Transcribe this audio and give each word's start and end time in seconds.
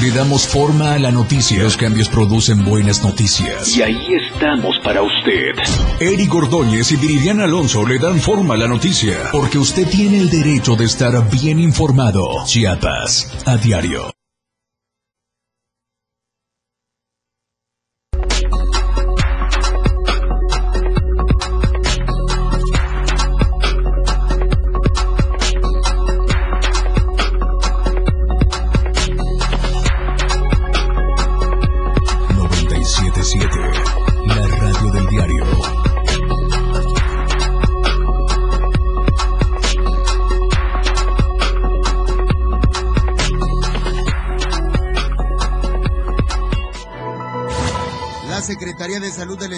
Le 0.00 0.12
damos 0.12 0.46
forma 0.46 0.92
a 0.92 0.98
la 0.98 1.10
noticia. 1.10 1.62
Los 1.62 1.76
cambios 1.76 2.08
producen 2.08 2.64
buenas 2.64 3.02
noticias. 3.02 3.76
Y 3.76 3.82
ahí 3.82 4.14
estamos 4.14 4.78
para 4.84 5.02
usted. 5.02 5.56
Eric 5.98 6.32
Ordóñez 6.32 6.92
y 6.92 6.96
Viridiana 6.96 7.44
Alonso 7.44 7.84
le 7.84 7.98
dan 7.98 8.20
forma 8.20 8.54
a 8.54 8.58
la 8.58 8.68
noticia. 8.68 9.16
Porque 9.32 9.58
usted 9.58 9.88
tiene 9.88 10.18
el 10.18 10.30
derecho 10.30 10.76
de 10.76 10.84
estar 10.84 11.28
bien 11.30 11.58
informado. 11.58 12.44
Chiapas, 12.46 13.42
a 13.44 13.56
diario. 13.56 14.17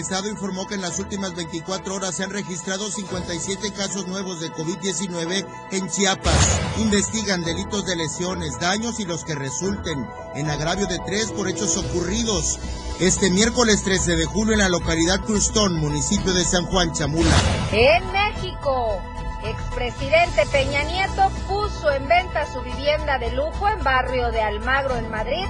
Estado 0.01 0.27
informó 0.27 0.67
que 0.67 0.75
en 0.75 0.81
las 0.81 0.99
últimas 0.99 1.35
24 1.35 1.95
horas 1.95 2.15
se 2.15 2.23
han 2.23 2.31
registrado 2.31 2.89
57 2.91 3.71
casos 3.71 4.07
nuevos 4.07 4.39
de 4.41 4.51
COVID-19 4.51 5.45
en 5.71 5.89
Chiapas. 5.89 6.59
Investigan 6.79 7.43
delitos 7.43 7.85
de 7.85 7.95
lesiones, 7.95 8.59
daños 8.59 8.99
y 8.99 9.05
los 9.05 9.23
que 9.23 9.35
resulten, 9.35 10.05
en 10.35 10.49
agravio 10.49 10.87
de 10.87 10.99
tres 11.05 11.31
por 11.31 11.47
hechos 11.47 11.77
ocurridos 11.77 12.59
este 12.99 13.31
miércoles 13.31 13.83
13 13.83 14.15
de 14.15 14.25
julio 14.25 14.53
en 14.53 14.59
la 14.59 14.69
localidad 14.69 15.19
Crustón, 15.21 15.79
municipio 15.79 16.33
de 16.33 16.43
San 16.43 16.65
Juan 16.67 16.91
Chamula. 16.93 17.35
En 17.71 18.11
México, 18.11 19.01
expresidente 19.43 20.45
Peña 20.51 20.83
Nieto 20.83 21.31
puso 21.47 21.91
en 21.91 22.07
venta 22.07 22.45
su 22.53 22.61
vivienda 22.61 23.17
de 23.17 23.31
lujo 23.31 23.67
en 23.69 23.83
barrio 23.83 24.31
de 24.31 24.41
Almagro, 24.41 24.97
en 24.97 25.09
Madrid. 25.09 25.47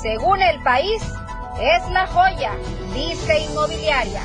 Según 0.00 0.40
el 0.40 0.62
país, 0.62 1.02
es 1.60 1.88
la 1.90 2.06
joya, 2.06 2.52
dice 2.94 3.38
inmobiliaria. 3.40 4.22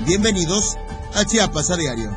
Bienvenidos 0.00 0.76
a 1.14 1.24
Chiapas 1.24 1.70
a 1.70 1.76
diario. 1.76 2.10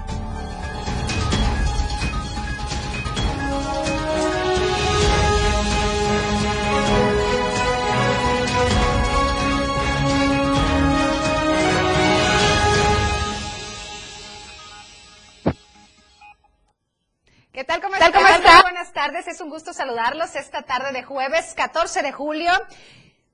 ¿Qué 17.51 17.63
tal? 17.63 17.81
¿Cómo, 17.81 17.95
¿Cómo 17.95 18.27
está? 18.27 18.61
Buenas 18.61 18.93
tardes, 18.93 19.27
es 19.27 19.41
un 19.41 19.49
gusto 19.49 19.73
saludarlos 19.73 20.35
esta 20.35 20.61
tarde 20.61 20.91
de 20.91 21.03
jueves 21.03 21.53
14 21.55 22.03
de 22.03 22.11
julio. 22.11 22.51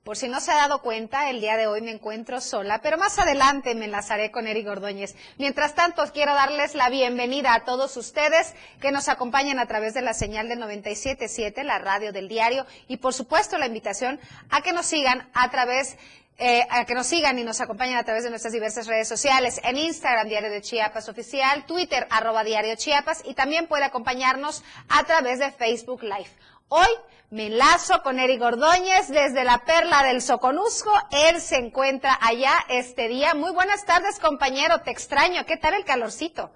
Por 0.04 0.18
si 0.18 0.28
no 0.28 0.38
se 0.38 0.52
ha 0.52 0.56
dado 0.56 0.82
cuenta, 0.82 1.30
el 1.30 1.40
día 1.40 1.56
de 1.56 1.66
hoy 1.66 1.80
me 1.80 1.90
encuentro 1.90 2.38
sola, 2.42 2.82
pero 2.82 2.98
más 2.98 3.18
adelante 3.18 3.74
me 3.74 3.86
enlazaré 3.86 4.30
con 4.30 4.46
Eric 4.46 4.68
Ordóñez. 4.68 5.14
Mientras 5.38 5.74
tanto, 5.74 6.04
quiero 6.12 6.34
darles 6.34 6.74
la 6.74 6.90
bienvenida 6.90 7.54
a 7.54 7.64
todos 7.64 7.96
ustedes 7.96 8.54
que 8.82 8.92
nos 8.92 9.08
acompañan 9.08 9.58
a 9.58 9.64
través 9.64 9.94
de 9.94 10.02
la 10.02 10.12
señal 10.12 10.50
del 10.50 10.58
97.7, 10.58 11.62
la 11.62 11.78
radio 11.78 12.12
del 12.12 12.28
diario, 12.28 12.66
y 12.86 12.98
por 12.98 13.14
supuesto 13.14 13.56
la 13.56 13.66
invitación 13.66 14.20
a 14.50 14.60
que 14.60 14.74
nos 14.74 14.84
sigan 14.84 15.30
a 15.32 15.50
través 15.50 15.96
eh, 16.36 16.66
a 16.68 16.84
que 16.84 16.94
nos 16.94 17.06
sigan 17.06 17.38
y 17.38 17.44
nos 17.44 17.60
acompañen 17.60 17.96
a 17.96 18.02
través 18.02 18.24
de 18.24 18.30
nuestras 18.30 18.52
diversas 18.52 18.88
redes 18.88 19.06
sociales, 19.06 19.60
en 19.62 19.78
Instagram, 19.78 20.28
Diario 20.28 20.50
de 20.50 20.60
Chiapas 20.60 21.08
Oficial, 21.08 21.64
Twitter, 21.64 22.08
arroba 22.10 22.42
Diario 22.44 22.74
Chiapas, 22.74 23.22
y 23.24 23.34
también 23.34 23.68
puede 23.68 23.84
acompañarnos 23.84 24.64
a 24.88 25.04
través 25.04 25.38
de 25.38 25.52
Facebook 25.52 26.02
Live. 26.02 26.28
Hoy 26.68 26.88
me 27.30 27.46
enlazo 27.46 28.02
con 28.02 28.18
Eric 28.18 28.40
Ordóñez 28.40 29.08
desde 29.08 29.44
la 29.44 29.64
Perla 29.64 30.02
del 30.02 30.22
Soconusco. 30.22 30.90
Él 31.10 31.40
se 31.40 31.56
encuentra 31.56 32.18
allá 32.20 32.52
este 32.68 33.08
día. 33.08 33.34
Muy 33.34 33.52
buenas 33.52 33.84
tardes, 33.84 34.18
compañero. 34.18 34.80
Te 34.80 34.90
extraño. 34.90 35.44
¿Qué 35.44 35.56
tal 35.56 35.74
el 35.74 35.84
calorcito? 35.84 36.50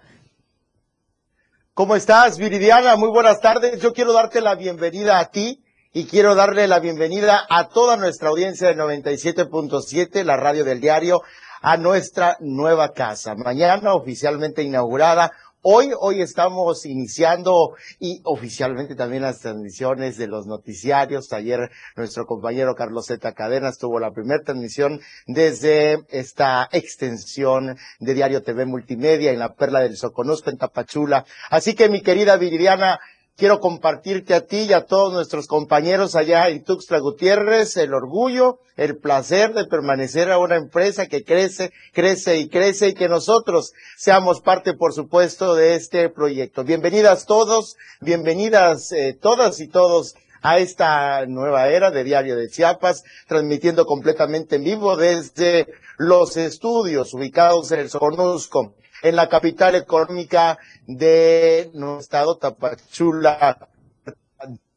¿Cómo 1.75 1.95
estás, 1.95 2.39
Viridiana? 2.39 2.97
Muy 2.97 3.11
buenas 3.11 3.41
tardes. 3.41 3.81
Yo 3.81 3.93
quiero 3.93 4.13
darte 4.13 4.41
la 4.41 4.55
bienvenida 4.55 5.19
a 5.19 5.31
ti 5.31 5.63
y 5.93 6.07
quiero 6.07 6.35
darle 6.35 6.67
la 6.69 6.81
bienvenida 6.81 7.47
a 7.49 7.69
toda 7.69 7.97
nuestra 7.97 8.31
audiencia 8.31 8.69
de 8.69 8.77
97.7, 8.77 10.25
la 10.25 10.37
radio 10.37 10.65
del 10.65 10.81
diario, 10.81 11.21
a 11.61 11.77
nuestra 11.77 12.37
nueva 12.41 12.93
casa. 12.93 13.35
Mañana 13.35 13.95
oficialmente 13.95 14.63
inaugurada 14.63 15.33
Hoy, 15.63 15.91
hoy 15.99 16.23
estamos 16.23 16.87
iniciando 16.87 17.75
y 17.99 18.21
oficialmente 18.23 18.95
también 18.95 19.23
las 19.23 19.41
transmisiones 19.41 20.17
de 20.17 20.29
los 20.29 20.47
noticiarios. 20.47 21.33
Ayer 21.33 21.73
nuestro 21.97 22.27
compañero 22.27 22.77
Carlos 22.77 23.07
Z. 23.07 23.35
Cadenas 23.35 23.77
tuvo 23.77 23.99
la 23.99 24.13
primera 24.13 24.41
transmisión 24.45 25.01
desde 25.27 26.05
esta 26.11 26.69
extensión 26.71 27.77
de 27.99 28.15
Diario 28.15 28.45
TV 28.45 28.67
Multimedia 28.67 29.33
en 29.33 29.41
la 29.41 29.55
Perla 29.55 29.81
del 29.81 29.97
Soconusco 29.97 30.49
en 30.49 30.59
Tapachula. 30.59 31.25
Así 31.51 31.75
que 31.75 31.89
mi 31.89 32.03
querida 32.03 32.37
Viridiana, 32.37 33.01
quiero 33.39 33.61
compartirte 33.61 34.35
a 34.35 34.45
ti 34.47 34.63
y 34.63 34.73
a 34.73 34.85
todos 34.85 35.13
nuestros 35.13 35.47
compañeros 35.47 36.17
allá 36.17 36.49
en 36.49 36.65
Tuxtla 36.65 36.99
Gutiérrez 36.99 37.77
el 37.77 37.95
orgullo, 37.95 38.59
el 38.77 38.99
placer 38.99 39.55
de 39.55 39.65
permanecer 39.65 40.33
a 40.33 40.39
una 40.39 40.57
empresa 40.57 41.07
que 41.07 41.23
crece, 41.23 41.71
crece 41.93 42.39
y 42.39 42.49
crece 42.49 42.89
y 42.89 42.95
que 42.95 43.09
nosotros 43.09 43.73
seamos 43.97 44.41
parte, 44.41 44.75
por 44.75 44.93
supuesto, 44.93 45.55
de 45.55 45.77
este 45.77 46.09
proyecto. 46.11 46.65
Bienvenidas 46.65 47.27
todos, 47.27 47.77
bienvenidas 48.01 48.91
eh, 48.91 49.17
todas 49.19 49.61
y 49.61 49.69
todos 49.69 50.17
a 50.43 50.59
esta 50.59 51.25
nueva 51.27 51.69
era 51.69 51.93
de 51.93 52.03
Diario 52.03 52.37
de 52.37 52.49
Chiapas, 52.49 53.05
transmitiendo 53.29 53.87
completamente 53.87 54.57
en 54.57 54.65
vivo 54.65 54.97
desde 54.97 55.69
los 55.97 56.37
estudios 56.37 57.15
ubicados 57.15 57.71
en 57.71 57.81
el 57.81 57.89
Soconusco 57.89 58.75
en 59.03 59.17
la 59.17 59.29
capital 59.29 59.75
económica 59.75 60.59
de 60.87 61.71
nuestro 61.75 62.01
estado, 62.01 62.37
Tapachula, 62.37 63.69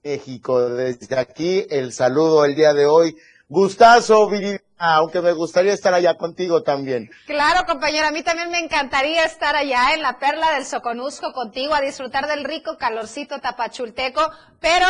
México. 0.04 0.70
Desde 0.70 1.18
aquí, 1.18 1.66
el 1.70 1.94
saludo 1.94 2.46
el 2.46 2.56
día 2.56 2.74
de 2.74 2.86
hoy. 2.86 3.16
Gustazo, 3.48 4.30
aunque 4.78 5.22
me 5.22 5.34
gustaría 5.34 5.74
estar 5.74 5.94
allá 5.94 6.16
contigo 6.16 6.64
también. 6.64 7.10
Claro, 7.26 7.66
compañero, 7.66 8.08
a 8.08 8.12
mí 8.12 8.24
también 8.24 8.50
me 8.50 8.60
encantaría 8.60 9.26
estar 9.26 9.56
allá 9.58 9.94
en 9.94 10.02
la 10.02 10.18
perla 10.20 10.54
del 10.54 10.66
Soconusco 10.66 11.34
contigo 11.34 11.74
a 11.74 11.82
disfrutar 11.82 12.28
del 12.28 12.46
rico 12.46 12.78
calorcito 12.78 13.40
tapachulteco, 13.40 14.22
pero 14.62 14.88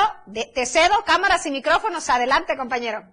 te 0.53 0.65
cedo 0.67 0.93
cámaras 1.05 1.45
y 1.47 1.51
micrófonos. 1.51 2.07
Adelante, 2.09 2.55
compañero. 2.55 3.03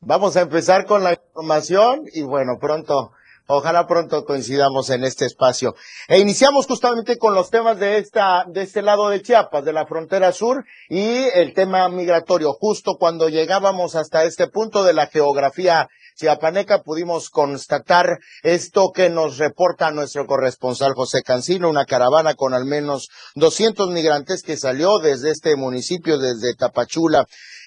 Vamos 0.00 0.36
a 0.36 0.40
empezar 0.40 0.86
con 0.86 1.04
la 1.04 1.12
información 1.12 2.04
y 2.12 2.22
bueno, 2.22 2.58
pronto 2.58 3.12
Ojalá 3.46 3.86
pronto 3.86 4.24
coincidamos 4.24 4.88
en 4.88 5.04
este 5.04 5.26
espacio. 5.26 5.74
E 6.08 6.18
iniciamos 6.18 6.66
justamente 6.66 7.18
con 7.18 7.34
los 7.34 7.50
temas 7.50 7.78
de 7.78 7.98
esta, 7.98 8.44
de 8.48 8.62
este 8.62 8.80
lado 8.80 9.10
de 9.10 9.20
Chiapas, 9.20 9.64
de 9.64 9.72
la 9.74 9.86
frontera 9.86 10.32
sur 10.32 10.64
y 10.88 11.24
el 11.34 11.52
tema 11.52 11.88
migratorio. 11.90 12.54
Justo 12.54 12.96
cuando 12.98 13.28
llegábamos 13.28 13.96
hasta 13.96 14.24
este 14.24 14.48
punto 14.48 14.82
de 14.82 14.94
la 14.94 15.08
geografía 15.08 15.88
chiapaneca 16.16 16.82
pudimos 16.82 17.28
constatar 17.28 18.18
esto 18.42 18.92
que 18.94 19.10
nos 19.10 19.38
reporta 19.38 19.90
nuestro 19.90 20.26
corresponsal 20.26 20.94
José 20.94 21.22
Cancino, 21.22 21.68
una 21.68 21.84
caravana 21.84 22.34
con 22.34 22.54
al 22.54 22.64
menos 22.64 23.08
200 23.34 23.90
migrantes 23.90 24.42
que 24.42 24.56
salió 24.56 24.98
desde 25.00 25.30
este 25.32 25.56
municipio, 25.56 26.18
desde 26.18 26.54
Tapachula, 26.54 27.26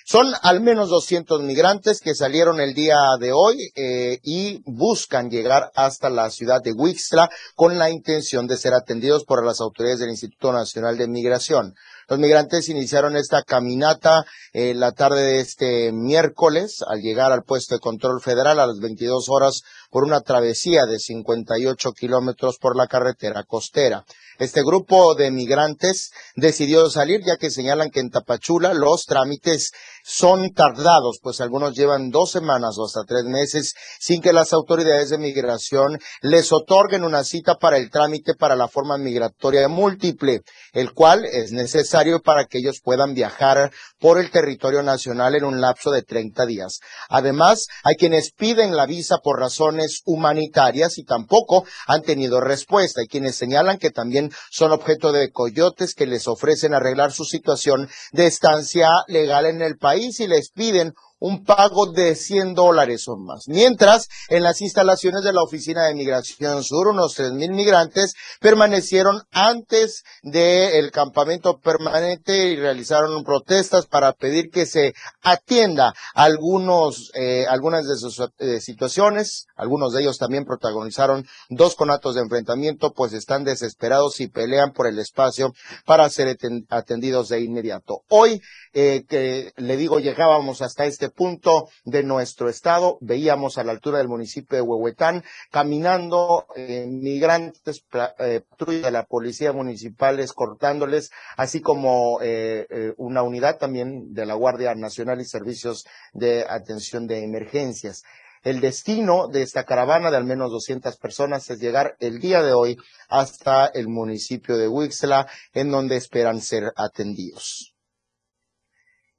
son 0.10 0.32
al 0.42 0.62
menos 0.62 0.88
200 0.88 1.42
migrantes 1.42 2.00
que 2.00 2.16
salieron 2.16 2.62
el 2.62 2.74
día 2.74 3.18
de 3.20 3.34
hoy 3.34 3.58
eh, 3.76 4.20
y 4.24 4.62
buscan 4.64 5.30
llegar 5.30 5.70
hasta 5.76 6.10
la 6.10 6.30
ciudad 6.30 6.62
de 6.64 6.72
Huixla 6.72 7.30
con 7.56 7.78
la 7.78 7.90
intención 7.90 8.48
de 8.48 8.56
ser 8.56 8.74
atendidos 8.74 9.26
por 9.26 9.46
las 9.46 9.60
autoridades 9.60 10.00
del 10.00 10.12
Instituto 10.12 10.54
Nacional 10.54 10.98
de 10.98 11.10
Migración. 11.10 11.76
Los 12.08 12.20
migrantes 12.20 12.70
iniciaron 12.70 13.18
esta 13.18 13.44
caminata 13.44 14.24
eh, 14.54 14.74
la 14.74 14.94
tarde 14.94 15.24
de 15.24 15.40
este 15.42 15.92
miércoles 15.92 16.86
al 16.88 17.02
llegar 17.02 17.34
al 17.34 17.44
puesto 17.44 17.76
de 17.76 17.82
control 17.82 18.22
federal 18.22 18.62
a 18.62 18.66
las 18.66 18.80
22 18.80 19.28
horas 19.28 19.64
por 19.90 20.04
una 20.04 20.22
travesía 20.22 20.86
de 20.86 21.00
58 21.00 21.92
kilómetros 21.94 22.58
por 22.58 22.76
la 22.76 22.88
carretera 22.88 23.44
costera. 23.44 24.06
Este 24.40 24.62
grupo 24.62 25.16
de 25.16 25.32
migrantes 25.32 26.12
decidió 26.36 26.90
salir 26.92 27.22
ya 27.26 27.38
que 27.38 27.50
señalan 27.50 27.90
que 27.90 28.02
en 28.02 28.12
Tapachula 28.12 28.76
los 28.76 29.06
trámites 29.06 29.72
son 30.04 30.54
tardados, 30.54 31.20
pues 31.24 31.42
algunos 31.42 31.76
llevan 31.76 32.12
dos 32.12 32.32
semanas 32.32 32.78
o 32.78 32.86
hasta 32.86 33.04
tres 33.04 33.24
meses 33.24 33.74
sin 34.00 34.22
que 34.22 34.34
las 34.34 34.54
autoridades 34.54 35.10
de 35.10 35.18
migración 35.18 35.98
les 36.22 36.52
otorguen 36.52 37.04
una 37.04 37.24
cita 37.24 37.56
para 37.56 37.78
el 37.78 37.90
trámite 37.90 38.36
para 38.36 38.56
la 38.56 38.68
forma 38.68 38.98
migratoria 38.98 39.68
múltiple, 39.68 40.42
el 40.72 40.94
cual 40.94 41.26
es 41.26 41.52
necesario 41.52 42.22
para 42.22 42.46
que 42.46 42.60
ellos 42.60 42.80
puedan 42.84 43.16
viajar 43.16 43.72
por 44.00 44.20
el 44.20 44.30
territorio 44.30 44.84
nacional 44.84 45.34
en 45.36 45.46
un 45.46 45.60
lapso 45.62 45.90
de 45.90 46.04
30 46.04 46.46
días. 46.46 46.80
Además, 47.10 47.68
hay 47.84 47.96
quienes 47.96 48.32
piden 48.32 48.76
la 48.76 48.86
visa 48.86 49.18
por 49.18 49.40
razones 49.40 49.77
humanitarias 50.06 50.98
y 50.98 51.04
tampoco 51.04 51.66
han 51.88 52.02
tenido 52.02 52.42
respuesta. 52.42 53.02
Hay 53.02 53.08
quienes 53.08 53.36
señalan 53.36 53.78
que 53.78 53.92
también 53.92 54.32
son 54.50 54.72
objeto 54.72 55.12
de 55.12 55.32
coyotes 55.32 55.94
que 55.94 56.06
les 56.06 56.28
ofrecen 56.28 56.74
arreglar 56.74 57.12
su 57.12 57.26
situación 57.26 57.90
de 58.12 58.28
estancia 58.28 59.04
legal 59.08 59.46
en 59.46 59.62
el 59.62 59.78
país 59.78 60.20
y 60.20 60.28
les 60.28 60.52
piden 60.52 60.94
un 61.20 61.44
pago 61.44 61.92
de 61.92 62.16
100 62.16 62.54
dólares 62.54 63.08
o 63.08 63.18
más. 63.18 63.48
Mientras, 63.48 64.08
en 64.30 64.44
las 64.44 64.62
instalaciones 64.62 65.24
de 65.24 65.34
la 65.34 65.42
Oficina 65.42 65.86
de 65.86 65.96
Migración 65.96 66.64
Sur, 66.64 66.88
unos 66.88 67.18
3.000 67.18 67.52
migrantes 67.52 68.14
permanecieron 68.40 69.24
antes 69.32 70.04
del 70.22 70.92
campamento 70.92 71.60
permanente 71.60 72.50
y 72.50 72.56
realizaron 72.56 73.24
protestas 73.24 73.86
para 73.88 74.14
pedir 74.14 74.50
que 74.50 74.66
se 74.66 74.94
atienda 75.22 75.94
algunos, 76.14 77.12
eh, 77.16 77.46
algunas 77.50 77.88
de 77.88 77.98
sus 77.98 78.22
eh, 78.38 78.60
situaciones. 78.60 79.48
Algunos 79.56 79.94
de 79.94 80.02
ellos 80.02 80.18
también 80.18 80.46
protagonizaron 80.46 81.26
dos 81.50 81.76
conatos 81.76 82.16
de 82.16 82.22
enfrentamiento, 82.22 82.94
pues 82.94 83.14
están 83.14 83.44
desesperados 83.44 84.20
y 84.20 84.28
pelean 84.28 84.72
por 84.72 84.88
el 84.88 85.00
espacio 85.00 85.54
para 85.86 86.10
ser 86.10 86.38
atendidos 86.70 87.30
de 87.30 87.42
inmediato. 87.42 88.02
Hoy, 88.10 88.42
eh, 88.74 89.06
que 89.08 89.54
le 89.56 89.78
digo, 89.78 90.00
llegábamos 90.00 90.62
hasta 90.62 90.86
este 90.86 91.07
punto 91.12 91.70
de 91.86 92.04
nuestro 92.04 92.50
estado. 92.50 92.98
Veíamos 93.02 93.58
a 93.58 93.64
la 93.64 93.72
altura 93.72 94.00
del 94.00 94.08
municipio 94.08 94.56
de 94.58 94.62
Huehuetán 94.62 95.24
caminando 95.52 96.46
eh, 96.56 96.86
migrantes, 96.88 97.86
eh, 98.20 98.42
de 98.66 98.92
la 98.92 99.06
policía 99.06 99.54
municipal 99.54 100.20
escortándoles, 100.20 101.12
así 101.36 101.62
como 101.62 102.20
eh, 102.22 102.94
una 102.98 103.24
unidad 103.24 103.58
también 103.58 104.14
de 104.14 104.26
la 104.26 104.34
Guardia 104.34 104.76
Nacional 104.76 105.22
y 105.22 105.26
Servicios 105.26 105.86
de 106.14 106.46
Atención 106.48 107.08
de 107.08 107.24
Emergencias. 107.24 108.04
El 108.44 108.62
destino 108.62 109.28
de 109.28 109.42
esta 109.42 109.66
caravana 109.66 110.12
de 110.12 110.18
al 110.18 110.26
menos 110.26 110.52
200 110.52 110.96
personas 110.98 111.50
es 111.50 111.60
llegar 111.60 111.98
el 112.00 112.20
día 112.20 112.42
de 112.42 112.54
hoy 112.54 112.78
hasta 113.10 113.66
el 113.66 113.88
municipio 113.88 114.58
de 114.58 114.68
Huixla, 114.68 115.28
en 115.54 115.72
donde 115.72 115.98
esperan 115.98 116.42
ser 116.42 116.72
atendidos. 116.76 117.77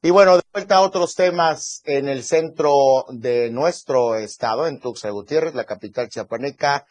Y 0.01 0.11
bueno, 0.11 0.37
de 0.37 0.43
vuelta 0.53 0.77
a 0.77 0.83
otros 0.83 1.17
temas 1.17 1.83
en 1.85 2.09
el 2.09 2.23
centro 2.23 2.73
de 3.11 3.51
nuestro 3.51 4.15
estado, 4.15 4.69
en 4.69 4.79
Tuxtla 4.79 5.11
Gutiérrez, 5.11 5.55
la 5.57 5.65
capital 5.65 6.09
chiapaneca. 6.09 6.87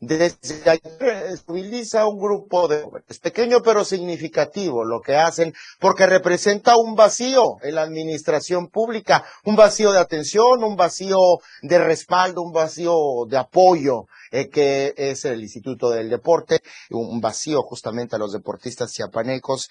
Desde 0.00 0.70
ayer 0.70 1.38
moviliza 1.46 2.06
un 2.06 2.18
grupo 2.18 2.66
de 2.66 2.84
jóvenes, 2.84 3.18
pequeño 3.18 3.60
pero 3.62 3.84
significativo, 3.84 4.82
lo 4.86 5.02
que 5.02 5.16
hacen, 5.16 5.52
porque 5.78 6.06
representa 6.06 6.78
un 6.78 6.94
vacío 6.94 7.58
en 7.62 7.74
la 7.74 7.82
administración 7.82 8.68
pública, 8.68 9.26
un 9.44 9.54
vacío 9.54 9.92
de 9.92 9.98
atención, 9.98 10.64
un 10.64 10.76
vacío 10.76 11.18
de 11.60 11.78
respaldo, 11.78 12.40
un 12.40 12.52
vacío 12.52 12.94
de 13.28 13.36
apoyo, 13.36 14.06
eh, 14.30 14.48
que 14.48 14.94
es 14.96 15.26
el 15.26 15.42
Instituto 15.42 15.90
del 15.90 16.08
Deporte, 16.08 16.60
un 16.88 17.20
vacío 17.20 17.60
justamente 17.60 18.16
a 18.16 18.18
los 18.18 18.32
deportistas 18.32 18.90
chiapanecos. 18.90 19.68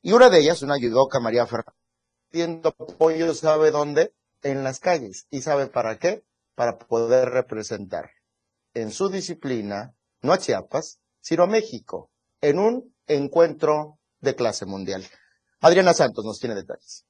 Y 0.00 0.12
una 0.12 0.30
de 0.30 0.38
ellas, 0.38 0.62
una 0.62 0.78
yudoka 0.78 1.18
María 1.18 1.46
Fernández, 1.46 1.79
pidiendo 2.30 2.70
apoyo, 2.70 3.34
¿sabe 3.34 3.70
dónde? 3.70 4.12
En 4.42 4.64
las 4.64 4.80
calles. 4.80 5.26
¿Y 5.30 5.42
sabe 5.42 5.66
para 5.66 5.98
qué? 5.98 6.24
Para 6.54 6.78
poder 6.78 7.30
representar 7.30 8.10
en 8.74 8.90
su 8.90 9.08
disciplina, 9.08 9.94
no 10.22 10.32
a 10.32 10.38
Chiapas, 10.38 11.00
sino 11.20 11.44
a 11.44 11.46
México, 11.46 12.10
en 12.40 12.58
un 12.58 12.94
encuentro 13.06 13.98
de 14.20 14.34
clase 14.34 14.66
mundial. 14.66 15.04
Adriana 15.60 15.92
Santos 15.92 16.24
nos 16.24 16.38
tiene 16.38 16.54
detalles. 16.54 17.04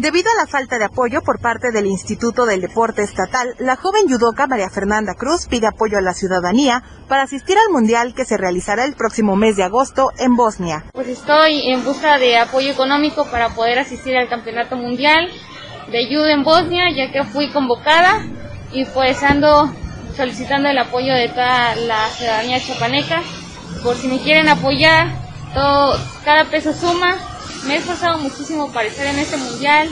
Debido 0.00 0.30
a 0.30 0.34
la 0.42 0.46
falta 0.46 0.78
de 0.78 0.86
apoyo 0.86 1.20
por 1.20 1.42
parte 1.42 1.72
del 1.72 1.84
Instituto 1.84 2.46
del 2.46 2.62
Deporte 2.62 3.02
Estatal, 3.02 3.54
la 3.58 3.76
joven 3.76 4.08
yudoca 4.08 4.46
María 4.46 4.70
Fernanda 4.70 5.12
Cruz 5.12 5.46
pide 5.46 5.66
apoyo 5.66 5.98
a 5.98 6.00
la 6.00 6.14
ciudadanía 6.14 6.82
para 7.06 7.24
asistir 7.24 7.58
al 7.58 7.70
Mundial 7.70 8.14
que 8.14 8.24
se 8.24 8.38
realizará 8.38 8.86
el 8.86 8.94
próximo 8.94 9.36
mes 9.36 9.56
de 9.56 9.64
agosto 9.64 10.10
en 10.16 10.36
Bosnia. 10.36 10.86
Pues 10.94 11.06
estoy 11.06 11.70
en 11.70 11.84
busca 11.84 12.16
de 12.16 12.38
apoyo 12.38 12.70
económico 12.70 13.26
para 13.30 13.50
poder 13.50 13.78
asistir 13.78 14.16
al 14.16 14.30
Campeonato 14.30 14.74
Mundial 14.74 15.28
de 15.92 16.06
Judo 16.06 16.28
en 16.28 16.44
Bosnia, 16.44 16.84
ya 16.96 17.12
que 17.12 17.22
fui 17.24 17.52
convocada 17.52 18.24
y 18.72 18.86
pues 18.86 19.22
ando 19.22 19.70
solicitando 20.16 20.70
el 20.70 20.78
apoyo 20.78 21.12
de 21.12 21.28
toda 21.28 21.76
la 21.76 22.08
ciudadanía 22.08 22.58
chapaneca. 22.58 23.20
Por 23.82 23.96
si 23.96 24.08
me 24.08 24.18
quieren 24.20 24.48
apoyar, 24.48 25.08
todo, 25.52 25.94
cada 26.24 26.46
peso 26.46 26.72
suma 26.72 27.18
me 27.66 27.74
he 27.74 27.78
esforzado 27.78 28.18
muchísimo 28.18 28.72
para 28.72 28.88
estar 28.88 29.06
en 29.06 29.18
este 29.18 29.36
mundial. 29.36 29.88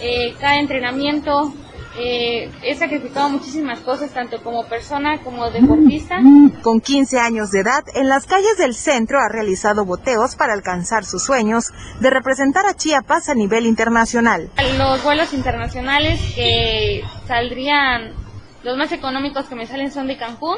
Eh, 0.00 0.34
cada 0.40 0.58
entrenamiento 0.58 1.52
eh, 1.96 2.50
he 2.62 2.74
sacrificado 2.74 3.28
muchísimas 3.28 3.80
cosas, 3.80 4.10
tanto 4.12 4.42
como 4.42 4.64
persona 4.64 5.18
como 5.22 5.50
deportista. 5.50 6.16
Con 6.62 6.80
15 6.80 7.18
años 7.18 7.50
de 7.50 7.60
edad, 7.60 7.84
en 7.94 8.08
las 8.08 8.26
calles 8.26 8.56
del 8.56 8.74
centro 8.74 9.18
ha 9.20 9.28
realizado 9.28 9.84
boteos 9.84 10.34
para 10.34 10.54
alcanzar 10.54 11.04
sus 11.04 11.22
sueños 11.22 11.66
de 12.00 12.10
representar 12.10 12.64
a 12.66 12.74
Chiapas 12.74 13.28
a 13.28 13.34
nivel 13.34 13.66
internacional. 13.66 14.50
Los 14.78 15.04
vuelos 15.04 15.34
internacionales 15.34 16.18
que 16.34 17.02
saldrían, 17.26 18.14
los 18.62 18.78
más 18.78 18.90
económicos 18.92 19.44
que 19.46 19.54
me 19.54 19.66
salen 19.66 19.92
son 19.92 20.06
de 20.06 20.16
Cancún 20.16 20.56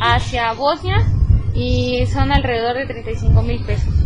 hacia 0.00 0.52
Bosnia 0.54 1.06
y 1.54 2.06
son 2.12 2.32
alrededor 2.32 2.76
de 2.76 2.86
35 2.86 3.42
mil 3.42 3.64
pesos. 3.64 4.01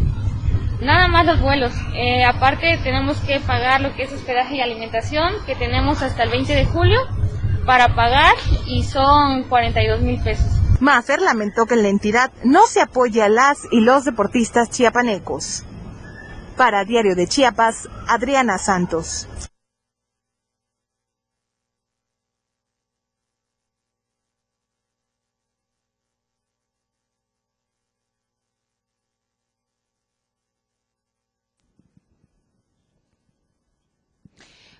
Nada 0.81 1.09
más 1.09 1.25
los 1.25 1.41
vuelos. 1.41 1.73
Eh, 1.95 2.25
aparte 2.25 2.79
tenemos 2.83 3.19
que 3.21 3.41
pagar 3.41 3.81
lo 3.81 3.95
que 3.95 4.03
es 4.05 4.13
hospedaje 4.13 4.57
y 4.57 4.61
alimentación, 4.61 5.33
que 5.47 5.55
tenemos 5.55 6.03
hasta 6.03 6.23
el 6.23 6.31
20 6.31 6.55
de 6.55 6.67
julio 6.67 7.01
para 7.65 7.95
pagar 7.95 8.35
y 8.67 8.83
son 8.85 9.45
42 9.45 10.01
mil 10.03 10.23
pesos. 10.23 10.53
Maffer 10.81 11.21
lamentó 11.21 11.67
que 11.67 11.75
en 11.75 11.83
la 11.83 11.89
entidad 11.89 12.31
no 12.45 12.67
se 12.67 12.83
apoya 12.83 13.25
a 13.25 13.29
las 13.29 13.59
y 13.71 13.81
los 13.81 14.05
deportistas 14.05 14.71
chiapanecos. 14.71 15.65
Para 16.57 16.85
Diario 16.85 17.15
de 17.15 17.27
Chiapas, 17.27 17.89
Adriana 18.09 18.59
Santos. 18.59 19.29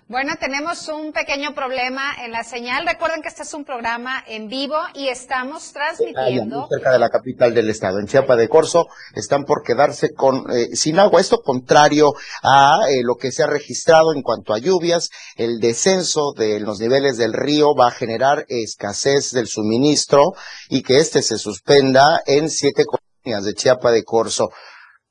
Bueno, 0.09 0.35
tenemos 0.39 0.87
un 0.87 1.11
pequeño 1.11 1.53
problema 1.53 2.13
en 2.23 2.31
la 2.31 2.45
señal. 2.45 2.87
Recuerden 2.87 3.21
que 3.21 3.27
este 3.27 3.43
es 3.43 3.53
un 3.53 3.65
programa 3.65 4.23
en 4.25 4.47
vivo 4.47 4.77
y 4.93 5.09
estamos 5.09 5.73
transmitiendo. 5.73 6.65
cerca 6.69 6.93
de 6.93 6.99
la 6.99 7.09
capital 7.09 7.53
del 7.53 7.69
estado, 7.69 7.99
en 7.99 8.07
Chiapa 8.07 8.37
de 8.37 8.47
Corzo, 8.47 8.87
están 9.15 9.43
por 9.43 9.63
quedarse 9.63 10.13
con 10.13 10.45
eh, 10.49 10.77
sin 10.77 10.97
agua. 10.97 11.19
Esto 11.19 11.41
contrario 11.41 12.13
a 12.41 12.83
eh, 12.87 13.01
lo 13.03 13.15
que 13.15 13.33
se 13.33 13.43
ha 13.43 13.47
registrado 13.47 14.13
en 14.13 14.21
cuanto 14.21 14.53
a 14.53 14.59
lluvias. 14.59 15.09
El 15.35 15.59
descenso 15.59 16.31
de 16.37 16.61
los 16.61 16.79
niveles 16.79 17.17
del 17.17 17.33
río 17.33 17.75
va 17.75 17.89
a 17.89 17.91
generar 17.91 18.45
escasez 18.47 19.31
del 19.31 19.47
suministro 19.47 20.21
y 20.69 20.83
que 20.83 20.99
este 20.99 21.21
se 21.21 21.37
suspenda 21.37 22.21
en 22.25 22.49
siete 22.49 22.85
colonias 22.85 23.43
de 23.43 23.53
Chiapa 23.53 23.91
de 23.91 24.05
Corzo. 24.05 24.51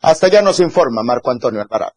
Hasta 0.00 0.28
allá 0.28 0.40
nos 0.40 0.58
informa 0.58 1.02
Marco 1.02 1.30
Antonio 1.30 1.60
Alvarado. 1.60 1.92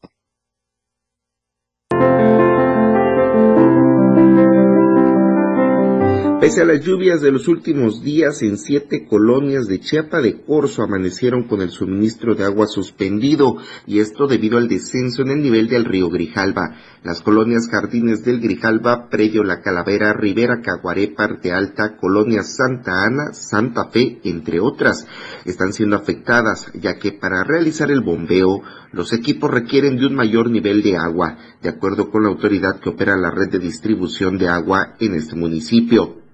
Pese 6.40 6.62
a 6.62 6.66
las 6.66 6.86
lluvias 6.86 7.20
de 7.20 7.34
los 7.34 7.50
últimos 7.50 8.02
días, 8.02 8.42
en 8.44 8.58
siete 8.58 9.06
colonias 9.06 9.68
de 9.68 9.82
Chiapa 9.82 10.22
de 10.22 10.42
Corzo 10.42 10.84
amanecieron 10.84 11.44
con 11.50 11.62
el 11.62 11.70
suministro 11.70 12.34
de 12.34 12.46
agua 12.46 12.66
suspendido, 12.66 13.58
y 13.86 14.00
esto 14.00 14.26
debido 14.26 14.58
al 14.58 14.70
descenso 14.70 15.22
en 15.22 15.32
el 15.32 15.42
nivel 15.42 15.68
del 15.68 15.84
río 15.84 16.10
Grijalba. 16.10 16.78
Las 17.04 17.22
colonias 17.22 17.68
Jardines 17.70 18.24
del 18.24 18.40
Grijalba, 18.40 19.10
Previo 19.10 19.44
La 19.44 19.60
Calavera, 19.60 20.14
Rivera 20.14 20.62
Caguaré, 20.62 21.10
Parte 21.10 21.52
Alta, 21.52 21.98
Colonia 21.98 22.44
Santa 22.44 23.04
Ana, 23.04 23.34
Santa 23.34 23.90
Fe, 23.90 24.22
entre 24.24 24.62
otras, 24.62 25.06
están 25.44 25.74
siendo 25.74 25.98
afectadas, 25.98 26.72
ya 26.74 26.96
que 26.96 27.12
para 27.12 27.44
realizar 27.44 27.92
el 27.92 28.00
bombeo, 28.00 28.62
los 28.94 29.12
equipos 29.12 29.52
requieren 29.52 29.98
de 29.98 30.08
un 30.08 30.16
mayor 30.16 30.50
nivel 30.50 30.84
de 30.84 30.96
agua, 30.96 31.38
de 31.62 31.68
acuerdo 31.68 32.10
con 32.10 32.24
la 32.24 32.30
autoridad 32.30 32.80
que 32.80 32.90
opera 32.90 33.18
la 33.18 33.30
red 33.30 33.50
de 33.50 33.60
distribución 33.60 34.38
de 34.38 34.48
agua 34.48 34.96
en 35.02 35.16
este 35.16 35.36
municipio. 35.36 36.29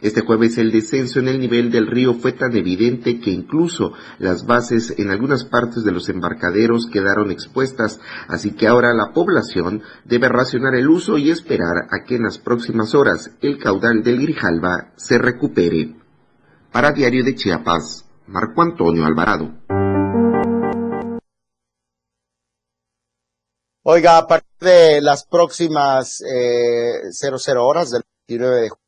Este 0.00 0.20
jueves 0.22 0.58
el 0.58 0.70
descenso 0.70 1.18
en 1.18 1.28
el 1.28 1.40
nivel 1.40 1.70
del 1.70 1.86
río 1.86 2.14
fue 2.14 2.32
tan 2.32 2.56
evidente 2.56 3.20
que 3.20 3.30
incluso 3.30 3.92
las 4.18 4.46
bases 4.46 4.94
en 4.98 5.10
algunas 5.10 5.44
partes 5.44 5.84
de 5.84 5.92
los 5.92 6.08
embarcaderos 6.08 6.86
quedaron 6.92 7.30
expuestas, 7.30 8.00
así 8.28 8.52
que 8.52 8.66
ahora 8.66 8.94
la 8.94 9.12
población 9.12 9.82
debe 10.04 10.28
racionar 10.28 10.74
el 10.74 10.88
uso 10.88 11.18
y 11.18 11.30
esperar 11.30 11.88
a 11.90 12.04
que 12.06 12.16
en 12.16 12.24
las 12.24 12.38
próximas 12.38 12.94
horas 12.94 13.30
el 13.40 13.58
caudal 13.58 14.02
del 14.02 14.20
Grijalba 14.20 14.92
se 14.96 15.18
recupere. 15.18 15.96
Para 16.72 16.92
Diario 16.92 17.24
de 17.24 17.34
Chiapas, 17.34 18.04
Marco 18.26 18.62
Antonio 18.62 19.04
Alvarado. 19.04 19.52
Oiga, 23.90 24.18
a 24.18 24.26
partir 24.26 24.48
de 24.60 25.00
las 25.00 25.24
próximas 25.24 26.20
eh, 26.20 27.10
00 27.10 27.66
horas 27.66 27.90
del 27.90 28.02
29 28.28 28.60
de 28.60 28.68
julio, 28.68 28.87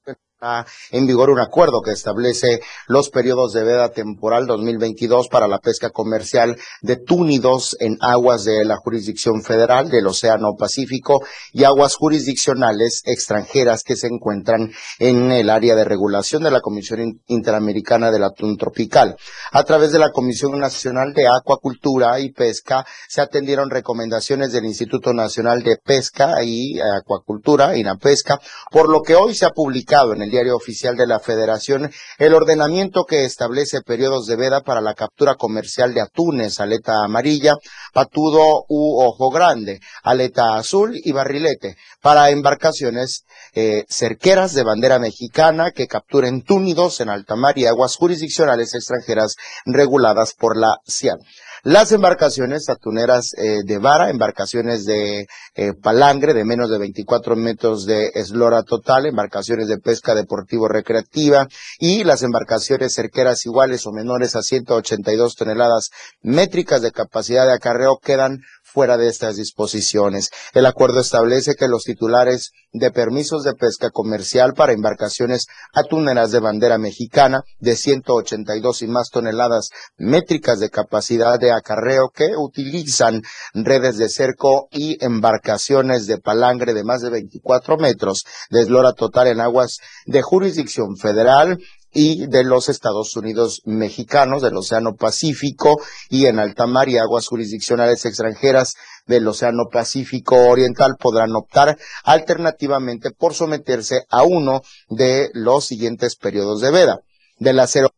en 0.90 1.06
vigor 1.06 1.28
un 1.28 1.38
acuerdo 1.38 1.82
que 1.82 1.90
establece 1.90 2.61
los 2.87 3.11
periodos 3.11 3.52
de 3.52 3.62
veda 3.62 3.90
temporal 3.90 4.47
2022 4.47 5.28
para 5.28 5.47
la 5.47 5.59
pesca 5.59 5.90
comercial 5.90 6.56
de 6.80 6.97
túnidos 6.97 7.76
en 7.78 7.99
aguas 8.00 8.44
de 8.44 8.64
la 8.64 8.76
jurisdicción 8.76 9.42
federal 9.42 9.90
del 9.90 10.06
Océano 10.06 10.54
Pacífico 10.59 11.23
y 11.52 11.64
aguas 11.64 11.94
jurisdiccionales 11.94 13.02
extranjeras 13.04 13.82
que 13.82 13.97
se 13.97 14.06
encuentran 14.06 14.73
en 14.99 15.30
el 15.30 15.50
área 15.50 15.75
de 15.75 15.85
regulación 15.85 16.42
de 16.42 16.50
la 16.50 16.62
Comisión 16.62 17.20
Interamericana 17.26 18.11
del 18.11 18.25
Atún 18.25 18.56
Tropical. 18.56 19.16
A 19.52 19.62
través 19.64 19.92
de 19.92 19.99
la 19.99 20.11
Comisión 20.11 20.59
Nacional 20.59 21.12
de 21.12 21.28
Acuacultura 21.28 22.18
y 22.18 22.32
Pesca 22.32 22.87
se 23.09 23.20
atendieron 23.20 23.68
recomendaciones 23.68 24.52
del 24.52 24.64
Instituto 24.64 25.12
Nacional 25.12 25.62
de 25.62 25.76
Pesca 25.76 26.42
y 26.42 26.80
Acuacultura, 26.80 27.76
INAPESCA, 27.76 28.38
por 28.70 28.88
lo 28.88 29.02
que 29.02 29.16
hoy 29.16 29.35
se 29.35 29.44
ha 29.44 29.50
publicado 29.50 30.14
en 30.14 30.23
el 30.23 30.29
diario 30.30 30.56
oficial 30.56 30.96
de 30.96 31.06
la 31.06 31.20
Federación 31.20 31.90
el 32.18 32.34
ordenamiento 32.34 33.04
que 33.04 33.25
establece 33.25 33.82
periodos 33.82 34.26
de 34.26 34.37
veda 34.37 34.62
para 34.62 34.80
la 34.80 34.94
captura 34.94 35.34
comercial 35.34 35.94
de 35.94 36.00
atunes, 36.00 36.60
aleta 36.60 37.04
amarilla, 37.04 37.56
patudo 37.92 38.64
u 38.68 39.02
ojo 39.02 39.30
grande, 39.30 39.80
aleta 40.02 40.56
azul 40.56 40.92
y 40.94 41.12
barrilete 41.12 41.76
para 42.00 42.30
embarcaciones 42.30 43.25
eh, 43.54 43.84
cerqueras 43.88 44.54
de 44.54 44.62
bandera 44.62 44.99
mexicana 44.99 45.70
que 45.70 45.87
capturen 45.87 46.42
túnidos 46.42 47.00
en 47.00 47.08
alta 47.08 47.37
mar 47.37 47.58
y 47.58 47.66
aguas 47.66 47.96
jurisdiccionales 47.96 48.75
extranjeras 48.75 49.37
reguladas 49.66 50.34
por 50.34 50.56
la 50.56 50.78
CIAN. 50.88 51.18
Las 51.62 51.93
embarcaciones 51.93 52.71
atuneras 52.71 53.35
eh, 53.37 53.59
de 53.67 53.79
vara, 53.79 54.09
embarcaciones 54.09 54.87
de 54.87 55.26
eh, 55.55 55.73
palangre 55.75 56.33
de 56.33 56.47
menos 56.47 56.71
de 56.71 56.79
24 56.79 57.37
metros 57.37 57.85
de 57.85 58.11
eslora 58.14 58.62
total, 58.62 59.05
embarcaciones 59.05 59.69
de 59.69 59.76
pesca 59.76 60.14
deportivo 60.14 60.69
recreativa 60.69 61.47
y 61.79 62.02
las 62.05 62.23
embarcaciones 62.23 62.95
cerqueras 62.95 63.45
iguales 63.45 63.87
o 63.87 63.93
menores 63.93 64.37
a 64.37 64.43
182 64.43 65.37
toneladas 65.37 65.90
métricas 66.23 66.81
de 66.81 66.93
capacidad 66.93 67.45
de 67.45 67.52
acarreo 67.52 67.99
quedan 67.99 68.40
fuera 68.72 68.96
de 68.96 69.08
estas 69.08 69.36
disposiciones. 69.36 70.30
El 70.54 70.66
acuerdo 70.66 71.00
establece 71.00 71.54
que 71.54 71.68
los 71.68 71.84
titulares 71.84 72.52
de 72.72 72.90
permisos 72.90 73.42
de 73.42 73.54
pesca 73.54 73.90
comercial 73.90 74.54
para 74.54 74.72
embarcaciones 74.72 75.46
atuneras 75.74 76.30
de 76.30 76.40
bandera 76.40 76.78
mexicana 76.78 77.42
de 77.58 77.76
182 77.76 78.82
y 78.82 78.86
más 78.86 79.10
toneladas 79.10 79.70
métricas 79.96 80.60
de 80.60 80.70
capacidad 80.70 81.38
de 81.38 81.52
acarreo 81.52 82.10
que 82.14 82.36
utilizan 82.36 83.22
redes 83.54 83.96
de 83.96 84.08
cerco 84.08 84.68
y 84.70 85.04
embarcaciones 85.04 86.06
de 86.06 86.18
palangre 86.18 86.74
de 86.74 86.84
más 86.84 87.02
de 87.02 87.10
24 87.10 87.76
metros 87.76 88.24
de 88.50 88.60
eslora 88.60 88.92
total 88.92 89.26
en 89.28 89.40
aguas 89.40 89.78
de 90.06 90.22
jurisdicción 90.22 90.96
federal 90.96 91.58
y 91.92 92.26
de 92.26 92.44
los 92.44 92.68
Estados 92.68 93.16
Unidos 93.16 93.62
mexicanos 93.64 94.42
del 94.42 94.56
Océano 94.56 94.94
Pacífico 94.94 95.80
y 96.09 96.26
en 96.26 96.38
alta 96.38 96.66
mar 96.66 96.88
y 96.88 96.99
aguas 96.99 97.26
jurisdiccionales 97.26 98.04
extranjeras 98.04 98.75
del 99.06 99.26
Océano 99.26 99.64
Pacífico 99.70 100.37
Oriental 100.49 100.97
podrán 100.99 101.35
optar 101.35 101.76
alternativamente 102.04 103.11
por 103.11 103.35
someterse 103.35 104.04
a 104.09 104.23
uno 104.23 104.62
de 104.88 105.30
los 105.35 105.64
siguientes 105.64 106.16
periodos 106.16 106.61
de 106.61 106.70
veda. 106.70 107.00
De 107.38 107.52
la 107.52 107.66
0 107.66 107.90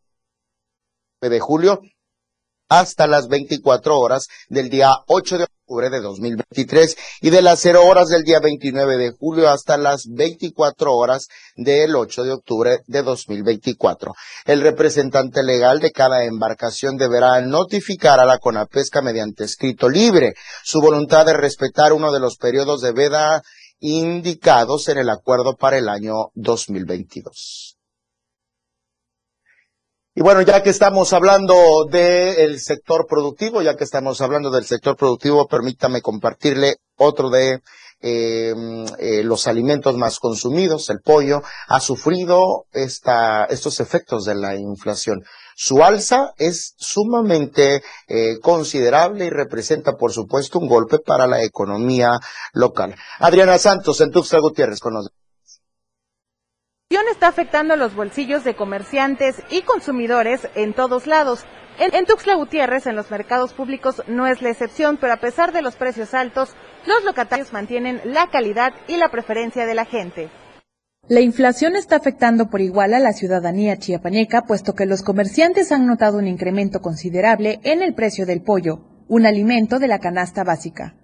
de 1.21 1.39
julio 1.39 1.81
hasta 2.79 3.05
las 3.05 3.27
24 3.27 3.99
horas 3.99 4.27
del 4.49 4.69
día 4.69 4.95
8 5.07 5.37
de 5.37 5.43
octubre 5.43 5.91
de 5.91 6.01
2023 6.01 6.97
y 7.21 7.29
de 7.29 7.43
las 7.43 7.59
0 7.59 7.85
horas 7.85 8.07
del 8.07 8.23
día 8.23 8.39
29 8.39 8.97
de 8.97 9.11
julio 9.11 9.47
hasta 9.47 9.77
las 9.77 10.07
24 10.09 10.91
horas 10.91 11.27
del 11.55 11.95
8 11.95 12.23
de 12.23 12.31
octubre 12.31 12.79
de 12.87 13.03
2024. 13.03 14.13
El 14.45 14.61
representante 14.61 15.43
legal 15.43 15.79
de 15.81 15.91
cada 15.91 16.23
embarcación 16.23 16.97
deberá 16.97 17.39
notificar 17.41 18.19
a 18.19 18.25
la 18.25 18.39
CONAPESCA 18.39 19.03
mediante 19.03 19.43
escrito 19.43 19.87
libre 19.87 20.33
su 20.63 20.81
voluntad 20.81 21.27
de 21.27 21.33
respetar 21.33 21.93
uno 21.93 22.11
de 22.11 22.19
los 22.19 22.37
periodos 22.37 22.81
de 22.81 22.91
veda 22.91 23.43
indicados 23.81 24.89
en 24.89 24.97
el 24.97 25.09
acuerdo 25.11 25.55
para 25.55 25.77
el 25.77 25.89
año 25.89 26.31
2022. 26.33 27.72
Y 30.15 30.21
bueno, 30.21 30.41
ya 30.43 30.61
que 30.61 30.69
estamos 30.69 31.11
hablando 31.11 31.85
del 31.89 32.59
sector 32.59 33.07
productivo, 33.09 33.63
ya 33.63 33.75
que 33.75 33.83
estamos 33.83 34.21
hablando 34.21 34.51
del 34.51 34.63
sector 34.63 34.95
productivo, 34.95 35.47
permítame 35.47 36.01
compartirle 36.01 36.75
otro 36.97 37.31
de 37.31 37.61
eh, 37.99 38.53
eh, 38.99 39.23
los 39.23 39.47
alimentos 39.47 39.97
más 39.97 40.19
consumidos, 40.19 40.91
el 40.91 40.99
pollo, 40.99 41.41
ha 41.67 41.79
sufrido 41.79 42.65
esta, 42.73 43.45
estos 43.45 43.79
efectos 43.79 44.25
de 44.25 44.35
la 44.35 44.55
inflación. 44.55 45.23
Su 45.55 45.83
alza 45.83 46.33
es 46.37 46.75
sumamente 46.77 47.81
eh, 48.07 48.37
considerable 48.39 49.25
y 49.25 49.29
representa, 49.31 49.93
por 49.93 50.11
supuesto, 50.11 50.59
un 50.59 50.67
golpe 50.67 50.99
para 50.99 51.25
la 51.25 51.41
economía 51.41 52.19
local. 52.53 52.95
Adriana 53.17 53.57
Santos, 53.57 53.99
en 54.01 54.11
Tuxtla 54.11 54.39
Gutiérrez, 54.39 54.79
con 54.79 54.93
nosotros 54.93 55.22
está 57.01 57.27
afectando 57.27 57.75
los 57.75 57.95
bolsillos 57.95 58.43
de 58.43 58.55
comerciantes 58.55 59.41
y 59.49 59.61
consumidores 59.61 60.47
en 60.55 60.73
todos 60.73 61.07
lados. 61.07 61.45
En, 61.79 61.93
en, 61.95 62.05
Tuxtla 62.05 62.35
Gutiérrez, 62.35 62.85
en 62.85 62.95
los 62.95 63.09
mercados 63.09 63.53
públicos, 63.53 64.03
no 64.07 64.27
es 64.27 64.41
la 64.41 64.51
excepción, 64.51 64.97
pero 64.97 65.13
a 65.13 65.17
pesar 65.17 65.51
de 65.53 65.61
los 65.61 65.75
precios 65.75 66.13
altos, 66.13 66.55
los 66.85 67.03
locatarios 67.03 67.51
mantienen 67.51 67.99
la 68.03 68.27
calidad 68.27 68.73
y 68.87 68.97
la 68.97 69.09
preferencia 69.09 69.65
de 69.65 69.73
la 69.73 69.85
gente. 69.85 70.29
La 71.07 71.19
inflación 71.19 71.75
está 71.75 71.97
afectando 71.97 72.49
por 72.49 72.61
igual 72.61 72.93
a 72.93 72.99
la 72.99 73.11
ciudadanía 73.11 73.77
chiapaneca, 73.77 74.43
puesto 74.43 74.73
que 74.73 74.85
los 74.85 75.01
comerciantes 75.01 75.71
han 75.71 75.85
notado 75.85 76.17
un 76.17 76.27
incremento 76.27 76.81
considerable 76.81 77.59
en 77.63 77.81
el 77.81 77.93
precio 77.93 78.25
del 78.25 78.41
pollo, 78.41 78.85
un 79.09 79.25
alimento 79.25 79.79
de 79.79 79.87
la 79.87 79.99
canasta 79.99 80.43
básica. 80.43 80.95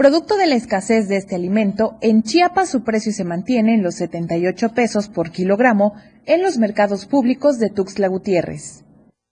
Producto 0.00 0.38
de 0.38 0.46
la 0.46 0.54
escasez 0.54 1.08
de 1.08 1.18
este 1.18 1.34
alimento, 1.34 1.98
en 2.00 2.22
Chiapas 2.22 2.70
su 2.70 2.84
precio 2.84 3.12
se 3.12 3.22
mantiene 3.22 3.74
en 3.74 3.82
los 3.82 3.96
78 3.96 4.70
pesos 4.70 5.10
por 5.10 5.30
kilogramo 5.30 5.92
en 6.24 6.42
los 6.42 6.56
mercados 6.56 7.04
públicos 7.04 7.58
de 7.58 7.68
Tuxtla 7.68 8.08
Gutiérrez. 8.08 8.82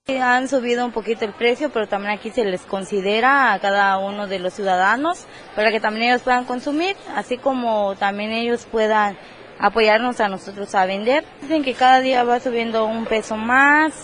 Han 0.08 0.46
subido 0.46 0.84
un 0.84 0.92
poquito 0.92 1.25
el 1.25 1.32
precio, 1.32 1.70
pero 1.72 1.88
también 1.88 2.12
aquí 2.12 2.28
se 2.28 2.44
les 2.44 2.60
considera 2.66 3.54
a 3.54 3.60
cada 3.60 3.96
uno 3.96 4.26
de 4.26 4.40
los 4.40 4.52
ciudadanos 4.52 5.25
para 5.56 5.70
que 5.70 5.80
también 5.80 6.10
ellos 6.10 6.20
puedan 6.20 6.44
consumir, 6.44 6.96
así 7.16 7.38
como 7.38 7.94
también 7.94 8.32
ellos 8.32 8.68
puedan 8.70 9.16
apoyarnos 9.58 10.20
a 10.20 10.28
nosotros 10.28 10.75
a 10.75 10.84
vender. 10.84 11.25
Dicen 11.40 11.64
que 11.64 11.72
cada 11.72 12.00
día 12.00 12.25
va 12.25 12.40
subiendo 12.40 12.84
un 12.84 13.06
peso 13.06 13.38
más, 13.38 13.94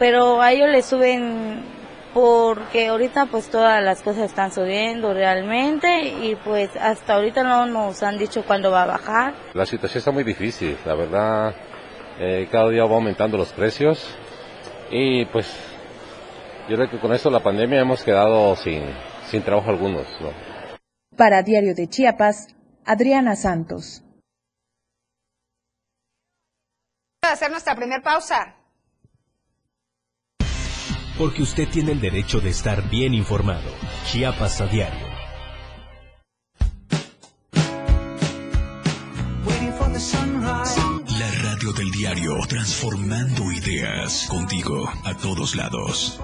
pero 0.00 0.42
a 0.42 0.50
ellos 0.50 0.68
les 0.68 0.84
suben 0.84 1.62
porque 2.14 2.88
ahorita 2.88 3.26
pues 3.26 3.48
todas 3.50 3.82
las 3.82 4.02
cosas 4.02 4.24
están 4.24 4.52
subiendo 4.52 5.14
realmente 5.14 6.08
y 6.08 6.36
pues 6.36 6.70
hasta 6.76 7.14
ahorita 7.14 7.42
no 7.42 7.66
nos 7.66 8.02
han 8.02 8.18
dicho 8.18 8.44
cuándo 8.44 8.70
va 8.70 8.82
a 8.82 8.86
bajar. 8.86 9.34
La 9.54 9.66
situación 9.66 9.98
está 9.98 10.10
muy 10.10 10.24
difícil, 10.24 10.76
la 10.84 10.94
verdad 10.94 11.54
eh, 12.18 12.48
cada 12.50 12.68
día 12.68 12.84
va 12.84 12.94
aumentando 12.94 13.38
los 13.38 13.52
precios 13.52 14.06
y 14.90 15.24
pues 15.26 15.46
yo 16.68 16.76
creo 16.76 16.90
que 16.90 17.00
con 17.00 17.12
esto 17.12 17.30
la 17.30 17.40
pandemia 17.40 17.80
hemos 17.80 18.02
quedado 18.02 18.54
sin, 18.56 18.84
sin 19.26 19.42
trabajo 19.42 19.70
algunos. 19.70 20.06
Para 21.16 21.42
Diario 21.42 21.74
de 21.74 21.88
Chiapas, 21.88 22.54
Adriana 22.84 23.36
Santos. 23.36 24.02
hacer 27.22 27.50
nuestra 27.50 27.74
primera 27.74 28.02
pausa. 28.02 28.61
Porque 31.22 31.44
usted 31.44 31.68
tiene 31.68 31.92
el 31.92 32.00
derecho 32.00 32.40
de 32.40 32.50
estar 32.50 32.90
bien 32.90 33.14
informado. 33.14 33.70
Chiapas 34.10 34.60
a 34.60 34.66
diario. 34.66 35.06
La 41.06 41.30
radio 41.44 41.72
del 41.74 41.92
diario, 41.92 42.34
transformando 42.48 43.52
ideas 43.52 44.26
contigo 44.28 44.84
a 45.04 45.16
todos 45.16 45.54
lados. 45.54 46.20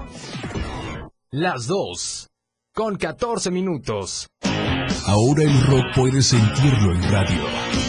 Las 1.31 1.67
dos, 1.67 2.27
con 2.73 2.97
14 2.97 3.51
minutos. 3.51 4.27
Ahora 5.05 5.43
el 5.43 5.65
rock 5.65 5.95
puede 5.95 6.21
sentirlo 6.21 6.93
en 6.93 7.09
radio. 7.09 7.88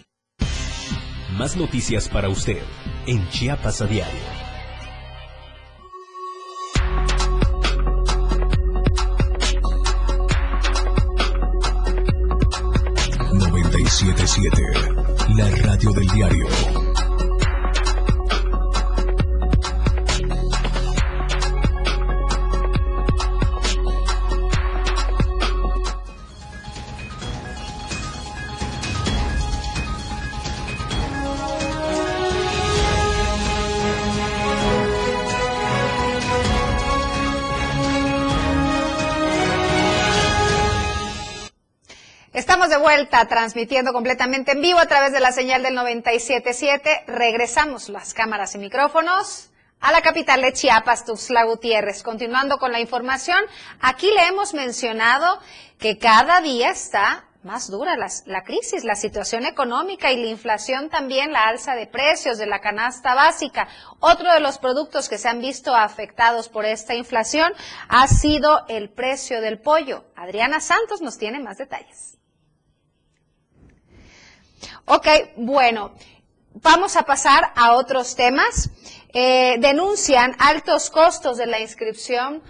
Más 1.37 1.55
noticias 1.55 2.09
para 2.09 2.29
usted 2.29 2.61
en 3.05 3.27
Chiapas 3.29 3.81
a 3.81 3.87
diario. 3.87 4.19
...977... 13.31 15.37
La 15.37 15.49
radio 15.63 15.91
del 15.93 16.07
diario. 16.07 16.80
Vuelta 42.91 43.25
transmitiendo 43.25 43.93
completamente 43.93 44.51
en 44.51 44.61
vivo 44.61 44.77
a 44.77 44.85
través 44.85 45.13
de 45.13 45.21
la 45.21 45.31
señal 45.31 45.63
del 45.63 45.75
977. 45.75 47.05
Regresamos 47.07 47.87
las 47.87 48.13
cámaras 48.13 48.53
y 48.55 48.57
micrófonos 48.57 49.49
a 49.79 49.93
la 49.93 50.01
capital 50.01 50.41
de 50.41 50.51
Chiapas, 50.51 51.05
Tuxtla 51.05 51.45
Gutiérrez. 51.45 52.03
Continuando 52.03 52.57
con 52.57 52.73
la 52.73 52.81
información, 52.81 53.39
aquí 53.79 54.07
le 54.07 54.27
hemos 54.27 54.53
mencionado 54.53 55.39
que 55.79 55.97
cada 55.99 56.41
día 56.41 56.71
está 56.71 57.29
más 57.43 57.71
dura 57.71 57.95
la, 57.95 58.09
la, 58.25 58.43
crisis, 58.43 58.83
la 58.83 58.95
situación 58.95 59.45
económica 59.45 60.11
y 60.11 60.21
la 60.21 60.27
inflación 60.27 60.89
también, 60.89 61.31
la 61.31 61.47
alza 61.47 61.75
de 61.75 61.87
precios 61.87 62.37
de 62.39 62.45
la 62.45 62.59
canasta 62.59 63.15
básica. 63.15 63.69
Otro 64.01 64.33
de 64.33 64.41
los 64.41 64.57
productos 64.57 65.07
que 65.07 65.17
se 65.17 65.29
han 65.29 65.39
visto 65.39 65.73
afectados 65.73 66.49
por 66.49 66.65
esta 66.65 66.93
inflación 66.93 67.53
ha 67.87 68.05
sido 68.09 68.65
el 68.67 68.89
precio 68.89 69.39
del 69.39 69.61
pollo. 69.61 70.03
Adriana 70.13 70.59
Santos 70.59 70.99
nos 70.99 71.17
tiene 71.17 71.39
más 71.39 71.57
detalles. 71.57 72.20
Ok, 74.85 75.07
bueno, 75.37 75.93
vamos 76.53 76.95
a 76.95 77.03
pasar 77.03 77.53
a 77.55 77.73
otros 77.73 78.15
temas. 78.15 78.69
Eh, 79.13 79.57
denuncian 79.59 80.35
altos 80.39 80.89
costos 80.89 81.37
de 81.37 81.45
la 81.45 81.59
inscripción 81.59 82.41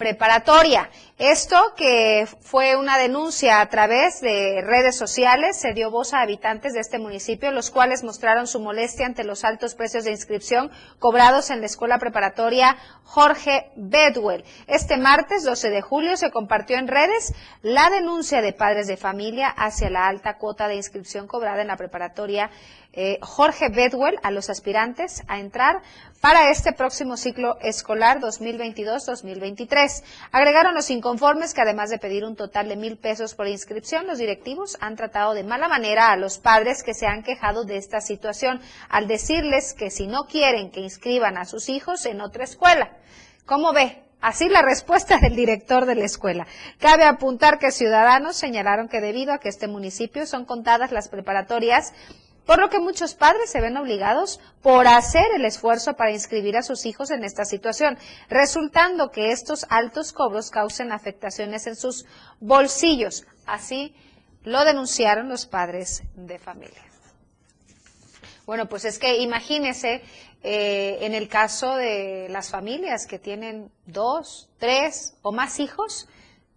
preparatoria. 0.00 0.88
Esto 1.18 1.74
que 1.76 2.26
fue 2.40 2.74
una 2.74 2.96
denuncia 2.96 3.60
a 3.60 3.68
través 3.68 4.22
de 4.22 4.62
redes 4.62 4.96
sociales, 4.96 5.60
se 5.60 5.74
dio 5.74 5.90
voz 5.90 6.14
a 6.14 6.22
habitantes 6.22 6.72
de 6.72 6.80
este 6.80 6.98
municipio, 6.98 7.52
los 7.52 7.70
cuales 7.70 8.02
mostraron 8.02 8.46
su 8.46 8.60
molestia 8.60 9.04
ante 9.04 9.24
los 9.24 9.44
altos 9.44 9.74
precios 9.74 10.04
de 10.04 10.12
inscripción 10.12 10.70
cobrados 10.98 11.50
en 11.50 11.60
la 11.60 11.66
escuela 11.66 11.98
preparatoria 11.98 12.78
Jorge 13.04 13.70
Bedwell. 13.76 14.42
Este 14.66 14.96
martes 14.96 15.44
12 15.44 15.68
de 15.68 15.82
julio 15.82 16.16
se 16.16 16.30
compartió 16.30 16.78
en 16.78 16.88
redes 16.88 17.34
la 17.60 17.90
denuncia 17.90 18.40
de 18.40 18.54
padres 18.54 18.86
de 18.86 18.96
familia 18.96 19.48
hacia 19.48 19.90
la 19.90 20.08
alta 20.08 20.38
cuota 20.38 20.66
de 20.66 20.76
inscripción 20.76 21.26
cobrada 21.26 21.60
en 21.60 21.68
la 21.68 21.76
preparatoria 21.76 22.50
eh, 22.92 23.18
Jorge 23.22 23.68
Bedwell 23.68 24.18
a 24.22 24.30
los 24.30 24.50
aspirantes 24.50 25.22
a 25.28 25.38
entrar 25.38 25.82
para 26.20 26.50
este 26.50 26.72
próximo 26.72 27.16
ciclo 27.16 27.56
escolar 27.60 28.20
2022-2023. 28.20 30.02
Agregaron 30.32 30.74
los 30.74 30.90
inconformes 30.90 31.54
que 31.54 31.60
además 31.62 31.90
de 31.90 31.98
pedir 31.98 32.24
un 32.24 32.36
total 32.36 32.68
de 32.68 32.76
mil 32.76 32.98
pesos 32.98 33.34
por 33.34 33.46
inscripción, 33.46 34.06
los 34.06 34.18
directivos 34.18 34.76
han 34.80 34.96
tratado 34.96 35.34
de 35.34 35.44
mala 35.44 35.68
manera 35.68 36.10
a 36.10 36.16
los 36.16 36.38
padres 36.38 36.82
que 36.82 36.94
se 36.94 37.06
han 37.06 37.22
quejado 37.22 37.64
de 37.64 37.76
esta 37.76 38.00
situación 38.00 38.60
al 38.88 39.06
decirles 39.06 39.72
que 39.72 39.90
si 39.90 40.06
no 40.06 40.24
quieren 40.24 40.70
que 40.70 40.80
inscriban 40.80 41.38
a 41.38 41.44
sus 41.44 41.68
hijos 41.68 42.06
en 42.06 42.20
otra 42.20 42.44
escuela. 42.44 42.90
¿Cómo 43.46 43.72
ve? 43.72 44.02
Así 44.20 44.50
la 44.50 44.60
respuesta 44.60 45.18
del 45.18 45.34
director 45.34 45.86
de 45.86 45.94
la 45.94 46.04
escuela. 46.04 46.46
Cabe 46.78 47.04
apuntar 47.04 47.58
que 47.58 47.70
ciudadanos 47.70 48.36
señalaron 48.36 48.88
que 48.88 49.00
debido 49.00 49.32
a 49.32 49.38
que 49.38 49.48
este 49.48 49.66
municipio 49.66 50.26
son 50.26 50.44
contadas 50.44 50.92
las 50.92 51.08
preparatorias 51.08 51.94
por 52.50 52.58
lo 52.58 52.68
que 52.68 52.80
muchos 52.80 53.14
padres 53.14 53.48
se 53.48 53.60
ven 53.60 53.76
obligados 53.76 54.40
por 54.60 54.88
hacer 54.88 55.26
el 55.36 55.44
esfuerzo 55.44 55.94
para 55.94 56.10
inscribir 56.10 56.56
a 56.56 56.64
sus 56.64 56.84
hijos 56.84 57.12
en 57.12 57.22
esta 57.22 57.44
situación, 57.44 57.96
resultando 58.28 59.12
que 59.12 59.30
estos 59.30 59.66
altos 59.70 60.12
cobros 60.12 60.50
causen 60.50 60.90
afectaciones 60.90 61.68
en 61.68 61.76
sus 61.76 62.06
bolsillos. 62.40 63.24
Así 63.46 63.94
lo 64.42 64.64
denunciaron 64.64 65.28
los 65.28 65.46
padres 65.46 66.02
de 66.16 66.40
familia. 66.40 66.82
Bueno, 68.46 68.68
pues 68.68 68.84
es 68.84 68.98
que 68.98 69.18
imagínese 69.18 70.02
eh, 70.42 70.98
en 71.02 71.14
el 71.14 71.28
caso 71.28 71.76
de 71.76 72.26
las 72.30 72.50
familias 72.50 73.06
que 73.06 73.20
tienen 73.20 73.70
dos, 73.86 74.50
tres 74.58 75.14
o 75.22 75.30
más 75.30 75.60
hijos, 75.60 76.08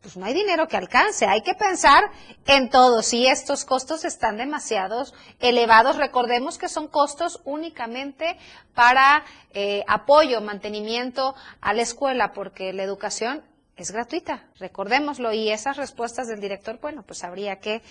pues 0.03 0.17
no 0.17 0.25
hay 0.25 0.33
dinero 0.33 0.67
que 0.67 0.75
alcance. 0.75 1.25
Hay 1.25 1.41
que 1.41 1.55
pensar 1.55 2.03
en 2.45 2.69
todo. 2.69 3.01
Si 3.01 3.25
estos 3.25 3.63
costos 3.63 4.03
están 4.03 4.37
demasiado 4.37 5.05
elevados, 5.39 5.95
recordemos 5.95 6.57
que 6.57 6.67
son 6.67 6.89
costos 6.89 7.39
únicamente 7.45 8.37
para 8.75 9.23
eh, 9.53 9.83
apoyo, 9.87 10.41
mantenimiento 10.41 11.35
a 11.61 11.73
la 11.73 11.81
escuela, 11.81 12.33
porque 12.33 12.73
la 12.73 12.83
educación 12.83 13.43
es 13.77 13.91
gratuita, 13.91 14.43
recordémoslo. 14.59 15.31
Y 15.31 15.49
esas 15.49 15.77
respuestas 15.77 16.27
del 16.27 16.41
director, 16.41 16.79
bueno, 16.81 17.03
pues 17.03 17.23
habría 17.23 17.61
que 17.61 17.81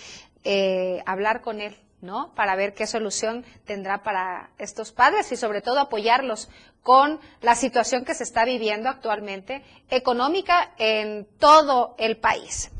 eh, 0.44 1.02
hablar 1.06 1.40
con 1.40 1.62
él 1.62 1.74
¿no? 2.02 2.34
Para 2.34 2.56
ver 2.56 2.74
qué 2.74 2.86
solución 2.86 3.46
tendrá 3.64 4.02
para 4.02 4.50
estos 4.58 4.92
padres 4.92 5.30
y 5.32 5.36
sobre 5.36 5.62
todo 5.62 5.80
apoyarlos 5.80 6.50
con 6.82 7.20
la 7.40 7.54
situación 7.54 8.04
que 8.04 8.14
se 8.14 8.24
está 8.24 8.44
viviendo 8.44 8.90
actualmente 8.90 9.64
económica 9.88 10.72
en 10.78 11.26
todo 11.38 11.94
el 11.98 12.18
país. 12.18 12.70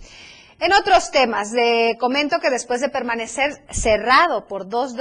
En 0.59 0.73
otros 0.73 1.11
temas, 1.11 1.53
le 1.53 1.97
comento 1.99 2.41
que 2.41 2.51
después 2.51 2.81
de 2.81 2.89
permanecer 2.89 3.65
cerrado 3.71 4.47
por 4.47 4.69
dos, 4.69 4.95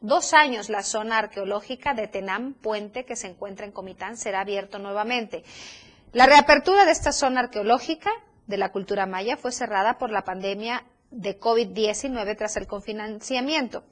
dos 0.00 0.34
años 0.34 0.68
la 0.68 0.82
zona 0.82 1.18
arqueológica 1.18 1.94
de 1.94 2.08
Tenam 2.08 2.54
Puente, 2.54 3.04
que 3.04 3.16
se 3.16 3.28
encuentra 3.28 3.64
en 3.64 3.72
Comitán, 3.72 4.16
será 4.16 4.40
abierto 4.40 4.78
nuevamente. 4.78 5.44
La 6.12 6.26
reapertura 6.26 6.84
de 6.84 6.92
esta 6.92 7.12
zona 7.12 7.40
arqueológica 7.40 8.10
de 8.46 8.56
la 8.56 8.72
cultura 8.72 9.06
maya 9.06 9.36
fue 9.36 9.52
cerrada 9.52 9.98
por 9.98 10.10
la 10.10 10.24
pandemia 10.24 10.84
de 11.10 11.38
COVID-19 11.38 12.36
tras 12.36 12.56
el 12.56 12.66
confinamiento. 12.66 13.84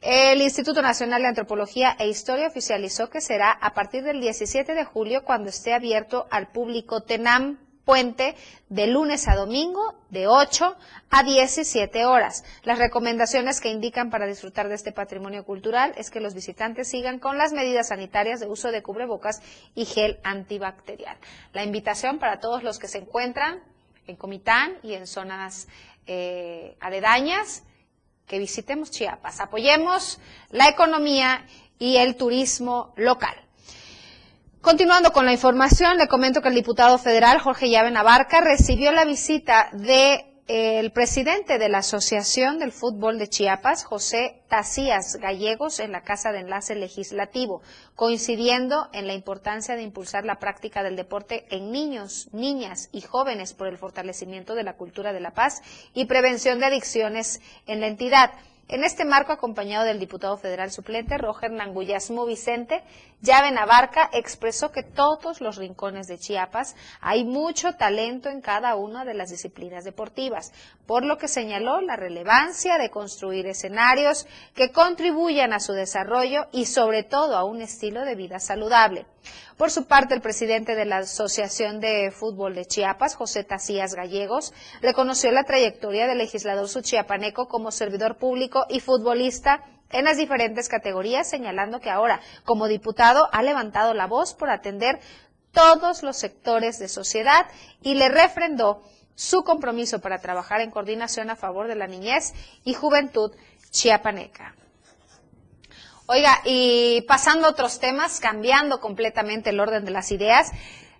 El 0.00 0.42
Instituto 0.42 0.82
Nacional 0.82 1.22
de 1.22 1.28
Antropología 1.28 1.94
e 1.98 2.08
Historia 2.08 2.48
oficializó 2.48 3.08
que 3.08 3.20
será 3.20 3.52
a 3.52 3.72
partir 3.72 4.02
del 4.02 4.20
17 4.20 4.74
de 4.74 4.84
julio 4.84 5.24
cuando 5.24 5.48
esté 5.48 5.74
abierto 5.74 6.26
al 6.30 6.48
público 6.50 7.02
Tenam 7.02 7.58
Puente 7.84 8.36
de 8.68 8.86
lunes 8.86 9.26
a 9.26 9.34
domingo 9.34 9.94
de 10.08 10.28
8 10.28 10.76
a 11.10 11.22
17 11.24 12.04
horas. 12.04 12.44
Las 12.62 12.78
recomendaciones 12.78 13.60
que 13.60 13.70
indican 13.70 14.08
para 14.08 14.26
disfrutar 14.26 14.68
de 14.68 14.76
este 14.76 14.92
patrimonio 14.92 15.44
cultural 15.44 15.92
es 15.96 16.10
que 16.10 16.20
los 16.20 16.32
visitantes 16.32 16.88
sigan 16.88 17.18
con 17.18 17.38
las 17.38 17.52
medidas 17.52 17.88
sanitarias 17.88 18.38
de 18.38 18.46
uso 18.46 18.70
de 18.70 18.82
cubrebocas 18.82 19.42
y 19.74 19.84
gel 19.84 20.20
antibacterial. 20.22 21.16
La 21.52 21.64
invitación 21.64 22.20
para 22.20 22.38
todos 22.38 22.62
los 22.62 22.78
que 22.78 22.86
se 22.86 22.98
encuentran 22.98 23.60
en 24.06 24.16
Comitán 24.16 24.78
y 24.82 24.94
en 24.94 25.08
zonas 25.08 25.66
eh, 26.06 26.76
aledañas, 26.80 27.64
que 28.26 28.38
visitemos 28.38 28.90
Chiapas, 28.90 29.40
apoyemos 29.40 30.18
la 30.50 30.68
economía 30.68 31.46
y 31.78 31.96
el 31.96 32.16
turismo 32.16 32.92
local. 32.96 33.34
Continuando 34.60 35.12
con 35.12 35.26
la 35.26 35.32
información, 35.32 35.98
le 35.98 36.06
comento 36.06 36.40
que 36.40 36.48
el 36.48 36.54
diputado 36.54 36.96
federal 36.96 37.40
Jorge 37.40 37.68
Llave 37.68 37.90
Navarca 37.90 38.40
recibió 38.40 38.92
la 38.92 39.04
visita 39.04 39.68
de 39.72 40.31
el 40.48 40.90
presidente 40.90 41.58
de 41.58 41.68
la 41.68 41.78
Asociación 41.78 42.58
del 42.58 42.72
Fútbol 42.72 43.18
de 43.18 43.28
Chiapas, 43.28 43.84
José 43.84 44.42
Tacías 44.48 45.16
Gallegos, 45.20 45.78
en 45.78 45.92
la 45.92 46.02
Casa 46.02 46.32
de 46.32 46.40
Enlace 46.40 46.74
Legislativo, 46.74 47.62
coincidiendo 47.94 48.88
en 48.92 49.06
la 49.06 49.14
importancia 49.14 49.76
de 49.76 49.82
impulsar 49.82 50.24
la 50.24 50.40
práctica 50.40 50.82
del 50.82 50.96
deporte 50.96 51.46
en 51.50 51.70
niños, 51.70 52.28
niñas 52.32 52.88
y 52.90 53.02
jóvenes 53.02 53.54
por 53.54 53.68
el 53.68 53.78
fortalecimiento 53.78 54.56
de 54.56 54.64
la 54.64 54.76
cultura 54.76 55.12
de 55.12 55.20
la 55.20 55.30
paz 55.30 55.62
y 55.94 56.06
prevención 56.06 56.58
de 56.58 56.66
adicciones 56.66 57.40
en 57.66 57.80
la 57.80 57.86
entidad. 57.86 58.32
En 58.68 58.84
este 58.84 59.04
marco, 59.04 59.32
acompañado 59.32 59.84
del 59.84 59.98
diputado 59.98 60.36
federal 60.38 60.72
suplente 60.72 61.18
Roger 61.18 61.50
Nanguyasmo 61.50 62.24
Vicente, 62.24 62.82
Llave 63.22 63.52
Navarca 63.52 64.10
expresó 64.12 64.72
que 64.72 64.82
todos 64.82 65.40
los 65.40 65.54
rincones 65.54 66.08
de 66.08 66.18
Chiapas 66.18 66.74
hay 67.00 67.22
mucho 67.22 67.74
talento 67.74 68.28
en 68.28 68.40
cada 68.40 68.74
una 68.74 69.04
de 69.04 69.14
las 69.14 69.30
disciplinas 69.30 69.84
deportivas, 69.84 70.52
por 70.86 71.04
lo 71.04 71.18
que 71.18 71.28
señaló 71.28 71.80
la 71.82 71.94
relevancia 71.94 72.78
de 72.78 72.90
construir 72.90 73.46
escenarios 73.46 74.26
que 74.56 74.72
contribuyan 74.72 75.52
a 75.52 75.60
su 75.60 75.72
desarrollo 75.72 76.48
y 76.50 76.66
sobre 76.66 77.04
todo 77.04 77.36
a 77.36 77.44
un 77.44 77.62
estilo 77.62 78.04
de 78.04 78.16
vida 78.16 78.40
saludable. 78.40 79.06
Por 79.56 79.70
su 79.70 79.86
parte, 79.86 80.14
el 80.14 80.20
presidente 80.20 80.74
de 80.74 80.84
la 80.84 80.96
Asociación 80.96 81.78
de 81.78 82.10
Fútbol 82.10 82.56
de 82.56 82.64
Chiapas, 82.64 83.14
José 83.14 83.44
Tacías 83.44 83.94
Gallegos, 83.94 84.52
reconoció 84.80 85.30
la 85.30 85.44
trayectoria 85.44 86.08
del 86.08 86.18
legislador 86.18 86.68
suchiapaneco 86.68 87.46
como 87.46 87.70
servidor 87.70 88.16
público 88.16 88.66
y 88.68 88.80
futbolista 88.80 89.64
en 89.92 90.04
las 90.04 90.16
diferentes 90.16 90.68
categorías, 90.68 91.28
señalando 91.28 91.80
que 91.80 91.90
ahora, 91.90 92.20
como 92.44 92.66
diputado, 92.66 93.28
ha 93.32 93.42
levantado 93.42 93.94
la 93.94 94.06
voz 94.06 94.34
por 94.34 94.50
atender 94.50 94.98
todos 95.52 96.02
los 96.02 96.16
sectores 96.16 96.78
de 96.78 96.88
sociedad 96.88 97.46
y 97.82 97.94
le 97.94 98.08
refrendó 98.08 98.82
su 99.14 99.44
compromiso 99.44 100.00
para 100.00 100.18
trabajar 100.18 100.60
en 100.60 100.70
coordinación 100.70 101.30
a 101.30 101.36
favor 101.36 101.68
de 101.68 101.76
la 101.76 101.86
niñez 101.86 102.32
y 102.64 102.74
juventud 102.74 103.30
chiapaneca. 103.70 104.54
Oiga, 106.06 106.40
y 106.44 107.02
pasando 107.02 107.46
a 107.46 107.50
otros 107.50 107.78
temas, 107.78 108.18
cambiando 108.18 108.80
completamente 108.80 109.50
el 109.50 109.60
orden 109.60 109.84
de 109.84 109.92
las 109.92 110.10
ideas, 110.10 110.50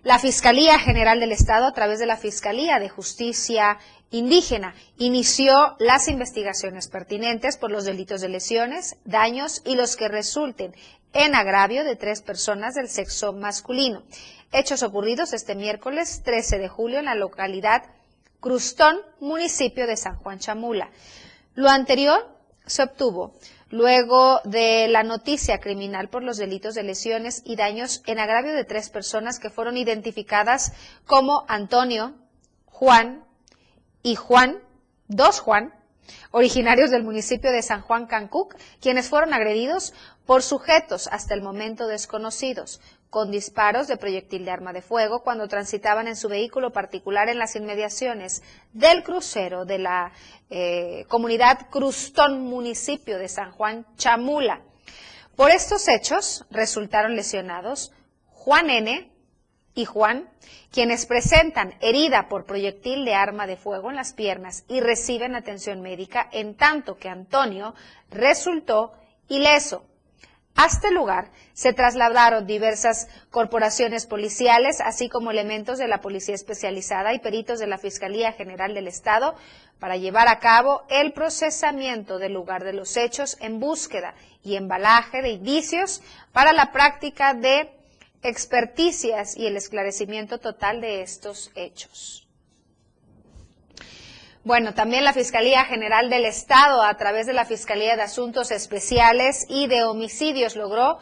la 0.03 0.19
Fiscalía 0.19 0.79
General 0.79 1.19
del 1.19 1.31
Estado, 1.31 1.65
a 1.65 1.73
través 1.73 1.99
de 1.99 2.05
la 2.05 2.17
Fiscalía 2.17 2.79
de 2.79 2.89
Justicia 2.89 3.77
indígena 4.13 4.75
inició 4.97 5.75
las 5.79 6.07
investigaciones 6.07 6.87
pertinentes 6.87 7.57
por 7.57 7.71
los 7.71 7.83
delitos 7.83 8.21
de 8.21 8.29
lesiones, 8.29 8.95
daños 9.05 9.63
y 9.65 9.75
los 9.75 9.95
que 9.95 10.07
resulten 10.07 10.75
en 11.13 11.33
agravio 11.33 11.83
de 11.83 11.95
tres 11.95 12.21
personas 12.21 12.75
del 12.75 12.89
sexo 12.89 13.33
masculino. 13.33 14.03
Hechos 14.51 14.83
ocurridos 14.83 15.33
este 15.33 15.55
miércoles 15.55 16.21
13 16.23 16.59
de 16.59 16.69
julio 16.69 16.99
en 16.99 17.05
la 17.05 17.15
localidad 17.15 17.85
Crustón, 18.39 18.99
municipio 19.19 19.87
de 19.87 19.97
San 19.97 20.17
Juan 20.17 20.37
Chamula. 20.37 20.91
Lo 21.55 21.69
anterior 21.69 22.29
se 22.67 22.83
obtuvo 22.83 23.33
luego 23.71 24.41
de 24.43 24.87
la 24.89 25.01
noticia 25.01 25.57
criminal 25.59 26.09
por 26.09 26.21
los 26.21 26.37
delitos 26.37 26.75
de 26.75 26.83
lesiones 26.83 27.41
y 27.45 27.55
daños 27.55 28.03
en 28.05 28.19
agravio 28.19 28.53
de 28.53 28.63
tres 28.63 28.91
personas 28.91 29.39
que 29.39 29.49
fueron 29.49 29.75
identificadas 29.75 30.73
como 31.07 31.45
Antonio, 31.47 32.13
Juan 32.67 33.23
y 34.03 34.15
Juan, 34.15 34.61
dos 35.07 35.39
Juan, 35.39 35.73
originarios 36.31 36.91
del 36.91 37.03
municipio 37.03 37.51
de 37.51 37.61
San 37.61 37.81
Juan 37.81 38.05
Cancuc, 38.05 38.55
quienes 38.81 39.07
fueron 39.07 39.33
agredidos 39.33 39.93
por 40.25 40.43
sujetos 40.43 41.07
hasta 41.11 41.33
el 41.33 41.41
momento 41.41 41.87
desconocidos, 41.87 42.81
con 43.09 43.31
disparos 43.31 43.87
de 43.87 43.95
proyectil 43.95 44.43
de 44.43 44.51
arma 44.51 44.73
de 44.73 44.81
fuego 44.81 45.21
cuando 45.21 45.47
transitaban 45.47 46.07
en 46.07 46.15
su 46.15 46.29
vehículo 46.29 46.71
particular 46.73 47.29
en 47.29 47.37
las 47.37 47.55
inmediaciones 47.55 48.41
del 48.73 49.03
crucero 49.03 49.65
de 49.65 49.77
la 49.77 50.11
eh, 50.49 51.05
comunidad 51.07 51.69
Crustón, 51.69 52.41
municipio 52.41 53.19
de 53.19 53.29
San 53.29 53.51
Juan 53.51 53.85
Chamula. 53.97 54.61
Por 55.35 55.51
estos 55.51 55.87
hechos 55.87 56.45
resultaron 56.49 57.15
lesionados 57.15 57.91
Juan 58.25 58.69
N., 58.69 59.12
y 59.75 59.85
Juan, 59.85 60.29
quienes 60.71 61.05
presentan 61.05 61.75
herida 61.81 62.27
por 62.29 62.45
proyectil 62.45 63.05
de 63.05 63.15
arma 63.15 63.47
de 63.47 63.57
fuego 63.57 63.89
en 63.89 63.95
las 63.95 64.13
piernas 64.13 64.65
y 64.67 64.81
reciben 64.81 65.35
atención 65.35 65.81
médica, 65.81 66.29
en 66.31 66.55
tanto 66.55 66.97
que 66.97 67.09
Antonio 67.09 67.73
resultó 68.09 68.93
ileso. 69.29 69.85
A 70.55 70.67
este 70.67 70.91
lugar 70.91 71.31
se 71.53 71.73
trasladaron 71.73 72.45
diversas 72.45 73.07
corporaciones 73.31 74.05
policiales, 74.05 74.81
así 74.81 75.09
como 75.09 75.31
elementos 75.31 75.79
de 75.79 75.87
la 75.87 75.99
Policía 75.99 76.35
Especializada 76.35 77.13
y 77.13 77.19
peritos 77.19 77.57
de 77.57 77.65
la 77.65 77.79
Fiscalía 77.79 78.33
General 78.33 78.75
del 78.75 78.87
Estado, 78.87 79.35
para 79.79 79.97
llevar 79.97 80.27
a 80.27 80.37
cabo 80.37 80.83
el 80.89 81.11
procesamiento 81.11 82.19
del 82.19 82.33
lugar 82.33 82.63
de 82.63 82.73
los 82.73 82.95
hechos 82.97 83.35
en 83.41 83.59
búsqueda 83.59 84.13
y 84.43 84.55
embalaje 84.55 85.23
de 85.23 85.31
indicios 85.31 86.03
para 86.31 86.53
la 86.53 86.71
práctica 86.71 87.33
de 87.33 87.71
experticias 88.23 89.37
y 89.37 89.47
el 89.47 89.57
esclarecimiento 89.57 90.39
total 90.39 90.81
de 90.81 91.01
estos 91.01 91.51
hechos. 91.55 92.27
Bueno, 94.45 94.73
también 94.73 95.05
la 95.05 95.13
Fiscalía 95.13 95.63
General 95.63 96.09
del 96.09 96.25
Estado, 96.25 96.83
a 96.83 96.97
través 96.97 97.27
de 97.27 97.33
la 97.33 97.45
Fiscalía 97.45 97.95
de 97.95 98.01
Asuntos 98.01 98.51
Especiales 98.51 99.45
y 99.47 99.67
de 99.67 99.83
Homicidios, 99.83 100.57
logró 100.57 100.99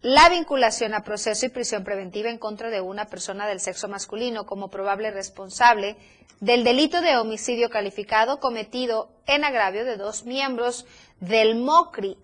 la 0.00 0.28
vinculación 0.30 0.94
a 0.94 1.02
proceso 1.02 1.44
y 1.44 1.50
prisión 1.50 1.84
preventiva 1.84 2.30
en 2.30 2.38
contra 2.38 2.70
de 2.70 2.80
una 2.80 3.06
persona 3.06 3.46
del 3.46 3.60
sexo 3.60 3.88
masculino 3.88 4.46
como 4.46 4.70
probable 4.70 5.10
responsable 5.10 5.96
del 6.40 6.64
delito 6.64 7.00
de 7.00 7.16
homicidio 7.16 7.68
calificado 7.68 8.38
cometido 8.38 9.10
en 9.26 9.44
agravio 9.44 9.84
de 9.84 9.96
dos 9.96 10.24
miembros 10.24 10.86
del 11.20 11.56
MOCRI 11.56 12.16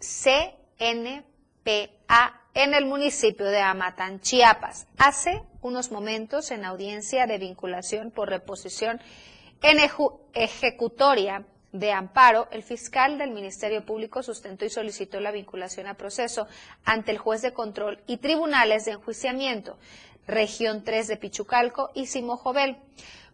CNPA 0.79 1.25
en 2.55 2.73
el 2.73 2.87
municipio 2.87 3.47
de 3.47 3.61
Amatán, 3.61 4.21
Chiapas, 4.21 4.87
hace 4.97 5.43
unos 5.61 5.91
momentos 5.91 6.51
en 6.53 6.65
audiencia 6.65 7.27
de 7.27 7.39
vinculación 7.39 8.13
por 8.13 8.29
reposición 8.31 9.01
en 9.61 9.79
ejecutoria 10.35 11.45
de 11.73 11.91
amparo, 11.91 12.47
el 12.53 12.63
fiscal 12.63 13.19
del 13.19 13.33
Ministerio 13.33 13.85
Público 13.85 14.23
sustentó 14.23 14.65
y 14.65 14.71
solicitó 14.71 15.19
la 15.19 15.33
vinculación 15.33 15.89
a 15.89 15.95
proceso 15.95 16.47
ante 16.85 17.11
el 17.11 17.19
juez 17.19 17.43
de 17.43 17.53
control 17.53 18.01
y 18.07 18.19
tribunales 18.19 18.85
de 18.85 18.93
enjuiciamiento, 18.93 19.77
región 20.29 20.85
3 20.85 21.09
de 21.09 21.17
Pichucalco 21.17 21.91
y 21.95 22.07
Simojovel, 22.07 22.77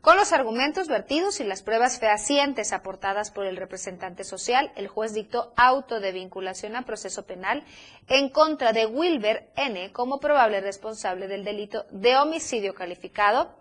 Con 0.01 0.17
los 0.17 0.33
argumentos 0.33 0.89
vertidos 0.89 1.41
y 1.41 1.45
las 1.45 1.63
pruebas 1.63 1.99
fehacientes 1.99 2.73
aportadas 2.73 3.31
por 3.31 3.45
el 3.45 3.59
representante 3.59 4.25
social, 4.25 4.73
el 4.75 4.89
juez 4.89 5.13
dictó 5.13 5.53
auto 5.57 6.01
de 6.01 6.13
vinculación 6.13 6.75
a 6.75 6.87
proceso 6.87 7.27
penal 7.27 7.63
en 8.09 8.31
contra 8.31 8.73
de 8.73 8.87
Wilber 8.87 9.51
N. 9.57 9.93
como 9.93 10.19
probable 10.19 10.63
responsable 10.63 11.29
del 11.29 11.45
delito 11.45 11.85
de 11.91 12.17
homicidio 12.17 12.75
calificado 12.75 13.55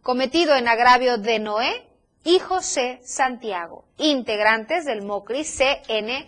cometido 0.00 0.56
en 0.56 0.66
agravio 0.66 1.18
de 1.18 1.38
Noé 1.38 1.86
y 2.24 2.38
José 2.38 3.00
Santiago, 3.04 3.84
integrantes 3.98 4.86
del 4.86 5.02
MOCRI 5.02 5.44
CNPA 5.44 6.26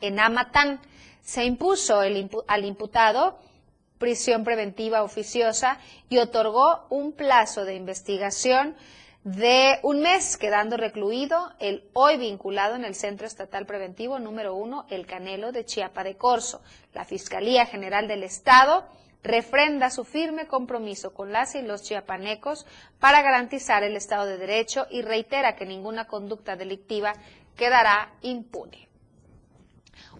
en 0.00 0.18
Amatán. 0.18 0.80
Se 1.22 1.44
impuso 1.44 2.00
al 2.00 2.64
imputado 2.64 3.38
prisión 3.98 4.44
preventiva 4.44 5.02
oficiosa 5.02 5.78
y 6.08 6.18
otorgó 6.18 6.86
un 6.90 7.12
plazo 7.12 7.64
de 7.64 7.74
investigación 7.74 8.76
de 9.24 9.78
un 9.82 10.00
mes, 10.00 10.36
quedando 10.36 10.76
recluido 10.76 11.50
el 11.58 11.88
hoy 11.94 12.18
vinculado 12.18 12.76
en 12.76 12.84
el 12.84 12.94
Centro 12.94 13.26
Estatal 13.26 13.64
Preventivo 13.64 14.18
número 14.18 14.54
uno, 14.54 14.84
El 14.90 15.06
Canelo 15.06 15.50
de 15.50 15.64
Chiapa 15.64 16.04
de 16.04 16.16
Corzo. 16.16 16.60
La 16.92 17.06
Fiscalía 17.06 17.64
General 17.64 18.06
del 18.06 18.22
Estado 18.22 18.86
refrenda 19.22 19.88
su 19.88 20.04
firme 20.04 20.46
compromiso 20.46 21.14
con 21.14 21.32
las 21.32 21.54
y 21.54 21.62
los 21.62 21.82
chiapanecos 21.82 22.66
para 23.00 23.22
garantizar 23.22 23.82
el 23.82 23.96
Estado 23.96 24.26
de 24.26 24.36
Derecho 24.36 24.86
y 24.90 25.00
reitera 25.00 25.56
que 25.56 25.64
ninguna 25.64 26.06
conducta 26.06 26.56
delictiva 26.56 27.14
quedará 27.56 28.12
impune. 28.20 28.88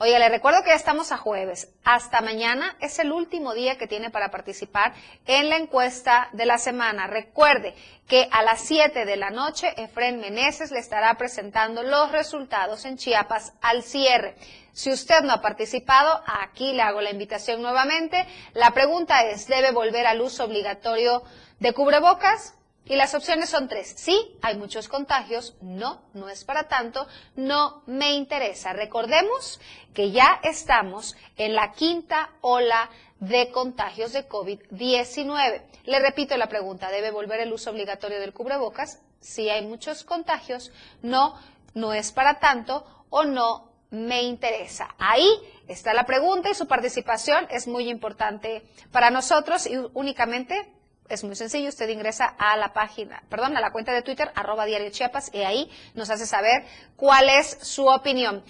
Oiga, 0.05 0.19
le 0.19 0.29
recuerdo 0.29 0.63
que 0.63 0.69
ya 0.69 0.75
estamos 0.75 1.13
a 1.13 1.17
jueves. 1.17 1.73
Hasta 1.83 2.21
mañana 2.21 2.77
es 2.79 2.99
el 2.99 3.11
último 3.11 3.55
día 3.55 3.79
que 3.79 3.87
tiene 3.87 4.11
para 4.11 4.31
participar 4.31 4.93
en 5.25 5.49
la 5.49 5.57
encuesta 5.57 6.29
de 6.35 6.45
la 6.45 6.59
semana. 6.59 7.07
Recuerde 7.07 7.75
que 8.07 8.29
a 8.31 8.43
las 8.43 8.61
7 8.61 9.07
de 9.07 9.17
la 9.17 9.31
noche 9.31 9.73
Efren 9.79 10.21
Meneses 10.21 10.73
le 10.73 10.79
estará 10.79 11.15
presentando 11.15 11.83
los 11.83 12.13
resultados 12.13 12.85
en 12.85 12.99
Chiapas 12.99 13.55
al 13.63 13.83
cierre. 13.83 14.37
Si 14.75 14.93
usted 14.93 15.23
no 15.23 15.33
ha 15.33 15.41
participado, 15.41 16.23
aquí 16.27 16.75
le 16.75 16.83
hago 16.83 17.01
la 17.01 17.09
invitación 17.09 17.63
nuevamente. 17.63 18.27
La 18.53 18.73
pregunta 18.73 19.25
es, 19.25 19.47
¿debe 19.47 19.71
volver 19.71 20.07
al 20.07 20.21
uso 20.21 20.45
obligatorio 20.45 21.23
de 21.61 21.73
cubrebocas? 21.73 22.53
Y 22.87 22.97
las 22.97 23.15
opciones 23.15 23.49
son 23.49 23.69
tres. 23.69 23.95
Sí, 23.97 24.37
hay 24.43 24.57
muchos 24.57 24.89
contagios. 24.89 25.57
No, 25.63 26.03
no 26.13 26.29
es 26.29 26.45
para 26.45 26.69
tanto. 26.69 27.07
No 27.35 27.83
me 27.87 28.13
interesa. 28.13 28.75
Recordemos 28.75 29.61
que 29.95 30.11
ya 30.11 30.39
estamos 30.43 31.17
en 31.37 31.55
la 31.55 31.73
quinta 31.73 32.31
ola 32.43 32.91
de 33.21 33.51
contagios 33.51 34.13
de 34.13 34.29
COVID-19. 34.29 35.63
Le 35.85 35.99
repito 35.99 36.37
la 36.37 36.49
pregunta, 36.49 36.91
¿debe 36.91 37.11
volver 37.11 37.41
el 37.41 37.53
uso 37.53 37.71
obligatorio 37.71 38.21
del 38.21 38.35
cubrebocas? 38.35 39.01
Si 39.21 39.49
hay 39.49 39.65
muchos 39.65 40.05
contagios. 40.05 40.71
No, 41.01 41.39
no 41.73 41.95
es 41.95 42.13
para 42.13 42.39
tanto 42.39 42.85
o 43.09 43.25
no 43.25 43.73
me 43.91 44.23
interesa. 44.25 44.95
Ahí 44.99 45.29
está 45.69 45.95
la 45.95 46.05
pregunta 46.05 46.51
y 46.51 46.55
su 46.55 46.67
participación 46.67 47.47
es 47.51 47.67
muy 47.67 47.89
importante 47.89 48.63
para 48.93 49.11
nosotros 49.11 49.67
y 49.67 49.77
únicamente 49.95 50.71
es 51.09 51.25
muy 51.25 51.35
sencillo, 51.35 51.69
usted 51.69 51.89
ingresa 51.89 52.27
a 52.39 52.57
la 52.57 52.73
página, 52.73 53.23
perdón, 53.29 53.57
a 53.57 53.61
la 53.61 53.73
cuenta 53.73 53.93
de 53.93 54.03
Twitter, 54.03 54.29
arroba 54.35 54.65
diario 54.65 54.91
Chiapas, 54.91 55.35
y 55.35 55.39
ahí 55.39 55.69
nos 55.95 56.11
hace 56.11 56.27
saber 56.27 56.63
cuál 56.97 57.29
es 57.29 57.59
su 57.61 57.87
opinión. 57.87 58.43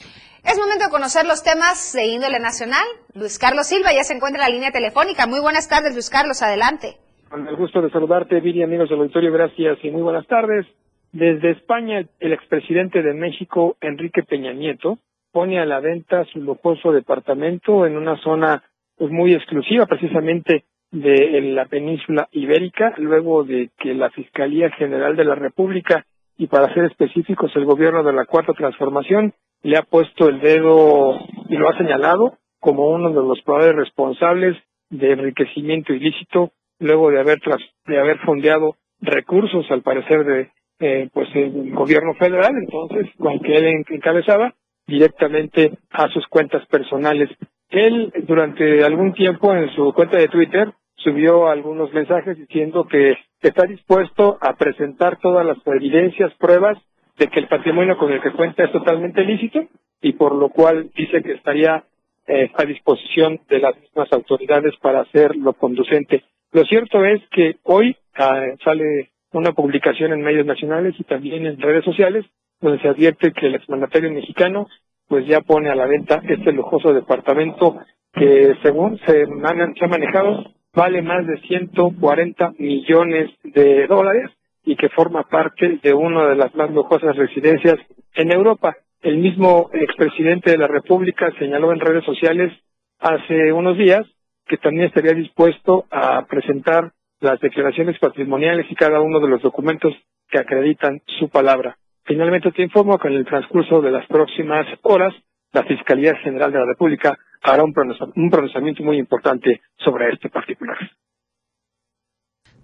Es 0.45 0.59
momento 0.59 0.85
de 0.85 0.91
conocer 0.91 1.25
los 1.27 1.43
temas 1.43 1.93
de 1.95 2.07
índole 2.07 2.39
nacional. 2.39 2.85
Luis 3.15 3.39
Carlos 3.39 3.67
Silva 3.67 3.95
ya 3.95 4.05
se 4.05 4.15
encuentra 4.15 4.45
en 4.45 4.51
la 4.51 4.55
línea 4.55 4.71
telefónica. 4.71 5.27
Muy 5.27 5.41
buenas 5.41 5.69
tardes, 5.69 5.95
Luis 5.95 6.11
Carlos, 6.11 6.43
adelante. 6.43 6.97
Con 7.31 7.49
el 7.49 7.57
gusto 7.57 7.81
de 7.81 7.91
saludarte, 7.91 8.41
Viri, 8.41 8.63
amigos 8.63 8.91
del 8.91 9.01
auditorio, 9.01 9.33
gracias 9.33 9.79
y 9.83 9.91
muy 9.91 10.03
buenas 10.03 10.27
tardes. 10.27 10.67
Desde 11.13 11.53
España, 11.53 12.07
el 12.21 12.33
expresidente 12.33 13.03
de 13.03 13.15
México, 13.15 13.77
Enrique 13.81 14.23
Peña 14.23 14.53
Nieto, 14.53 14.99
pone 15.33 15.59
a 15.59 15.65
la 15.65 15.81
venta 15.81 16.25
su 16.33 16.41
lujoso 16.41 16.93
departamento 16.93 17.87
en 17.87 17.97
una 17.97 18.17
zona 18.19 18.63
pues, 18.99 19.11
muy 19.11 19.33
exclusiva, 19.33 19.87
precisamente 19.87 20.65
de 20.95 21.41
la 21.41 21.67
península 21.67 22.29
ibérica, 22.31 22.95
luego 22.99 23.43
de 23.43 23.71
que 23.79 23.95
la 23.95 24.11
Fiscalía 24.11 24.71
General 24.71 25.17
de 25.17 25.25
la 25.25 25.35
República 25.35 26.07
y 26.39 26.47
para 26.47 26.73
ser 26.73 26.85
específicos 26.85 27.51
el 27.57 27.65
gobierno 27.65 28.05
de 28.05 28.13
la 28.13 28.27
Cuarta 28.27 28.53
Transformación 28.53 29.35
le 29.65 29.77
ha 29.77 29.83
puesto 29.83 30.29
el 30.29 30.41
dedo 30.41 31.19
y 31.49 31.57
lo 31.57 31.69
ha 31.69 31.77
señalado 31.77 32.39
como 32.61 32.91
uno 32.91 33.09
de 33.09 33.27
los 33.27 33.43
probables 33.43 33.75
responsables 33.75 34.57
de 34.89 35.13
enriquecimiento 35.13 35.93
ilícito 35.93 36.53
luego 36.79 37.11
de 37.11 37.19
haber 37.19 37.41
de 37.87 37.99
haber 37.99 38.19
fondeado 38.19 38.77
recursos 39.01 39.67
al 39.71 39.83
parecer 39.83 40.25
de 40.25 40.51
eh, 40.79 41.09
pues 41.13 41.29
el 41.35 41.75
gobierno 41.75 42.15
federal. 42.15 42.53
Entonces 42.57 43.09
con 43.19 43.41
que 43.41 43.57
él 43.57 43.85
encabezaba 43.89 44.55
directamente 44.87 45.73
a 45.91 46.09
sus 46.11 46.25
cuentas 46.29 46.65
personales. 46.67 47.31
Él 47.69 48.13
durante 48.29 48.85
algún 48.85 49.13
tiempo 49.13 49.53
en 49.53 49.75
su 49.75 49.93
cuenta 49.93 50.19
de 50.19 50.29
Twitter 50.29 50.73
subió 50.97 51.49
algunos 51.49 51.93
mensajes 51.93 52.37
diciendo 52.39 52.87
que 52.87 53.17
está 53.41 53.67
dispuesto 53.67 54.39
a 54.41 54.55
presentar 54.55 55.19
todas 55.19 55.45
las 55.45 55.59
evidencias, 55.67 56.33
pruebas 56.35 56.79
de 57.19 57.29
que 57.29 57.41
el 57.41 57.49
patrimonio 57.49 57.97
con 57.97 58.13
el 58.13 58.21
que 58.21 58.33
cuenta 58.33 58.65
es 58.65 58.73
totalmente 58.73 59.23
lícito 59.23 59.67
y 60.01 60.13
por 60.15 60.35
lo 60.35 60.49
cual 60.49 60.91
dice 60.97 61.23
que 61.23 61.33
estaría 61.33 61.85
eh, 62.27 62.51
a 62.55 62.65
disposición 62.65 63.41
de 63.49 63.59
las 63.59 63.79
mismas 63.79 64.13
autoridades 64.13 64.75
para 64.81 65.01
hacer 65.01 65.37
lo 65.37 65.53
conducente. 65.53 66.25
Lo 66.53 66.65
cierto 66.65 67.05
es 67.05 67.21
que 67.31 67.57
hoy 67.65 67.97
ah, 68.15 68.45
sale 68.65 69.11
una 69.33 69.53
publicación 69.53 70.13
en 70.13 70.23
medios 70.23 70.47
nacionales 70.47 70.95
y 70.99 71.05
también 71.05 71.47
en 71.47 71.61
redes 71.61 71.85
sociales 71.85 72.25
donde 72.61 72.81
se 72.81 72.89
advierte 72.89 73.33
que 73.33 73.47
el 73.47 73.57
exmandatario 73.57 74.11
mexicano 74.11 74.69
pues 75.09 75.27
ya 75.27 75.41
pone 75.41 75.69
a 75.69 75.75
la 75.75 75.87
venta 75.87 76.23
este 76.27 76.53
lujoso 76.53 76.93
departamento 76.93 77.79
que 78.13 78.55
según 78.63 78.99
se, 79.01 79.27
se 79.27 79.85
ha 79.85 79.89
manejado 79.89 80.45
vale 80.75 81.03
más 81.03 81.27
de 81.27 81.41
140 81.41 82.55
millones 82.59 83.31
de 83.43 83.87
dólares 83.87 84.31
y 84.65 84.77
que 84.77 84.89
forma 84.89 85.23
parte 85.25 85.79
de 85.83 85.93
una 85.93 86.27
de 86.29 86.37
las 86.37 86.55
más 86.55 86.71
lujosas 86.71 87.17
residencias 87.17 87.77
en 88.15 88.33
Europa. 88.33 88.77
El 89.03 89.19
mismo 89.19 89.71
expresidente 89.73 90.51
de 90.51 90.59
la 90.59 90.67
República 90.67 91.31
señaló 91.39 91.73
en 91.73 91.81
redes 91.81 92.05
sociales 92.05 92.53
hace 92.99 93.53
unos 93.53 93.77
días 93.77 94.07
que 94.47 94.57
también 94.57 94.87
estaría 94.87 95.13
dispuesto 95.13 95.85
a 95.91 96.25
presentar 96.27 96.93
las 97.21 97.41
declaraciones 97.41 97.99
patrimoniales 97.99 98.67
y 98.71 98.75
cada 98.75 99.01
uno 99.01 99.21
de 99.21 99.29
los 99.29 99.43
documentos 99.43 99.95
que 100.29 100.39
acreditan 100.39 101.01
su 101.19 101.29
palabra. 101.29 101.77
Finalmente 102.05 102.53
te 102.53 102.63
informo 102.63 102.99
que 102.99 103.09
en 103.09 103.15
el 103.15 103.25
transcurso 103.25 103.81
de 103.81 103.91
las 103.91 104.07
próximas 104.07 104.67
horas 104.83 105.15
la 105.53 105.63
Fiscalía 105.65 106.17
General 106.17 106.53
de 106.53 106.59
la 106.59 106.67
República 106.67 107.17
hará 107.45 107.63
un, 107.63 107.73
pronunciamiento 107.73 108.83
muy 108.83 108.99
importante 108.99 109.61
sobre 109.85 110.13
este 110.13 110.31
particular. 110.31 110.77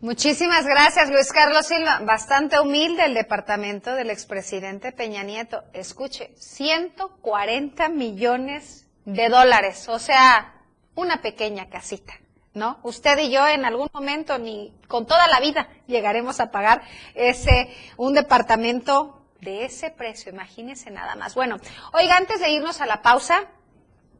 Muchísimas 0.01 0.65
gracias, 0.65 1.11
Luis 1.11 1.31
Carlos 1.31 1.67
Silva. 1.67 2.01
Bastante 2.07 2.59
humilde 2.59 3.05
el 3.05 3.13
departamento 3.13 3.95
del 3.95 4.09
expresidente 4.09 4.93
Peña 4.93 5.23
Nieto. 5.23 5.63
Escuche, 5.75 6.31
140 6.37 7.91
millones 7.91 8.91
de 9.05 9.29
dólares, 9.29 9.87
o 9.91 9.99
sea, 9.99 10.55
una 10.95 11.21
pequeña 11.21 11.69
casita, 11.69 12.15
¿no? 12.55 12.79
Usted 12.83 13.19
y 13.19 13.31
yo 13.31 13.47
en 13.47 13.67
algún 13.67 13.89
momento, 13.93 14.39
ni 14.39 14.73
con 14.89 15.07
toda 15.07 15.29
la 15.29 15.41
vida, 15.41 15.69
llegaremos 15.87 16.41
a 16.41 16.51
pagar 16.51 16.81
ese, 17.15 17.69
un 17.99 18.15
departamento 18.15 19.21
de 19.43 19.65
ese 19.65 19.91
precio, 19.91 20.33
imagínese 20.33 20.91
nada 20.91 21.15
más. 21.17 21.35
Bueno, 21.35 21.57
oiga, 21.93 22.17
antes 22.17 22.41
de 22.41 22.51
irnos 22.51 22.81
a 22.81 22.87
la 22.87 23.03
pausa, 23.03 23.49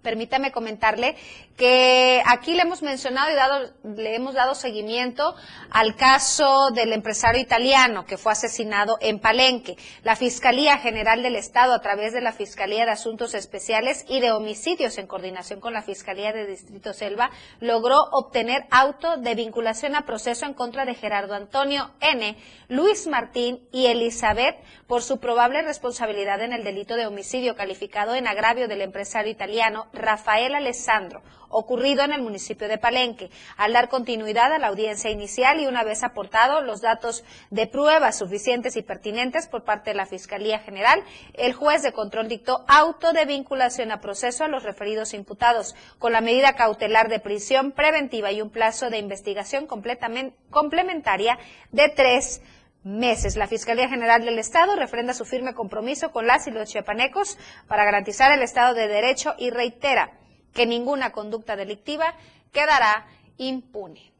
permítame 0.03 0.53
comentarle 0.53 1.17
que 1.57 2.23
aquí 2.27 2.55
le 2.55 2.63
hemos 2.63 2.83
mencionado 2.83 3.31
y 3.31 3.35
dado, 3.35 3.71
le 3.85 4.15
hemos 4.15 4.35
dado 4.35 4.55
seguimiento 4.55 5.35
al 5.71 5.95
caso 5.97 6.71
del 6.71 6.93
empresario 6.93 7.41
italiano 7.41 8.07
que 8.07 8.17
fue 8.17 8.33
asesinado 8.33 8.97
en 9.01 9.21
Palenque. 9.21 9.77
La 10.03 10.17
Fiscalía 10.17 10.79
General 10.79 11.23
del 11.23 11.37
Estado, 11.37 11.75
a 11.75 11.81
través 11.81 12.13
de 12.13 12.21
la 12.21 12.33
Fiscalía 12.33 12.85
de 12.85 12.93
Asuntos 12.93 13.35
Especiales 13.35 14.05
y 14.09 14.21
de 14.21 14.33
Homicidios 14.33 14.99
en 14.99 15.07
coordinación 15.07 15.61
con 15.61 15.75
la 15.75 15.83
Fiscalía 15.83 16.33
de 16.33 16.47
Distrito 16.47 16.93
Selva, 16.95 17.31
logró 17.61 18.05
obtener 18.13 18.65
auto 18.71 19.19
de 19.19 19.35
vinculación 19.35 19.97
a 19.97 20.07
proceso 20.07 20.47
en 20.47 20.55
contra 20.55 20.85
de 20.85 20.95
Gerardo 20.95 21.35
Antonio 21.35 21.91
N., 22.01 22.37
Luis 22.69 23.07
Martín 23.07 23.69
y 23.73 23.87
Elizabeth 23.87 24.57
por 24.87 25.03
su 25.03 25.19
probable 25.19 25.63
responsabilidad 25.63 26.41
en 26.43 26.53
el 26.53 26.65
delito 26.65 26.97
de 26.97 27.07
homicidio 27.07 27.55
calificado 27.55 28.15
en 28.15 28.27
agravio 28.27 28.69
del 28.69 28.81
empresario 28.81 29.31
italiano 29.31 29.90
Rafael 29.93 30.55
Alessandro, 30.55 31.23
ocurrido 31.51 32.03
en 32.03 32.13
el 32.13 32.23
municipio 32.23 32.69
de 32.69 32.79
Palenque. 32.79 33.31
Al 33.57 33.73
dar 33.73 33.89
continuidad 33.89 34.53
a 34.53 34.59
la 34.59 34.69
audiencia 34.69 35.11
inicial 35.11 35.61
y 35.61 35.67
una 35.67 35.85
vez 35.85 36.03
aportado 36.03 36.61
los 36.61 36.81
datos 36.81 37.25
de 37.51 37.67
pruebas 37.67 38.19
suficientes 38.19 38.77
y 38.77 38.83
pertinentes 38.83 39.49
por 39.49 39.65
parte 39.65 39.91
de 39.91 39.97
la 39.97 40.07
Fiscalía 40.07 40.61
General, 40.61 41.03
el 41.35 41.53
juez 41.53 41.83
de 41.83 41.93
control 41.93 42.29
dictó 42.29 42.65
auto 42.69 43.13
de 43.13 43.27
vinculación 43.27 43.91
a 43.93 44.01
proceso 44.01 44.45
a 44.45 44.49
los 44.49 44.63
referidos 44.63 45.13
imputados, 45.13 45.75
con 45.99 46.13
la 46.13 46.21
medida 46.21 46.55
cautelar 46.55 47.09
de 47.09 47.21
prisión 47.21 47.73
preventiva 47.73 48.33
y 48.33 48.41
un 48.41 48.51
plazo 48.51 48.91
de 48.91 48.99
investigación 48.99 49.67
completamente 49.67 50.37
complementaria 50.51 51.39
de 51.73 51.89
tres 51.89 52.43
meses. 52.83 53.37
La 53.37 53.47
Fiscalía 53.47 53.89
General 53.89 54.25
del 54.25 54.39
Estado 54.39 54.77
refrenda 54.77 55.15
su 55.15 55.25
firme 55.25 55.55
compromiso 55.55 56.11
con 56.13 56.27
las 56.27 56.47
y 56.47 56.51
los 56.51 56.69
chiapanecos 56.69 57.39
para 57.69 57.85
garantizar 57.85 58.33
el 58.33 58.43
Estado 58.43 58.75
de 58.75 58.89
Derecho 58.89 59.35
y 59.39 59.51
reitera 59.51 60.19
que 60.53 60.67
ninguna 60.67 61.13
conducta 61.13 61.57
delictiva 61.57 62.15
quedará 62.53 63.07
impune. 63.37 64.11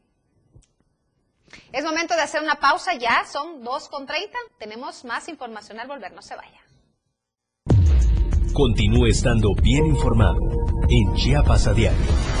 Es 1.73 1.83
momento 1.83 2.15
de 2.15 2.21
hacer 2.21 2.41
una 2.41 2.55
pausa 2.55 2.93
ya, 2.93 3.25
son 3.25 3.63
2.30, 3.63 4.29
tenemos 4.57 5.03
más 5.03 5.27
información 5.27 5.79
al 5.79 5.87
volver, 5.87 6.13
no 6.13 6.21
se 6.21 6.35
vaya. 6.35 6.59
Continúe 8.53 9.07
estando 9.07 9.53
bien 9.61 9.87
informado 9.87 10.39
en 10.89 11.13
Chiapas 11.15 11.67
a 11.67 11.73
diario. 11.73 12.40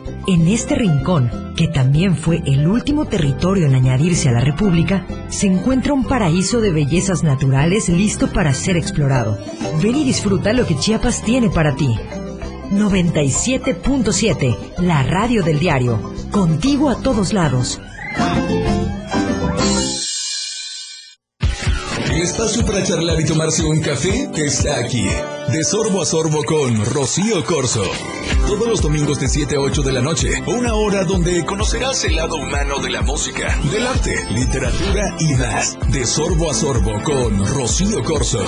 en 0.27 0.47
este 0.47 0.75
rincón, 0.75 1.53
que 1.55 1.67
también 1.67 2.15
fue 2.15 2.41
el 2.45 2.67
último 2.67 3.05
territorio 3.05 3.65
en 3.67 3.75
añadirse 3.75 4.29
a 4.29 4.33
la 4.33 4.41
República, 4.41 5.05
se 5.29 5.47
encuentra 5.47 5.93
un 5.93 6.05
paraíso 6.05 6.61
de 6.61 6.71
bellezas 6.71 7.23
naturales 7.23 7.89
listo 7.89 8.31
para 8.31 8.53
ser 8.53 8.77
explorado. 8.77 9.37
Ven 9.81 9.95
y 9.95 10.03
disfruta 10.03 10.53
lo 10.53 10.65
que 10.65 10.77
Chiapas 10.77 11.23
tiene 11.23 11.49
para 11.49 11.75
ti. 11.75 11.89
97.7, 12.71 14.57
la 14.79 15.03
radio 15.03 15.43
del 15.43 15.59
diario. 15.59 15.99
Contigo 16.31 16.89
a 16.89 17.01
todos 17.01 17.33
lados. 17.33 17.81
El 22.13 22.21
espacio 22.21 22.65
para 22.65 22.83
charlar 22.83 23.19
y 23.19 23.25
tomarse 23.25 23.63
un 23.63 23.81
café 23.81 24.29
está 24.35 24.79
aquí. 24.79 25.05
De 25.51 25.65
sorbo 25.65 26.01
a 26.01 26.05
sorbo 26.05 26.43
con 26.45 26.85
Rocío 26.85 27.43
Corso. 27.43 27.83
Todos 28.47 28.69
los 28.69 28.81
domingos 28.81 29.19
de 29.19 29.27
7 29.27 29.57
a 29.57 29.59
8 29.59 29.81
de 29.81 29.91
la 29.91 30.01
noche. 30.01 30.29
Una 30.47 30.75
hora 30.75 31.03
donde 31.03 31.43
conocerás 31.45 32.05
el 32.05 32.15
lado 32.15 32.37
humano 32.37 32.79
de 32.79 32.89
la 32.89 33.01
música, 33.01 33.59
del 33.69 33.85
arte, 33.85 34.15
literatura 34.31 35.13
y 35.19 35.33
más. 35.33 35.77
De 35.91 36.05
sorbo 36.05 36.49
a 36.49 36.53
sorbo 36.53 36.93
con 37.03 37.45
Rocío 37.45 38.01
Corso. 38.01 38.39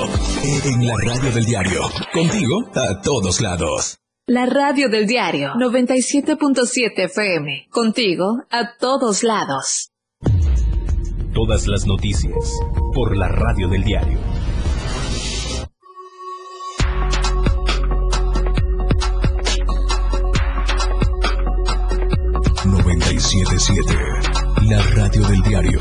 En 0.63 0.87
la 0.87 0.95
radio 1.03 1.31
del 1.31 1.43
diario. 1.43 1.81
Contigo 2.13 2.71
a 2.73 3.01
todos 3.01 3.41
lados. 3.41 3.97
La 4.25 4.45
radio 4.45 4.87
del 4.87 5.05
diario 5.05 5.49
97.7 5.55 6.93
FM. 6.95 7.67
Contigo 7.69 8.43
a 8.49 8.77
todos 8.79 9.23
lados. 9.23 9.91
Todas 11.33 11.67
las 11.67 11.85
noticias 11.85 12.59
por 12.93 13.17
la 13.17 13.27
radio 13.27 13.67
del 13.67 13.83
diario. 13.83 14.42
La 23.35 24.79
radio 24.95 25.23
del 25.27 25.41
diario. 25.41 25.79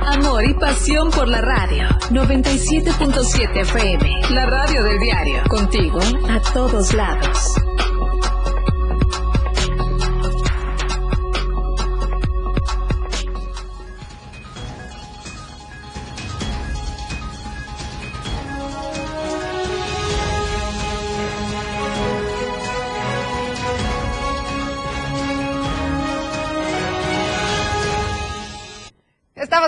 Amor 0.00 0.44
y 0.44 0.54
pasión 0.54 1.10
por 1.10 1.26
la 1.26 1.40
radio 1.40 1.88
97.7 2.10 3.62
FM. 3.62 4.30
La 4.30 4.46
radio 4.46 4.84
del 4.84 5.00
diario. 5.00 5.42
Contigo 5.48 5.98
a 6.30 6.40
todos 6.52 6.94
lados. 6.94 7.56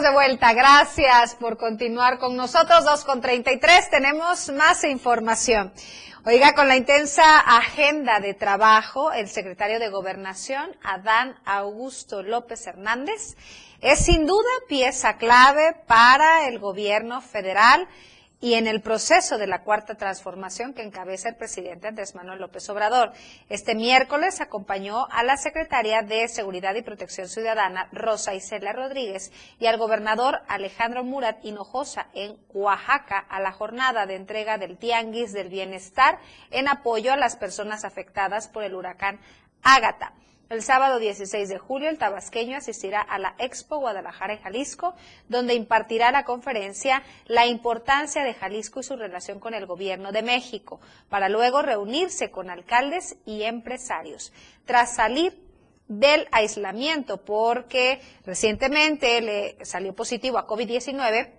De 0.01 0.13
vuelta. 0.13 0.53
Gracias 0.53 1.35
por 1.35 1.57
continuar 1.57 2.21
con 2.21 2.37
nosotros. 2.37 2.85
2 2.85 3.05
con 3.05 3.21
33. 3.21 3.91
Tenemos 3.91 4.49
más 4.51 4.85
información. 4.85 5.73
Oiga, 6.25 6.55
con 6.55 6.69
la 6.69 6.77
intensa 6.77 7.41
agenda 7.41 8.21
de 8.21 8.33
trabajo, 8.33 9.11
el 9.11 9.29
secretario 9.29 9.81
de 9.81 9.89
Gobernación, 9.89 10.71
Adán 10.85 11.35
Augusto 11.45 12.23
López 12.23 12.65
Hernández, 12.69 13.37
es 13.81 14.05
sin 14.05 14.25
duda 14.25 14.49
pieza 14.69 15.17
clave 15.17 15.75
para 15.89 16.47
el 16.47 16.61
gobierno 16.61 17.21
federal 17.21 17.89
y 18.41 18.55
en 18.55 18.67
el 18.67 18.81
proceso 18.81 19.37
de 19.37 19.47
la 19.47 19.63
cuarta 19.63 19.97
transformación 19.97 20.73
que 20.73 20.83
encabeza 20.83 21.29
el 21.29 21.37
presidente 21.37 21.89
Andrés 21.89 22.15
Manuel 22.15 22.41
López 22.41 22.69
Obrador. 22.71 23.13
Este 23.49 23.75
miércoles 23.75 24.41
acompañó 24.41 25.07
a 25.11 25.25
la 25.25 25.37
secretaria 25.37 26.03
de 26.03 26.29
Seguridad 26.29 26.75
y 26.77 26.83
Protección 26.83 27.29
Ciudadana, 27.29 27.89
Rosa 27.91 28.35
Isela 28.35 28.73
Rodríguez, 28.73 29.33
y 29.59 29.67
al 29.67 29.77
gobernador 29.77 30.41
Alejandro 30.47 31.03
Murat 31.03 31.45
Hinojosa 31.45 32.07
en 32.15 32.37
Oaxaca 32.53 33.19
a 33.19 33.41
la 33.41 33.53
jornada 33.53 34.07
de 34.07 34.15
entrega 34.15 34.57
del 34.57 34.79
Tianguis 34.79 35.33
del 35.33 35.49
Bienestar 35.49 36.19
en 36.51 36.69
apoyo 36.69 37.13
a 37.13 37.17
las 37.17 37.37
personas 37.37 37.85
afectadas 37.85 38.49
por 38.49 38.63
el 38.63 38.75
huracán 38.75 39.19
Ágata. 39.63 40.13
El 40.49 40.63
sábado 40.63 40.99
16 40.99 41.47
de 41.51 41.59
julio, 41.59 41.91
el 41.91 41.99
tabasqueño 41.99 42.57
asistirá 42.57 43.03
a 43.03 43.19
la 43.19 43.35
Expo 43.39 43.77
Guadalajara 43.77 44.33
en 44.33 44.41
Jalisco, 44.41 44.95
donde 45.29 45.53
impartirá 45.53 46.11
la 46.11 46.25
conferencia 46.25 47.03
La 47.27 47.45
importancia 47.45 48.25
de 48.25 48.33
Jalisco 48.33 48.81
y 48.81 48.83
su 48.83 48.97
relación 48.97 49.41
con 49.41 49.53
el 49.53 49.67
gobierno 49.67 50.11
de 50.11 50.23
México, 50.23 50.81
para 51.11 51.29
luego 51.29 51.61
reunirse 51.61 52.31
con 52.31 52.49
alcaldes 52.49 53.19
y 53.27 53.43
empresarios. 53.43 54.33
Tras 54.65 54.95
salir 54.95 55.39
del 55.87 56.27
aislamiento, 56.33 57.19
porque 57.19 58.01
recientemente 58.25 59.21
le 59.21 59.63
salió 59.67 59.95
positivo 59.95 60.39
a 60.39 60.47
COVID-19, 60.47 61.31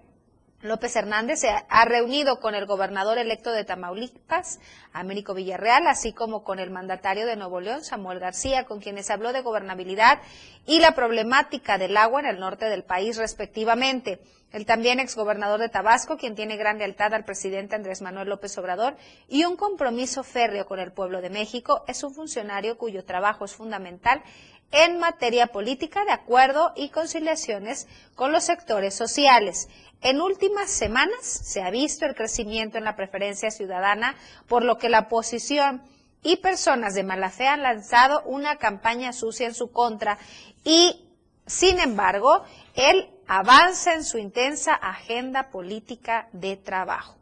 López 0.61 0.93
Hernández 0.97 1.39
se 1.39 1.49
ha 1.49 1.85
reunido 1.85 2.41
con 2.41 2.53
el 2.53 2.65
gobernador 2.65 3.17
electo 3.17 3.53
de 3.53 3.63
Tamaulipas, 3.63 4.59
Américo 4.91 5.33
Villarreal, 5.33 5.87
así 5.87 6.11
como 6.11 6.43
con 6.43 6.59
el 6.59 6.69
mandatario 6.69 7.25
de 7.25 7.37
Nuevo 7.37 7.61
León, 7.61 7.85
Samuel 7.85 8.19
García, 8.19 8.65
con 8.65 8.81
quienes 8.81 9.09
habló 9.09 9.31
de 9.31 9.41
gobernabilidad 9.41 10.19
y 10.65 10.79
la 10.79 10.95
problemática 10.95 11.77
del 11.77 11.95
agua 11.95 12.19
en 12.19 12.25
el 12.25 12.41
norte 12.41 12.65
del 12.65 12.83
país, 12.83 13.15
respectivamente. 13.15 14.19
El 14.51 14.65
también 14.65 14.99
exgobernador 14.99 15.59
de 15.59 15.69
Tabasco, 15.69 16.17
quien 16.17 16.35
tiene 16.35 16.57
gran 16.57 16.79
lealtad 16.79 17.13
al 17.13 17.25
presidente 17.25 17.75
Andrés 17.75 18.01
Manuel 18.01 18.29
López 18.29 18.57
Obrador 18.57 18.95
y 19.27 19.45
un 19.45 19.55
compromiso 19.55 20.23
férreo 20.23 20.65
con 20.65 20.79
el 20.79 20.91
pueblo 20.91 21.21
de 21.21 21.29
México, 21.29 21.83
es 21.87 22.03
un 22.03 22.13
funcionario 22.13 22.77
cuyo 22.77 23.05
trabajo 23.05 23.45
es 23.45 23.53
fundamental 23.53 24.23
en 24.71 24.99
materia 24.99 25.47
política 25.47 26.05
de 26.05 26.11
acuerdo 26.11 26.73
y 26.75 26.89
conciliaciones 26.89 27.87
con 28.15 28.31
los 28.31 28.45
sectores 28.45 28.93
sociales. 28.93 29.67
En 30.01 30.21
últimas 30.21 30.69
semanas 30.69 31.21
se 31.21 31.61
ha 31.61 31.69
visto 31.69 32.05
el 32.05 32.15
crecimiento 32.15 32.77
en 32.77 32.83
la 32.83 32.95
preferencia 32.95 33.51
ciudadana, 33.51 34.15
por 34.47 34.63
lo 34.63 34.77
que 34.77 34.89
la 34.89 35.01
oposición 35.01 35.81
y 36.21 36.37
personas 36.37 36.93
de 36.93 37.03
mala 37.03 37.29
fe 37.29 37.47
han 37.47 37.63
lanzado 37.63 38.21
una 38.25 38.57
campaña 38.57 39.13
sucia 39.13 39.47
en 39.47 39.53
su 39.53 39.71
contra 39.71 40.17
y, 40.63 41.05
sin 41.45 41.79
embargo, 41.79 42.43
él 42.75 43.09
avanza 43.27 43.93
en 43.93 44.03
su 44.03 44.17
intensa 44.17 44.73
agenda 44.73 45.49
política 45.49 46.27
de 46.31 46.57
trabajo. 46.57 47.19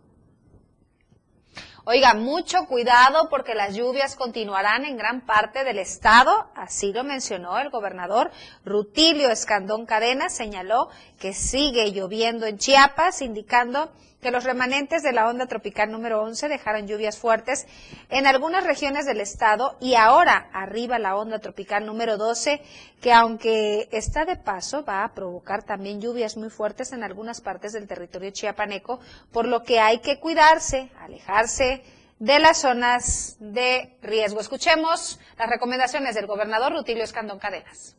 Oiga, 1.90 2.14
mucho 2.14 2.66
cuidado 2.66 3.30
porque 3.30 3.56
las 3.56 3.74
lluvias 3.74 4.18
continuarán 4.18 4.84
en 4.84 4.98
gran 4.98 5.26
parte 5.26 5.64
del 5.64 5.80
estado, 5.80 6.50
así 6.54 6.92
lo 6.92 7.06
mencionó 7.06 7.58
el 7.60 7.70
gobernador 7.70 8.30
Rutilio 8.66 9.30
Escandón 9.30 9.86
Cadena, 9.86 10.28
señaló 10.28 10.90
que 11.18 11.32
sigue 11.32 11.94
lloviendo 11.94 12.46
en 12.46 12.58
Chiapas, 12.58 13.22
indicando 13.22 13.90
que 14.22 14.32
los 14.32 14.44
remanentes 14.44 15.04
de 15.04 15.14
la 15.14 15.28
onda 15.30 15.46
tropical 15.46 15.92
número 15.92 16.22
11 16.22 16.48
dejaron 16.48 16.88
lluvias 16.88 17.18
fuertes 17.18 17.68
en 18.10 18.26
algunas 18.26 18.64
regiones 18.64 19.06
del 19.06 19.22
estado 19.22 19.78
y 19.80 19.96
ahora 19.96 20.50
arriba 20.54 20.98
la 20.98 21.16
onda 21.16 21.40
tropical 21.40 21.86
número 21.86 22.18
12 22.18 22.62
que 23.02 23.14
aunque 23.14 23.88
está 23.92 24.26
de 24.26 24.36
paso 24.36 24.84
va 24.84 25.04
a 25.04 25.14
provocar 25.14 25.64
también 25.64 26.02
lluvias 26.02 26.36
muy 26.36 26.50
fuertes 26.50 26.92
en 26.94 27.04
algunas 27.04 27.42
partes 27.42 27.74
del 27.74 27.88
territorio 27.88 28.32
chiapaneco, 28.32 29.00
por 29.32 29.48
lo 29.48 29.64
que 29.64 29.80
hay 29.80 30.00
que 30.00 30.20
cuidarse, 30.20 30.90
alejarse 31.00 31.84
de 32.20 32.40
las 32.40 32.62
zonas 32.62 33.38
de 33.40 33.96
riesgo. 34.02 34.40
Escuchemos 34.40 35.20
las 35.38 35.50
recomendaciones 35.50 36.16
del 36.16 36.26
gobernador 36.26 36.74
Rutilio 36.74 37.04
Escandón 37.04 37.38
Cadenas. 37.38 37.96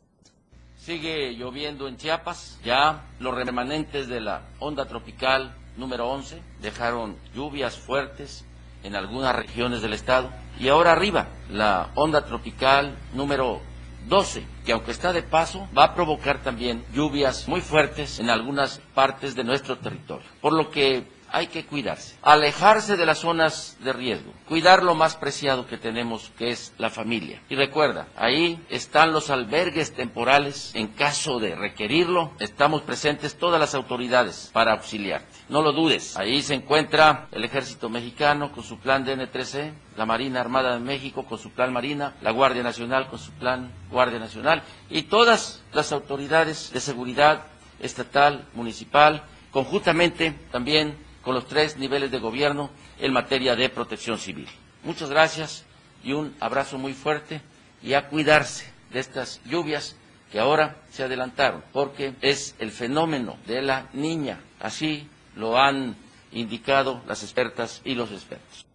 Sigue 0.75 1.33
lloviendo 1.35 1.87
en 1.87 1.97
Chiapas, 1.97 2.59
ya 2.63 3.05
los 3.19 3.35
remanentes 3.35 4.07
de 4.07 4.21
la 4.21 4.49
onda 4.59 4.85
tropical 4.87 5.55
número 5.79 6.09
11 6.09 6.41
dejaron 6.61 7.15
lluvias 7.33 7.77
fuertes 7.77 8.45
en 8.83 8.95
algunas 8.95 9.35
regiones 9.35 9.81
del 9.81 9.93
estado. 9.93 10.29
Y 10.59 10.67
ahora 10.67 10.91
arriba, 10.91 11.27
la 11.49 11.89
onda 11.95 12.25
tropical 12.25 12.97
número 13.13 13.61
12, 14.07 14.45
que 14.65 14.71
aunque 14.71 14.91
está 14.91 15.13
de 15.13 15.23
paso, 15.23 15.67
va 15.77 15.85
a 15.85 15.95
provocar 15.95 16.41
también 16.41 16.83
lluvias 16.93 17.47
muy 17.47 17.61
fuertes 17.61 18.19
en 18.19 18.29
algunas 18.29 18.79
partes 18.93 19.35
de 19.35 19.43
nuestro 19.43 19.77
territorio. 19.77 20.27
Por 20.41 20.53
lo 20.53 20.69
que 20.69 21.18
hay 21.31 21.47
que 21.47 21.65
cuidarse, 21.65 22.15
alejarse 22.21 22.97
de 22.97 23.05
las 23.05 23.19
zonas 23.19 23.77
de 23.81 23.93
riesgo, 23.93 24.33
cuidar 24.47 24.83
lo 24.83 24.95
más 24.95 25.15
preciado 25.15 25.67
que 25.67 25.77
tenemos, 25.77 26.31
que 26.37 26.49
es 26.49 26.73
la 26.77 26.89
familia. 26.89 27.41
Y 27.49 27.55
recuerda, 27.55 28.07
ahí 28.15 28.63
están 28.69 29.11
los 29.11 29.29
albergues 29.29 29.93
temporales. 29.93 30.71
En 30.73 30.87
caso 30.87 31.39
de 31.39 31.55
requerirlo, 31.55 32.33
estamos 32.39 32.81
presentes 32.81 33.37
todas 33.37 33.59
las 33.59 33.75
autoridades 33.75 34.49
para 34.53 34.73
auxiliarte. 34.73 35.27
No 35.49 35.61
lo 35.61 35.71
dudes, 35.71 36.17
ahí 36.17 36.41
se 36.41 36.55
encuentra 36.55 37.27
el 37.31 37.43
ejército 37.43 37.89
mexicano 37.89 38.51
con 38.51 38.63
su 38.63 38.79
plan 38.79 39.05
DN3C, 39.05 39.73
la 39.97 40.05
Marina 40.05 40.39
Armada 40.39 40.73
de 40.73 40.79
México 40.79 41.25
con 41.25 41.37
su 41.37 41.51
plan 41.51 41.73
Marina, 41.73 42.15
la 42.21 42.31
Guardia 42.31 42.63
Nacional 42.63 43.07
con 43.07 43.19
su 43.19 43.31
plan 43.33 43.71
Guardia 43.89 44.19
Nacional 44.19 44.63
y 44.89 45.03
todas 45.03 45.63
las 45.73 45.91
autoridades 45.91 46.71
de 46.71 46.79
seguridad 46.79 47.43
estatal, 47.79 48.47
municipal, 48.53 49.23
conjuntamente 49.51 50.33
también 50.51 50.97
con 51.23 51.35
los 51.35 51.47
tres 51.47 51.77
niveles 51.77 52.11
de 52.11 52.19
gobierno 52.19 52.69
en 52.99 53.13
materia 53.13 53.55
de 53.55 53.69
protección 53.69 54.17
civil. 54.17 54.47
Muchas 54.83 55.09
gracias 55.09 55.65
y 56.03 56.13
un 56.13 56.35
abrazo 56.39 56.77
muy 56.77 56.93
fuerte 56.93 57.41
y 57.81 57.93
a 57.93 58.07
cuidarse 58.07 58.71
de 58.91 58.99
estas 58.99 59.41
lluvias 59.45 59.95
que 60.31 60.39
ahora 60.39 60.77
se 60.91 61.03
adelantaron, 61.03 61.63
porque 61.73 62.13
es 62.21 62.55
el 62.59 62.71
fenómeno 62.71 63.37
de 63.47 63.61
la 63.61 63.87
niña. 63.93 64.39
Así 64.59 65.09
lo 65.35 65.57
han 65.57 65.95
indicado 66.31 67.01
las 67.07 67.23
expertas 67.23 67.81
y 67.83 67.95
los 67.95 68.11
expertos. 68.11 68.65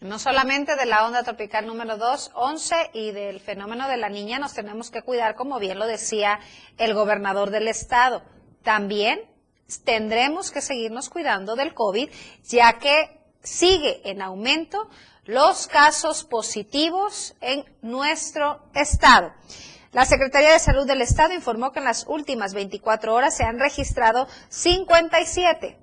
No 0.00 0.18
solamente 0.18 0.74
de 0.74 0.84
la 0.84 1.06
onda 1.06 1.22
tropical 1.22 1.66
número 1.66 1.96
2, 1.96 2.32
11 2.34 2.90
y 2.92 3.12
del 3.12 3.40
fenómeno 3.40 3.88
de 3.88 3.96
la 3.96 4.08
niña 4.08 4.40
nos 4.40 4.52
tenemos 4.52 4.90
que 4.90 5.02
cuidar, 5.02 5.36
como 5.36 5.60
bien 5.60 5.78
lo 5.78 5.86
decía 5.86 6.40
el 6.76 6.92
gobernador 6.92 7.50
del 7.50 7.68
estado. 7.68 8.22
También 8.64 9.20
tendremos 9.80 10.50
que 10.50 10.60
seguirnos 10.60 11.08
cuidando 11.08 11.56
del 11.56 11.74
COVID, 11.74 12.08
ya 12.44 12.78
que 12.78 13.20
sigue 13.42 14.08
en 14.08 14.22
aumento 14.22 14.88
los 15.24 15.66
casos 15.66 16.24
positivos 16.24 17.34
en 17.40 17.64
nuestro 17.80 18.62
estado. 18.74 19.32
La 19.92 20.04
Secretaría 20.04 20.52
de 20.52 20.58
Salud 20.58 20.86
del 20.86 21.02
Estado 21.02 21.34
informó 21.34 21.70
que 21.70 21.78
en 21.78 21.84
las 21.84 22.06
últimas 22.08 22.54
24 22.54 23.14
horas 23.14 23.36
se 23.36 23.44
han 23.44 23.58
registrado 23.58 24.26
57 24.48 25.78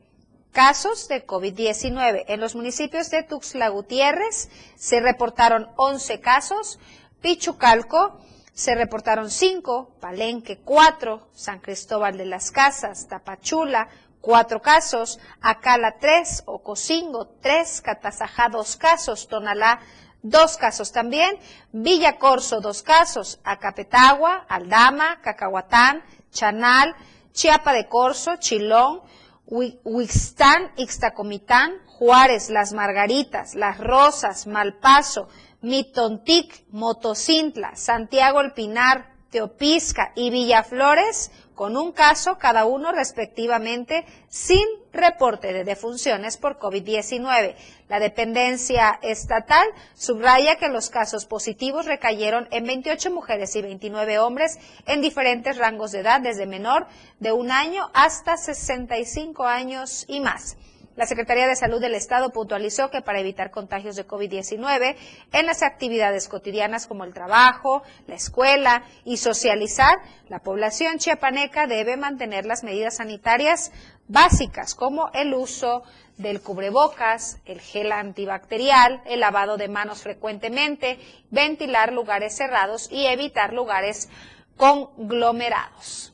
casos 0.52 1.08
de 1.08 1.26
COVID-19. 1.26 2.26
En 2.28 2.40
los 2.40 2.56
municipios 2.56 3.10
de 3.12 3.24
Tuxtla 3.24 3.70
Gutiérrez 3.70 4.50
se 4.76 5.00
reportaron 5.00 5.70
11 5.78 6.20
casos, 6.22 6.80
Pichucalco 7.22 8.20
se 8.60 8.76
reportaron 8.76 9.32
5, 9.32 9.96
Palenque 10.02 10.58
4, 10.58 11.30
San 11.34 11.60
Cristóbal 11.60 12.18
de 12.18 12.26
las 12.26 12.52
Casas, 12.52 13.08
Tapachula, 13.08 13.88
4 14.20 14.62
casos, 14.62 15.18
Acala 15.40 15.96
3, 15.98 16.44
Ocosingo 16.46 17.30
3, 17.42 17.80
Catazajá 17.80 18.50
2 18.50 18.76
casos, 18.76 19.30
Tonalá 19.30 19.80
dos 20.24 20.58
casos 20.58 20.92
también, 20.92 21.40
Villa 21.72 22.18
Corso 22.18 22.60
dos 22.60 22.84
casos, 22.84 23.40
Acapetagua, 23.46 24.46
Aldama, 24.50 25.22
Cacahuatán, 25.22 26.04
Chanal, 26.30 26.98
Chiapa 27.32 27.72
de 27.72 27.88
Corso, 27.88 28.36
Chilón, 28.40 29.00
Huixtán, 29.46 30.74
Ixtacomitán, 30.76 31.76
Juárez, 31.86 32.50
Las 32.50 32.74
Margaritas, 32.74 33.56
Las 33.56 33.78
Rosas, 33.78 34.48
Malpaso, 34.48 35.30
Mitontic, 35.62 36.64
Motocintla, 36.72 37.76
Santiago 37.76 38.42
El 38.42 38.54
Pinar, 38.54 39.14
Teopisca 39.30 40.12
y 40.16 40.30
Villaflores, 40.32 41.32
con 41.54 41.76
un 41.76 41.92
caso 41.92 42.38
cada 42.38 42.66
uno 42.66 42.92
respectivamente 42.94 44.06
sin 44.30 44.66
reporte 44.94 45.52
de 45.52 45.66
defunciones 45.66 46.38
por 46.38 46.58
COVID-19. 46.58 47.56
La 47.90 48.00
dependencia 48.00 48.98
estatal 49.02 49.68
subraya 49.94 50.56
que 50.56 50.70
los 50.70 50.90
casos 50.90 51.26
positivos 51.26 51.86
recayeron 51.86 52.48
en 52.52 52.64
28 52.64 53.12
mujeres 53.12 53.56
y 53.56 53.62
29 53.62 54.20
hombres 54.20 54.58
en 54.86 55.02
diferentes 55.02 55.58
rangos 55.58 55.92
de 55.92 56.00
edad, 56.00 56.22
desde 56.22 56.46
menor 56.46 56.88
de 57.20 57.34
un 57.34 57.52
año 57.52 57.90
hasta 57.94 58.38
65 58.38 59.46
años 59.46 60.06
y 60.08 60.22
más. 60.22 60.56
La 61.00 61.06
Secretaría 61.06 61.48
de 61.48 61.56
Salud 61.56 61.80
del 61.80 61.96
Estado 61.96 62.30
puntualizó 62.30 62.90
que 62.92 63.02
para 63.02 63.22
evitar 63.22 63.52
contagios 63.52 63.96
de 63.96 64.06
COVID-19 64.06 64.98
en 65.32 65.46
las 65.46 65.64
actividades 65.64 66.28
cotidianas 66.28 66.88
como 66.88 67.06
el 67.06 67.14
trabajo, 67.14 67.84
la 68.06 68.16
escuela 68.16 68.84
y 69.06 69.16
socializar, 69.16 69.96
la 70.28 70.40
población 70.40 70.98
chiapaneca 70.98 71.68
debe 71.68 71.96
mantener 71.96 72.46
las 72.46 72.66
medidas 72.66 72.98
sanitarias 72.98 73.72
básicas 74.10 74.76
como 74.76 75.10
el 75.14 75.34
uso 75.34 75.84
del 76.18 76.42
cubrebocas, 76.42 77.40
el 77.46 77.62
gel 77.62 77.94
antibacterial, 77.94 79.02
el 79.06 79.22
lavado 79.22 79.56
de 79.56 79.70
manos 79.70 80.04
frecuentemente, 80.04 81.00
ventilar 81.32 81.94
lugares 81.94 82.36
cerrados 82.36 82.92
y 82.92 83.06
evitar 83.06 83.54
lugares 83.54 84.10
conglomerados. 84.58 86.14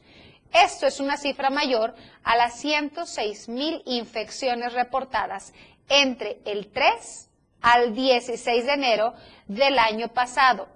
Esto 0.53 0.87
es 0.87 0.99
una 0.99 1.19
cifra 1.19 1.51
mayor 1.51 1.95
a 2.23 2.37
las 2.37 2.65
106.000 2.65 3.83
infecciones 3.85 4.73
reportadas 4.73 5.53
entre 5.89 6.39
el 6.47 6.73
3 6.73 7.29
al 7.61 7.95
16 7.95 8.65
de 8.65 8.73
enero 8.73 9.13
del 9.47 9.79
año 9.79 10.09
pasado 10.09 10.69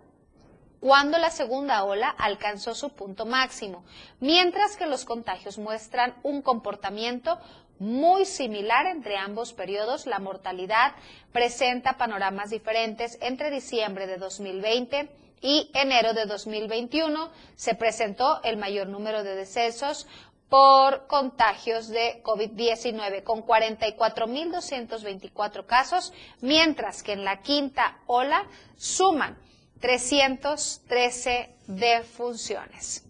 cuando 0.80 1.18
la 1.18 1.30
segunda 1.30 1.84
ola 1.84 2.08
alcanzó 2.08 2.74
su 2.74 2.90
punto 2.90 3.26
máximo, 3.26 3.84
mientras 4.20 4.76
que 4.76 4.86
los 4.86 5.04
contagios 5.04 5.58
muestran 5.58 6.14
un 6.22 6.42
comportamiento 6.42 7.38
muy 7.78 8.24
similar 8.24 8.86
entre 8.86 9.16
ambos 9.16 9.52
periodos. 9.52 10.06
La 10.06 10.18
mortalidad 10.18 10.94
presenta 11.32 11.96
panoramas 11.96 12.50
diferentes 12.50 13.18
entre 13.20 13.50
diciembre 13.50 14.06
de 14.06 14.18
2020 14.18 15.10
y 15.40 15.70
enero 15.74 16.14
de 16.14 16.26
2021. 16.26 17.30
Se 17.54 17.74
presentó 17.74 18.42
el 18.42 18.56
mayor 18.56 18.88
número 18.88 19.22
de 19.22 19.36
decesos 19.36 20.08
por 20.48 21.06
contagios 21.06 21.88
de 21.88 22.22
COVID-19, 22.22 23.22
con 23.22 23.44
44.224 23.44 25.66
casos, 25.66 26.14
mientras 26.40 27.02
que 27.02 27.12
en 27.12 27.24
la 27.24 27.42
quinta 27.42 27.98
ola 28.06 28.46
suman 28.76 29.36
313 29.80 31.54
defunciones. 31.66 33.04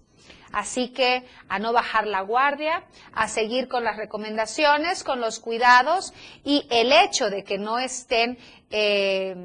Así 0.52 0.88
que 0.88 1.24
a 1.48 1.58
no 1.58 1.72
bajar 1.72 2.06
la 2.06 2.22
guardia, 2.22 2.84
a 3.12 3.28
seguir 3.28 3.68
con 3.68 3.84
las 3.84 3.96
recomendaciones, 3.96 5.04
con 5.04 5.20
los 5.20 5.40
cuidados 5.40 6.14
y 6.42 6.66
el 6.70 6.92
hecho 6.92 7.28
de 7.28 7.44
que 7.44 7.58
no 7.58 7.78
estén 7.78 8.38
eh, 8.70 9.36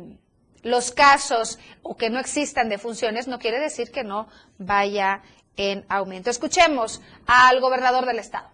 los 0.62 0.92
casos 0.92 1.60
o 1.82 1.98
que 1.98 2.10
no 2.10 2.20
existan 2.20 2.70
defunciones 2.70 3.28
no 3.28 3.38
quiere 3.38 3.60
decir 3.60 3.92
que 3.92 4.04
no 4.04 4.28
vaya 4.58 5.22
en 5.58 5.86
aumento. 5.90 6.30
Escuchemos 6.30 7.02
al 7.28 7.60
gobernador 7.60 8.06
del 8.06 8.20
estado. 8.20 8.53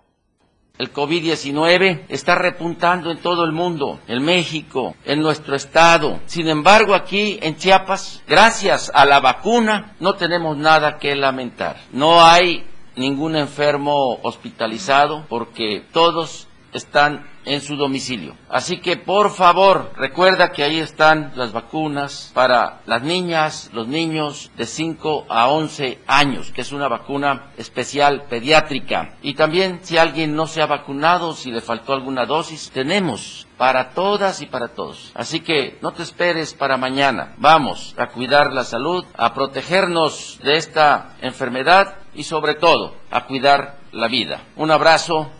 El 0.80 0.94
COVID-19 0.94 2.06
está 2.08 2.36
repuntando 2.36 3.12
en 3.12 3.18
todo 3.18 3.44
el 3.44 3.52
mundo, 3.52 4.00
en 4.08 4.24
México, 4.24 4.96
en 5.04 5.20
nuestro 5.20 5.58
estado. 5.58 6.22
Sin 6.26 6.48
embargo, 6.48 6.96
aquí 6.96 7.38
en 7.42 7.58
Chiapas, 7.58 8.24
gracias 8.26 8.90
a 8.94 9.04
la 9.04 9.20
vacuna, 9.20 9.98
no 10.00 10.14
tenemos 10.16 10.56
nada 10.56 10.98
que 10.98 11.18
lamentar. 11.18 11.76
No 11.92 12.24
hay 12.24 12.66
ningún 12.96 13.36
enfermo 13.36 14.20
hospitalizado 14.24 15.26
porque 15.28 15.84
todos 15.92 16.48
están 16.74 17.28
en 17.46 17.62
su 17.62 17.76
domicilio. 17.76 18.36
Así 18.50 18.80
que 18.80 18.98
por 18.98 19.32
favor, 19.32 19.92
recuerda 19.96 20.52
que 20.52 20.64
ahí 20.64 20.80
están 20.80 21.32
las 21.36 21.52
vacunas 21.52 22.32
para 22.34 22.82
las 22.86 23.02
niñas, 23.02 23.72
los 23.74 23.88
niños 23.88 24.52
de 24.56 24.66
5 24.66 25.26
a 25.30 25.50
11 25.50 26.00
años, 26.06 26.52
que 26.52 26.62
es 26.62 26.72
una 26.72 26.88
vacuna 26.88 27.52
especial 27.58 28.26
pediátrica. 28.30 29.16
Y 29.22 29.34
también 29.34 29.80
si 29.82 29.98
alguien 29.98 30.36
no 30.36 30.48
se 30.48 30.62
ha 30.62 30.68
vacunado, 30.68 31.34
si 31.34 31.52
le 31.52 31.62
faltó 31.62 31.94
alguna 31.94 32.26
dosis, 32.26 32.70
tenemos 32.72 33.48
para 33.58 33.90
todas 33.90 34.42
y 34.42 34.46
para 34.46 34.70
todos. 34.70 35.12
Así 35.16 35.40
que 35.40 35.80
no 35.82 35.92
te 35.92 36.04
esperes 36.04 36.54
para 36.54 36.78
mañana. 36.78 37.34
Vamos 37.38 37.96
a 37.98 38.08
cuidar 38.08 38.54
la 38.54 38.64
salud, 38.64 39.06
a 39.18 39.34
protegernos 39.34 40.40
de 40.44 40.58
esta 40.58 41.16
enfermedad 41.22 41.96
y 42.14 42.24
sobre 42.24 42.56
todo 42.56 42.96
a 43.10 43.26
cuidar 43.26 43.80
la 43.92 44.08
vida. 44.08 44.44
Un 44.56 44.72
abrazo 44.72 45.32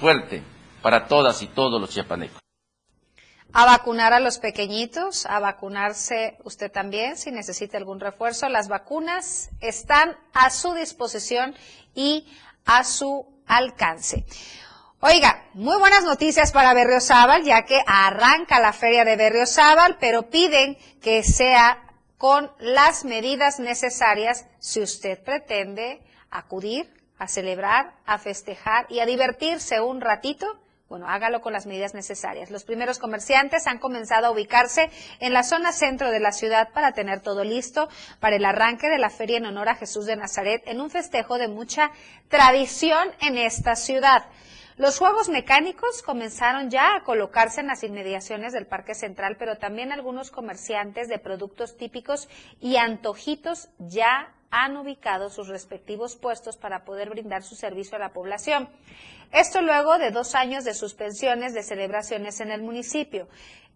fuerte 0.00 0.42
para 0.82 1.06
todas 1.06 1.42
y 1.42 1.46
todos 1.46 1.80
los 1.80 1.90
chiapanecos. 1.90 2.40
A 3.52 3.66
vacunar 3.66 4.12
a 4.12 4.20
los 4.20 4.38
pequeñitos, 4.38 5.26
a 5.26 5.40
vacunarse 5.40 6.38
usted 6.44 6.70
también 6.70 7.16
si 7.16 7.32
necesita 7.32 7.78
algún 7.78 7.98
refuerzo. 7.98 8.48
Las 8.48 8.68
vacunas 8.68 9.50
están 9.60 10.16
a 10.32 10.50
su 10.50 10.72
disposición 10.74 11.56
y 11.94 12.26
a 12.64 12.84
su 12.84 13.26
alcance. 13.46 14.24
Oiga, 15.00 15.48
muy 15.54 15.78
buenas 15.78 16.04
noticias 16.04 16.52
para 16.52 16.74
Berriozábal, 16.74 17.42
ya 17.42 17.64
que 17.64 17.80
arranca 17.86 18.60
la 18.60 18.72
feria 18.72 19.04
de 19.04 19.16
Berriozábal, 19.16 19.96
pero 19.98 20.28
piden 20.28 20.76
que 21.00 21.22
sea 21.22 21.82
con 22.18 22.52
las 22.58 23.04
medidas 23.04 23.58
necesarias 23.58 24.46
si 24.58 24.80
usted 24.80 25.18
pretende 25.24 26.02
acudir 26.30 26.92
a 27.18 27.26
celebrar, 27.28 27.94
a 28.04 28.18
festejar 28.18 28.86
y 28.90 29.00
a 29.00 29.06
divertirse 29.06 29.80
un 29.80 30.00
ratito 30.00 30.46
bueno, 30.90 31.06
hágalo 31.08 31.40
con 31.40 31.52
las 31.52 31.66
medidas 31.66 31.94
necesarias. 31.94 32.50
Los 32.50 32.64
primeros 32.64 32.98
comerciantes 32.98 33.68
han 33.68 33.78
comenzado 33.78 34.26
a 34.26 34.30
ubicarse 34.32 34.90
en 35.20 35.32
la 35.32 35.44
zona 35.44 35.72
centro 35.72 36.10
de 36.10 36.18
la 36.18 36.32
ciudad 36.32 36.70
para 36.74 36.90
tener 36.90 37.20
todo 37.20 37.44
listo 37.44 37.88
para 38.18 38.34
el 38.34 38.44
arranque 38.44 38.88
de 38.88 38.98
la 38.98 39.08
feria 39.08 39.38
en 39.38 39.46
honor 39.46 39.68
a 39.68 39.76
Jesús 39.76 40.04
de 40.06 40.16
Nazaret 40.16 40.64
en 40.66 40.80
un 40.80 40.90
festejo 40.90 41.38
de 41.38 41.46
mucha 41.46 41.92
tradición 42.28 43.08
en 43.20 43.38
esta 43.38 43.76
ciudad. 43.76 44.24
Los 44.80 44.98
juegos 44.98 45.28
mecánicos 45.28 46.00
comenzaron 46.00 46.70
ya 46.70 46.96
a 46.96 47.04
colocarse 47.04 47.60
en 47.60 47.66
las 47.66 47.82
inmediaciones 47.82 48.54
del 48.54 48.66
Parque 48.66 48.94
Central, 48.94 49.36
pero 49.38 49.58
también 49.58 49.92
algunos 49.92 50.30
comerciantes 50.30 51.06
de 51.06 51.18
productos 51.18 51.76
típicos 51.76 52.30
y 52.62 52.76
antojitos 52.76 53.68
ya 53.78 54.32
han 54.50 54.78
ubicado 54.78 55.28
sus 55.28 55.48
respectivos 55.48 56.16
puestos 56.16 56.56
para 56.56 56.86
poder 56.86 57.10
brindar 57.10 57.42
su 57.42 57.56
servicio 57.56 57.96
a 57.96 58.00
la 58.00 58.14
población. 58.14 58.70
Esto 59.32 59.60
luego 59.60 59.98
de 59.98 60.12
dos 60.12 60.34
años 60.34 60.64
de 60.64 60.72
suspensiones 60.72 61.52
de 61.52 61.62
celebraciones 61.62 62.40
en 62.40 62.50
el 62.50 62.62
municipio. 62.62 63.28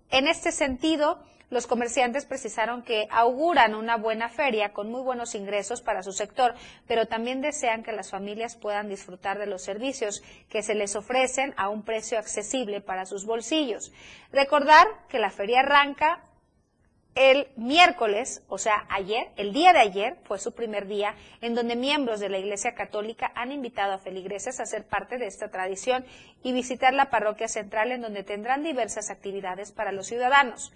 En 0.08 0.26
este 0.26 0.52
sentido, 0.52 1.22
los 1.50 1.66
comerciantes 1.66 2.26
precisaron 2.26 2.82
que 2.82 3.06
auguran 3.10 3.74
una 3.74 3.96
buena 3.96 4.28
feria 4.28 4.72
con 4.72 4.90
muy 4.90 5.02
buenos 5.02 5.34
ingresos 5.34 5.82
para 5.82 6.02
su 6.02 6.12
sector, 6.12 6.54
pero 6.86 7.06
también 7.06 7.40
desean 7.40 7.82
que 7.82 7.92
las 7.92 8.10
familias 8.10 8.56
puedan 8.56 8.88
disfrutar 8.88 9.38
de 9.38 9.46
los 9.46 9.62
servicios 9.62 10.22
que 10.48 10.62
se 10.62 10.74
les 10.74 10.96
ofrecen 10.96 11.54
a 11.56 11.68
un 11.68 11.82
precio 11.82 12.18
accesible 12.18 12.80
para 12.80 13.06
sus 13.06 13.24
bolsillos. 13.24 13.92
Recordar 14.32 14.86
que 15.08 15.18
la 15.18 15.30
feria 15.30 15.60
arranca 15.60 16.22
el 17.14 17.46
miércoles, 17.56 18.42
o 18.48 18.58
sea, 18.58 18.86
ayer, 18.88 19.28
el 19.36 19.52
día 19.52 19.72
de 19.72 19.78
ayer, 19.78 20.16
fue 20.24 20.40
su 20.40 20.52
primer 20.52 20.88
día 20.88 21.14
en 21.40 21.54
donde 21.54 21.76
miembros 21.76 22.18
de 22.18 22.28
la 22.28 22.38
Iglesia 22.38 22.74
Católica 22.74 23.30
han 23.36 23.52
invitado 23.52 23.92
a 23.92 23.98
feligreses 23.98 24.58
a 24.58 24.66
ser 24.66 24.84
parte 24.84 25.18
de 25.18 25.26
esta 25.26 25.48
tradición 25.48 26.04
y 26.42 26.52
visitar 26.52 26.92
la 26.92 27.10
parroquia 27.10 27.46
central 27.46 27.92
en 27.92 28.00
donde 28.00 28.24
tendrán 28.24 28.64
diversas 28.64 29.10
actividades 29.10 29.70
para 29.70 29.92
los 29.92 30.08
ciudadanos. 30.08 30.72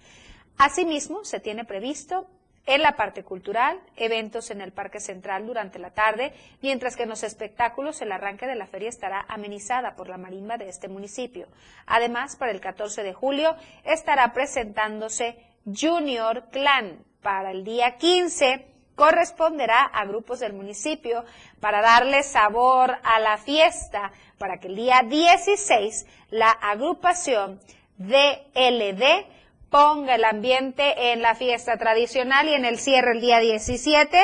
Asimismo, 0.59 1.23
se 1.23 1.39
tiene 1.39 1.63
previsto 1.63 2.27
en 2.65 2.81
la 2.81 2.97
parte 2.97 3.23
cultural, 3.23 3.79
eventos 3.95 4.51
en 4.51 4.59
el 4.59 4.73
Parque 4.73 4.99
Central 4.99 5.47
durante 5.47 5.79
la 5.79 5.91
tarde, 5.91 6.33
mientras 6.61 6.97
que 6.97 7.03
en 7.03 7.09
los 7.09 7.23
espectáculos 7.23 8.01
el 8.01 8.11
arranque 8.11 8.45
de 8.45 8.55
la 8.55 8.67
feria 8.67 8.89
estará 8.89 9.25
amenizada 9.29 9.95
por 9.95 10.09
la 10.09 10.17
marimba 10.17 10.57
de 10.57 10.67
este 10.67 10.89
municipio. 10.89 11.47
Además, 11.85 12.35
para 12.35 12.51
el 12.51 12.59
14 12.59 13.03
de 13.03 13.13
julio 13.13 13.55
estará 13.85 14.33
presentándose 14.33 15.37
Junior 15.63 16.49
Clan. 16.51 17.05
Para 17.21 17.51
el 17.51 17.63
día 17.63 17.95
15 17.95 18.67
corresponderá 18.95 19.85
a 19.85 20.03
grupos 20.03 20.41
del 20.41 20.51
municipio 20.51 21.23
para 21.61 21.81
darle 21.81 22.21
sabor 22.21 22.97
a 23.01 23.19
la 23.21 23.37
fiesta, 23.37 24.11
para 24.37 24.59
que 24.59 24.67
el 24.67 24.75
día 24.75 25.03
16 25.07 26.05
la 26.31 26.51
agrupación 26.51 27.61
DLD 27.97 29.38
ponga 29.69 30.15
el 30.15 30.23
ambiente 30.23 31.11
en 31.11 31.21
la 31.21 31.35
fiesta 31.35 31.77
tradicional 31.77 32.47
y 32.47 32.53
en 32.53 32.65
el 32.65 32.79
cierre 32.79 33.11
el 33.11 33.21
día 33.21 33.39
17, 33.39 34.17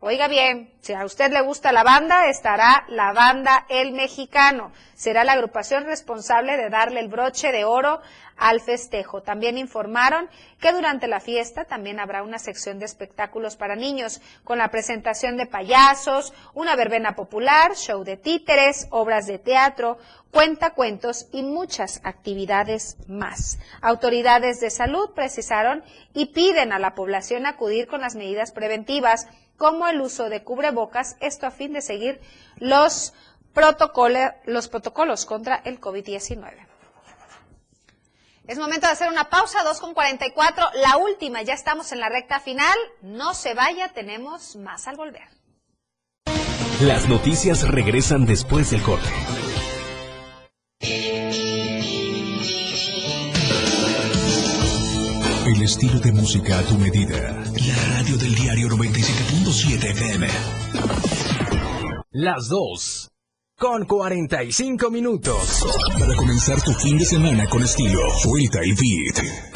oiga 0.00 0.28
bien, 0.28 0.72
Si 0.80 0.92
a 0.92 1.04
usted 1.04 1.32
le 1.32 1.40
gusta 1.40 1.72
la 1.72 1.82
banda, 1.82 2.28
estará 2.28 2.84
la 2.88 3.12
banda 3.12 3.66
El 3.68 3.92
Mexicano. 3.92 4.70
Será 4.94 5.24
la 5.24 5.32
agrupación 5.32 5.84
responsable 5.84 6.56
de 6.56 6.70
darle 6.70 7.00
el 7.00 7.08
broche 7.08 7.50
de 7.50 7.64
oro 7.64 8.00
al 8.36 8.60
festejo. 8.60 9.20
También 9.20 9.58
informaron 9.58 10.28
que 10.60 10.72
durante 10.72 11.08
la 11.08 11.18
fiesta 11.18 11.64
también 11.64 11.98
habrá 11.98 12.22
una 12.22 12.38
sección 12.38 12.78
de 12.78 12.84
espectáculos 12.84 13.56
para 13.56 13.74
niños, 13.74 14.20
con 14.44 14.58
la 14.58 14.68
presentación 14.68 15.36
de 15.36 15.46
payasos, 15.46 16.32
una 16.54 16.76
verbena 16.76 17.16
popular, 17.16 17.74
show 17.74 18.04
de 18.04 18.16
títeres, 18.16 18.86
obras 18.90 19.26
de 19.26 19.40
teatro, 19.40 19.98
cuentacuentos 20.30 21.26
y 21.32 21.42
muchas 21.42 22.00
actividades 22.04 22.96
más. 23.08 23.58
Autoridades 23.80 24.60
de 24.60 24.70
salud 24.70 25.10
precisaron 25.14 25.82
y 26.14 26.26
piden 26.26 26.72
a 26.72 26.78
la 26.78 26.94
población 26.94 27.44
acudir 27.44 27.88
con 27.88 28.02
las 28.02 28.14
medidas 28.14 28.52
preventivas 28.52 29.26
como 29.56 29.86
el 29.86 30.00
uso 30.00 30.28
de 30.28 30.42
cubrebocas, 30.42 31.16
esto 31.20 31.46
a 31.46 31.50
fin 31.50 31.72
de 31.72 31.82
seguir 31.82 32.20
los, 32.56 33.12
protocolos, 33.52 34.32
los 34.44 34.68
protocolos 34.68 35.24
contra 35.24 35.56
el 35.64 35.80
COVID-19. 35.80 36.66
Es 38.46 38.58
momento 38.58 38.86
de 38.86 38.92
hacer 38.92 39.08
una 39.08 39.28
pausa, 39.28 39.64
2.44, 39.64 40.72
la 40.74 40.98
última, 40.98 41.42
ya 41.42 41.54
estamos 41.54 41.90
en 41.90 41.98
la 41.98 42.08
recta 42.08 42.38
final, 42.38 42.76
no 43.02 43.34
se 43.34 43.54
vaya, 43.54 43.88
tenemos 43.88 44.54
más 44.54 44.86
al 44.86 44.96
volver. 44.96 45.28
Las 46.80 47.08
noticias 47.08 47.66
regresan 47.66 48.26
después 48.26 48.70
del 48.70 48.82
corte. 48.82 49.08
El 55.46 55.62
estilo 55.62 56.00
de 56.00 56.10
música 56.10 56.58
a 56.58 56.62
tu 56.64 56.76
medida. 56.76 57.16
La 57.16 57.98
radio 57.98 58.16
del 58.16 58.34
diario 58.34 58.68
97.7 58.68 59.90
FM. 59.92 60.26
Las 62.10 62.48
dos. 62.48 63.08
Con 63.56 63.84
45 63.84 64.90
minutos. 64.90 65.64
Para 66.00 66.16
comenzar 66.16 66.60
tu 66.62 66.72
fin 66.72 66.98
de 66.98 67.04
semana 67.04 67.46
con 67.46 67.62
estilo, 67.62 68.00
suelta 68.18 68.58
el 68.60 68.74
beat. 68.74 69.55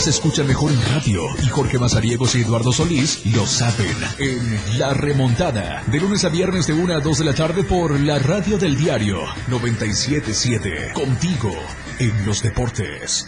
Se 0.00 0.10
escucha 0.10 0.42
mejor 0.44 0.72
en 0.72 0.82
radio 0.92 1.22
y 1.42 1.46
Jorge 1.46 1.78
Mazariegos 1.78 2.34
y 2.34 2.42
Eduardo 2.42 2.72
Solís 2.72 3.24
lo 3.26 3.46
saben 3.46 3.96
en 4.18 4.78
La 4.78 4.92
Remontada. 4.92 5.82
De 5.86 6.00
lunes 6.00 6.24
a 6.24 6.28
viernes 6.28 6.66
de 6.66 6.72
1 6.72 6.94
a 6.94 7.00
2 7.00 7.18
de 7.18 7.24
la 7.24 7.34
tarde 7.34 7.62
por 7.62 7.98
la 8.00 8.18
radio 8.18 8.58
del 8.58 8.76
diario 8.76 9.18
977. 9.48 10.92
Contigo 10.94 11.52
en 11.98 12.26
los 12.26 12.42
deportes. 12.42 13.26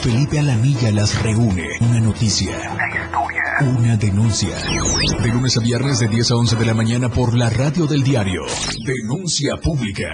Felipe 0.00 0.38
Alamilla 0.38 0.90
las 0.92 1.22
reúne. 1.22 1.68
Una 1.80 2.00
noticia. 2.00 2.56
Una 3.60 3.96
denuncia. 3.96 4.56
De 5.22 5.28
lunes 5.28 5.56
a 5.58 5.60
viernes 5.60 5.98
de 5.98 6.08
10 6.08 6.30
a 6.30 6.36
11 6.36 6.56
de 6.56 6.64
la 6.64 6.74
mañana 6.74 7.10
por 7.10 7.36
la 7.36 7.50
radio 7.50 7.86
del 7.86 8.02
diario. 8.02 8.42
Denuncia 8.84 9.56
pública. 9.56 10.08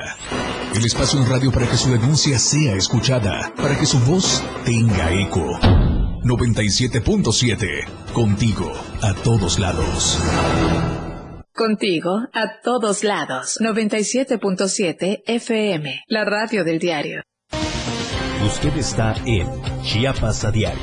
El 0.76 0.84
espacio 0.84 1.18
en 1.18 1.26
radio 1.26 1.50
para 1.50 1.66
que 1.66 1.76
su 1.78 1.90
denuncia 1.90 2.38
sea 2.38 2.74
escuchada, 2.74 3.50
para 3.56 3.78
que 3.78 3.86
su 3.86 3.98
voz 4.00 4.44
tenga 4.66 5.10
eco. 5.10 5.58
97.7. 6.22 8.12
Contigo, 8.12 8.70
a 9.00 9.14
todos 9.14 9.58
lados. 9.58 10.18
Contigo, 11.54 12.10
a 12.30 12.60
todos 12.62 13.04
lados. 13.04 13.58
97.7 13.58 15.22
FM, 15.26 16.02
la 16.08 16.26
radio 16.26 16.62
del 16.62 16.78
diario. 16.78 17.22
Usted 18.44 18.76
está 18.76 19.14
en 19.24 19.48
Chiapas 19.82 20.44
a 20.44 20.50
diario. 20.50 20.82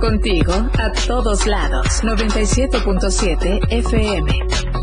Contigo, 0.00 0.52
a 0.52 0.90
todos 1.06 1.46
lados. 1.46 2.02
97.7 2.02 3.60
FM. 3.70 4.77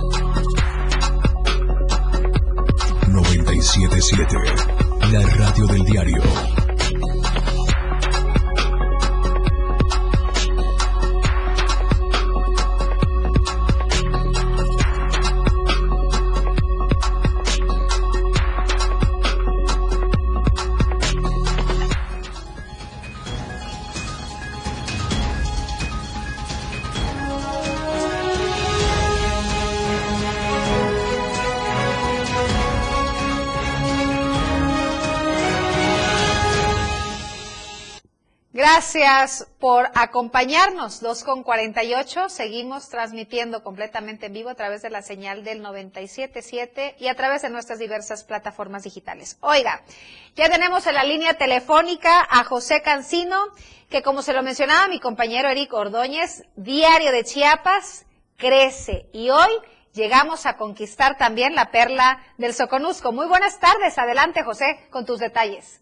977. 3.66 5.11
La 5.11 5.22
radio 5.38 5.66
del 5.66 5.84
diario. 5.86 6.64
Gracias 38.76 39.47
por 39.57 39.89
acompañarnos. 39.95 40.99
2 40.99 41.23
con 41.23 41.43
48. 41.43 42.28
Seguimos 42.28 42.89
transmitiendo 42.89 43.63
completamente 43.63 44.26
en 44.26 44.34
vivo 44.34 44.49
a 44.49 44.55
través 44.55 44.82
de 44.82 44.89
la 44.89 45.01
señal 45.01 45.45
del 45.45 45.61
977 45.61 46.97
y 46.99 47.07
a 47.07 47.15
través 47.15 47.43
de 47.43 47.49
nuestras 47.49 47.80
diversas 47.80 48.26
plataformas 48.26 48.84
digitales. 48.84 49.38
Oiga, 49.39 49.82
ya 50.36 50.49
tenemos 50.49 50.86
en 50.88 50.95
la 50.95 51.05
línea 51.05 51.36
telefónica 51.36 52.28
a 52.30 52.43
José 52.43 52.82
Cancino, 52.82 53.38
que 53.89 54.01
como 54.01 54.21
se 54.21 54.34
lo 54.34 54.43
mencionaba 54.43 54.89
mi 54.89 54.99
compañero 54.99 55.47
Eric 55.47 55.71
Ordóñez, 55.71 56.43
Diario 56.57 57.13
de 57.13 57.23
Chiapas 57.23 58.05
crece 58.36 59.07
y 59.13 59.30
hoy 59.30 59.51
llegamos 59.93 60.45
a 60.45 60.57
conquistar 60.57 61.17
también 61.17 61.55
la 61.55 61.71
perla 61.71 62.21
del 62.38 62.53
Soconusco. 62.53 63.13
Muy 63.13 63.28
buenas 63.28 63.57
tardes. 63.57 63.97
Adelante, 63.97 64.43
José, 64.43 64.86
con 64.89 65.05
tus 65.05 65.19
detalles. 65.19 65.80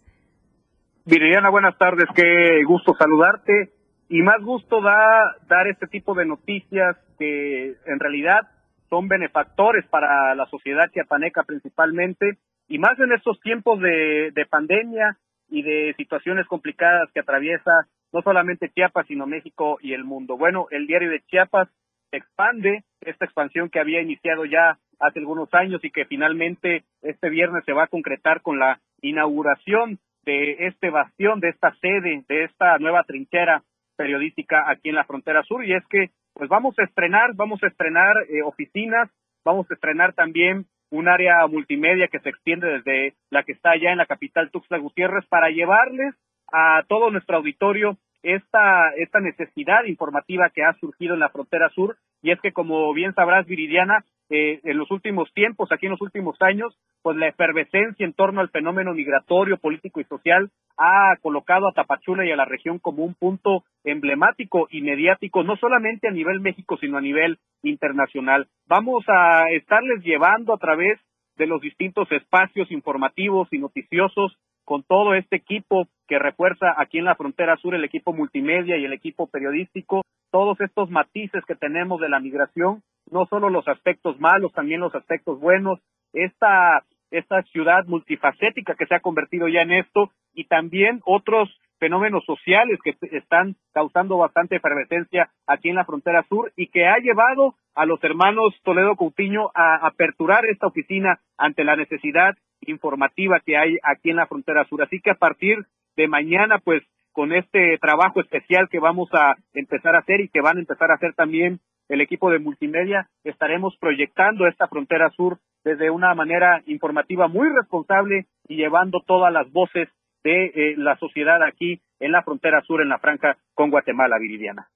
Viridiana, 1.06 1.50
buenas 1.50 1.78
tardes, 1.78 2.06
qué 2.16 2.64
gusto 2.64 2.96
saludarte 2.98 3.74
y 4.08 4.22
más 4.22 4.42
gusto 4.42 4.82
da 4.82 5.36
dar 5.50 5.68
este 5.68 5.86
tipo 5.88 6.14
de 6.14 6.26
noticias 6.26 6.96
que 7.20 7.76
en 7.86 8.00
realidad 8.00 8.48
son 8.90 9.10
benefactores 9.10 9.86
para 9.88 10.34
la 10.34 10.46
sociedad 10.46 10.90
chiapaneca 10.94 11.44
principalmente 11.44 12.38
y 12.70 12.80
más 12.80 12.98
en 13.00 13.12
estos 13.12 13.38
tiempos 13.42 13.82
de, 13.82 14.32
de 14.34 14.46
pandemia 14.46 15.18
y 15.50 15.64
de 15.64 15.94
situaciones 15.98 16.48
complicadas 16.48 17.12
que 17.14 17.20
atraviesa 17.20 17.86
no 18.14 18.22
solamente 18.22 18.70
Chiapas 18.70 19.06
sino 19.08 19.28
México 19.28 19.80
y 19.82 19.92
el 19.92 20.06
mundo. 20.06 20.38
Bueno, 20.38 20.68
el 20.72 20.88
diario 20.88 21.10
de 21.10 21.20
Chiapas 21.28 21.68
expande 22.14 22.86
esta 23.02 23.26
expansión 23.26 23.70
que 23.70 23.82
había 23.82 24.02
iniciado 24.02 24.46
ya 24.46 24.80
hace 25.02 25.20
algunos 25.20 25.54
años 25.54 25.84
y 25.84 25.92
que 25.92 26.06
finalmente 26.06 26.86
este 27.02 27.30
viernes 27.30 27.66
se 27.66 27.74
va 27.74 27.84
a 27.84 27.88
concretar 27.88 28.42
con 28.42 28.58
la 28.58 28.80
inauguración 29.02 30.00
de 30.26 30.68
este 30.68 30.90
bastión, 30.90 31.40
de 31.40 31.50
esta 31.50 31.74
sede, 31.82 32.24
de 32.28 32.44
esta 32.46 32.78
nueva 32.78 33.04
trinchera 33.04 33.64
periodística 33.96 34.70
aquí 34.70 34.90
en 34.90 34.96
la 34.96 35.06
frontera 35.06 35.44
sur, 35.44 35.66
y 35.66 35.74
es 35.74 35.86
que 35.88 36.10
pues 36.34 36.50
vamos 36.50 36.78
a 36.80 36.84
estrenar, 36.84 37.36
vamos 37.36 37.64
a 37.64 37.68
estrenar 37.68 38.16
eh, 38.30 38.42
oficinas, 38.44 39.10
vamos 39.46 39.70
a 39.70 39.74
estrenar 39.76 40.14
también 40.14 40.66
un 40.90 41.08
área 41.08 41.46
multimedia 41.48 42.08
que 42.08 42.20
se 42.20 42.30
extiende 42.30 42.68
desde 42.68 43.16
la 43.30 43.44
que 43.44 43.54
está 43.54 43.72
allá 43.72 43.92
en 43.92 43.98
la 43.98 44.06
capital 44.06 44.52
Tuxtla 44.52 44.78
Gutiérrez 44.78 45.26
para 45.28 45.50
llevarles 45.50 46.16
a 46.52 46.84
todo 46.88 47.10
nuestro 47.10 47.38
auditorio 47.38 47.98
esta, 48.22 48.90
esta 48.98 49.20
necesidad 49.20 49.84
informativa 49.86 50.50
que 50.50 50.64
ha 50.64 50.74
surgido 50.74 51.14
en 51.14 51.20
la 51.20 51.30
frontera 51.30 51.70
sur. 51.70 51.98
Y 52.22 52.32
es 52.32 52.40
que 52.42 52.54
como 52.54 52.94
bien 52.94 53.14
sabrás 53.14 53.46
Viridiana 53.46 54.06
eh, 54.36 54.62
en 54.64 54.80
los 54.80 54.90
últimos 54.90 55.32
tiempos, 55.36 55.72
aquí 55.72 55.86
en 55.86 55.92
los 55.92 56.02
últimos 56.02 56.36
años, 56.42 56.76
pues 57.04 57.16
la 57.18 57.28
efervescencia 57.28 58.04
en 58.04 58.14
torno 58.14 58.42
al 58.42 58.50
fenómeno 58.50 58.92
migratorio, 58.96 59.58
político 59.58 60.02
y 60.02 60.06
social 60.06 60.50
ha 60.76 61.16
colocado 61.22 61.68
a 61.68 61.72
Tapachula 61.72 62.26
y 62.26 62.32
a 62.32 62.36
la 62.36 62.46
región 62.46 62.80
como 62.80 63.04
un 63.04 63.14
punto 63.14 63.64
emblemático 63.84 64.68
y 64.72 64.82
mediático, 64.82 65.44
no 65.44 65.56
solamente 65.58 66.08
a 66.08 66.12
nivel 66.12 66.40
México, 66.40 66.78
sino 66.82 66.98
a 66.98 67.02
nivel 67.02 67.38
internacional. 67.62 68.48
Vamos 68.66 69.04
a 69.08 69.52
estarles 69.52 70.04
llevando 70.04 70.56
a 70.56 70.58
través 70.58 71.00
de 71.38 71.46
los 71.46 71.62
distintos 71.62 72.12
espacios 72.12 72.72
informativos 72.72 73.50
y 73.52 73.60
noticiosos 73.60 74.36
con 74.66 74.82
todo 74.82 75.14
este 75.14 75.36
equipo 75.36 75.88
que 76.08 76.18
refuerza 76.18 76.74
aquí 76.78 76.98
en 76.98 77.06
la 77.06 77.16
frontera 77.16 77.56
sur 77.58 77.76
el 77.76 77.84
equipo 77.84 78.14
multimedia 78.14 78.78
y 78.78 78.86
el 78.86 78.94
equipo 78.94 79.28
periodístico, 79.28 80.02
todos 80.32 80.60
estos 80.60 80.90
matices 80.90 81.46
que 81.46 81.54
tenemos 81.54 82.02
de 82.02 82.10
la 82.10 82.20
migración, 82.20 82.82
no 83.12 83.26
solo 83.26 83.50
los 83.50 83.68
aspectos 83.68 84.20
malos, 84.20 84.54
también 84.54 84.82
los 84.82 84.96
aspectos 84.96 85.40
buenos, 85.40 85.80
esta, 86.14 86.84
esta 87.12 87.42
ciudad 87.44 87.86
multifacética 87.86 88.76
que 88.76 88.86
se 88.86 88.96
ha 88.96 89.00
convertido 89.00 89.48
ya 89.48 89.62
en 89.62 89.72
esto 89.72 90.12
y 90.34 90.46
también 90.46 91.02
otros 91.06 91.50
fenómenos 91.80 92.24
sociales 92.26 92.80
que 92.84 92.96
están 93.12 93.56
causando 93.74 94.18
bastante 94.18 94.56
efervescencia 94.56 95.30
aquí 95.48 95.70
en 95.70 95.76
la 95.76 95.86
frontera 95.86 96.24
sur 96.30 96.52
y 96.56 96.68
que 96.68 96.86
ha 96.86 96.98
llevado 97.00 97.56
a 97.76 97.86
los 97.86 98.02
hermanos 98.04 98.54
Toledo 98.64 98.96
Coutinho 98.96 99.52
a 99.54 99.86
aperturar 99.86 100.46
esta 100.46 100.68
oficina 100.68 101.20
ante 101.38 101.66
la 101.66 101.76
necesidad 101.76 102.36
informativa 102.62 103.42
que 103.42 103.58
hay 103.58 103.78
aquí 103.84 104.12
en 104.12 104.16
la 104.16 104.28
frontera 104.28 104.64
sur. 104.66 104.82
Así 104.82 105.02
que 105.02 105.12
a 105.12 105.16
partir 105.16 105.66
de 105.98 106.08
mañana, 106.08 106.60
pues 106.60 106.84
con 107.12 107.34
este 107.34 107.78
trabajo 107.80 108.22
especial 108.22 108.70
que 108.70 108.80
vamos 108.80 109.10
a 109.14 109.36
empezar 109.54 109.96
a 109.96 110.00
hacer 110.00 110.22
y 110.22 110.30
que 110.30 110.42
van 110.42 110.58
a 110.58 110.62
empezar 110.62 110.90
a 110.90 110.96
hacer 110.96 111.14
también 111.14 111.60
el 111.94 112.02
equipo 112.02 112.30
de 112.32 112.40
multimedia, 112.40 113.08
estaremos 113.24 113.76
proyectando 113.80 114.48
esta 114.48 114.68
frontera 114.68 115.12
sur 115.12 115.40
desde 115.64 115.90
una 115.90 116.14
manera 116.16 116.62
informativa 116.66 117.28
muy 117.28 117.48
responsable 117.50 118.28
y 118.48 118.56
llevando 118.56 119.02
todas 119.06 119.32
las 119.32 119.52
voces 119.52 119.90
de 120.24 120.46
eh, 120.46 120.76
la 120.78 120.98
sociedad 120.98 121.42
aquí 121.44 121.82
en 122.00 122.12
la 122.12 122.24
frontera 122.24 122.62
sur, 122.66 122.82
en 122.82 122.90
la 122.90 123.00
franja 123.00 123.38
con 123.54 123.70
Guatemala, 123.70 124.18
Viridiana. 124.20 124.70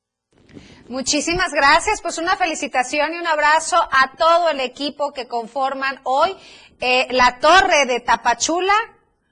Muchísimas 0.89 1.53
gracias, 1.53 2.01
pues 2.01 2.17
una 2.17 2.35
felicitación 2.37 3.13
y 3.13 3.17
un 3.17 3.27
abrazo 3.27 3.77
a 3.77 4.15
todo 4.15 4.49
el 4.49 4.59
equipo 4.59 5.11
que 5.11 5.27
conforman 5.27 5.99
hoy 6.03 6.31
eh, 6.79 7.07
la 7.11 7.39
Torre 7.39 7.85
de 7.85 7.99
Tapachula. 7.99 8.73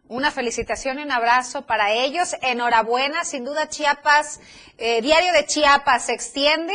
Una 0.07 0.29
felicitación 0.29 0.99
y 0.99 1.03
un 1.03 1.11
abrazo 1.11 1.65
para 1.65 1.91
ellos. 1.91 2.35
Enhorabuena, 2.41 3.23
sin 3.23 3.43
duda 3.43 3.69
Chiapas, 3.69 4.39
eh, 4.77 5.01
Diario 5.01 5.33
de 5.33 5.45
Chiapas 5.45 6.05
se 6.05 6.13
extiende 6.13 6.73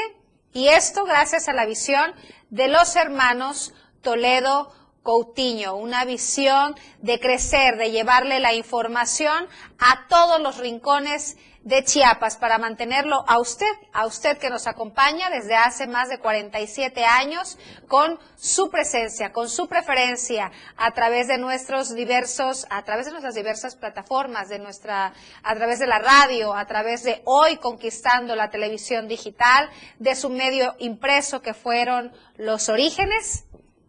y 0.52 0.68
esto 0.68 1.04
gracias 1.04 1.48
a 1.48 1.52
la 1.52 1.66
visión 1.66 2.12
de 2.50 2.68
los 2.68 2.96
hermanos 2.96 3.72
Toledo 4.02 4.72
Coutinho, 5.02 5.76
una 5.76 6.04
visión 6.04 6.74
de 7.00 7.18
crecer, 7.18 7.76
de 7.76 7.90
llevarle 7.90 8.40
la 8.40 8.54
información 8.54 9.48
a 9.78 10.06
todos 10.08 10.40
los 10.40 10.58
rincones 10.58 11.36
de 11.62 11.84
Chiapas 11.84 12.38
para 12.38 12.58
mantenerlo 12.58 13.22
a 13.26 13.38
usted, 13.38 13.66
a 13.92 14.06
usted 14.06 14.38
que 14.38 14.48
nos 14.48 14.66
acompaña 14.66 15.28
desde 15.28 15.54
hace 15.54 15.86
más 15.86 16.08
de 16.08 16.18
47 16.18 17.04
años 17.04 17.58
con 17.86 18.18
su 18.36 18.70
presencia, 18.70 19.32
con 19.32 19.48
su 19.48 19.68
preferencia 19.68 20.50
a 20.76 20.90
través 20.92 21.28
de 21.28 21.36
nuestros 21.36 21.94
diversos, 21.94 22.66
a 22.70 22.82
través 22.84 23.06
de 23.06 23.12
nuestras 23.12 23.34
diversas 23.34 23.76
plataformas, 23.76 24.48
de 24.48 24.58
nuestra, 24.58 25.12
a 25.42 25.54
través 25.54 25.78
de 25.78 25.86
la 25.86 25.98
radio, 25.98 26.54
a 26.54 26.66
través 26.66 27.02
de 27.02 27.20
hoy 27.26 27.58
conquistando 27.58 28.34
la 28.36 28.48
televisión 28.48 29.06
digital, 29.06 29.68
de 29.98 30.14
su 30.14 30.30
medio 30.30 30.74
impreso 30.78 31.42
que 31.42 31.52
fueron 31.52 32.12
los 32.36 32.70
orígenes 32.70 33.44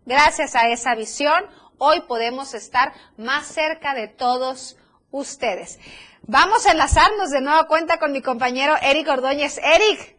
Gracias 0.06 0.56
a 0.56 0.68
esa 0.70 0.96
visión, 0.96 1.44
hoy 1.78 2.02
podemos 2.08 2.56
estar 2.56 2.92
más 3.18 3.46
cerca 3.46 3.94
de 3.94 4.08
todos 4.08 4.76
ustedes. 5.12 5.78
Vamos 6.24 6.66
a 6.66 6.72
enlazarnos 6.72 7.30
de 7.30 7.42
nueva 7.42 7.68
cuenta 7.68 8.00
con 8.00 8.12
mi 8.12 8.22
compañero 8.22 8.74
Eric 8.82 9.08
Ordóñez. 9.08 9.60
Eric, 9.60 10.18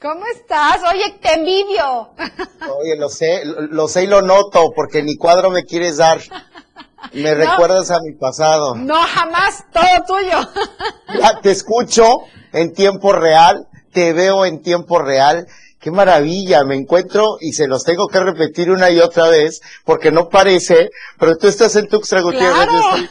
¿cómo 0.00 0.24
estás? 0.26 0.82
Oye, 0.88 1.18
te 1.20 1.32
envidio. 1.34 2.10
Oye, 2.78 2.96
lo 2.96 3.08
sé, 3.08 3.42
lo 3.44 3.88
sé 3.88 4.04
y 4.04 4.06
lo 4.06 4.22
noto, 4.22 4.70
porque 4.74 5.02
ni 5.02 5.16
cuadro 5.16 5.50
me 5.50 5.64
quieres 5.64 5.96
dar. 5.96 6.20
Me 7.12 7.34
recuerdas 7.34 7.90
a 7.90 8.00
mi 8.02 8.12
pasado. 8.12 8.76
No, 8.76 9.02
jamás, 9.02 9.64
todo 9.72 9.82
tuyo. 10.06 10.48
Ya 11.18 11.40
te 11.40 11.50
escucho 11.50 12.18
en 12.52 12.72
tiempo 12.72 13.12
real, 13.12 13.66
te 13.92 14.12
veo 14.12 14.46
en 14.46 14.62
tiempo 14.62 15.00
real 15.00 15.48
qué 15.84 15.90
maravilla, 15.90 16.64
me 16.64 16.76
encuentro 16.76 17.36
y 17.42 17.52
se 17.52 17.66
los 17.66 17.84
tengo 17.84 18.08
que 18.08 18.18
repetir 18.18 18.70
una 18.70 18.88
y 18.88 19.00
otra 19.00 19.28
vez 19.28 19.60
porque 19.84 20.10
no 20.10 20.30
parece, 20.30 20.88
pero 21.18 21.36
tú 21.36 21.46
estás 21.46 21.76
en 21.76 21.88
Tuxtla 21.88 22.22
Gutiérrez, 22.22 23.10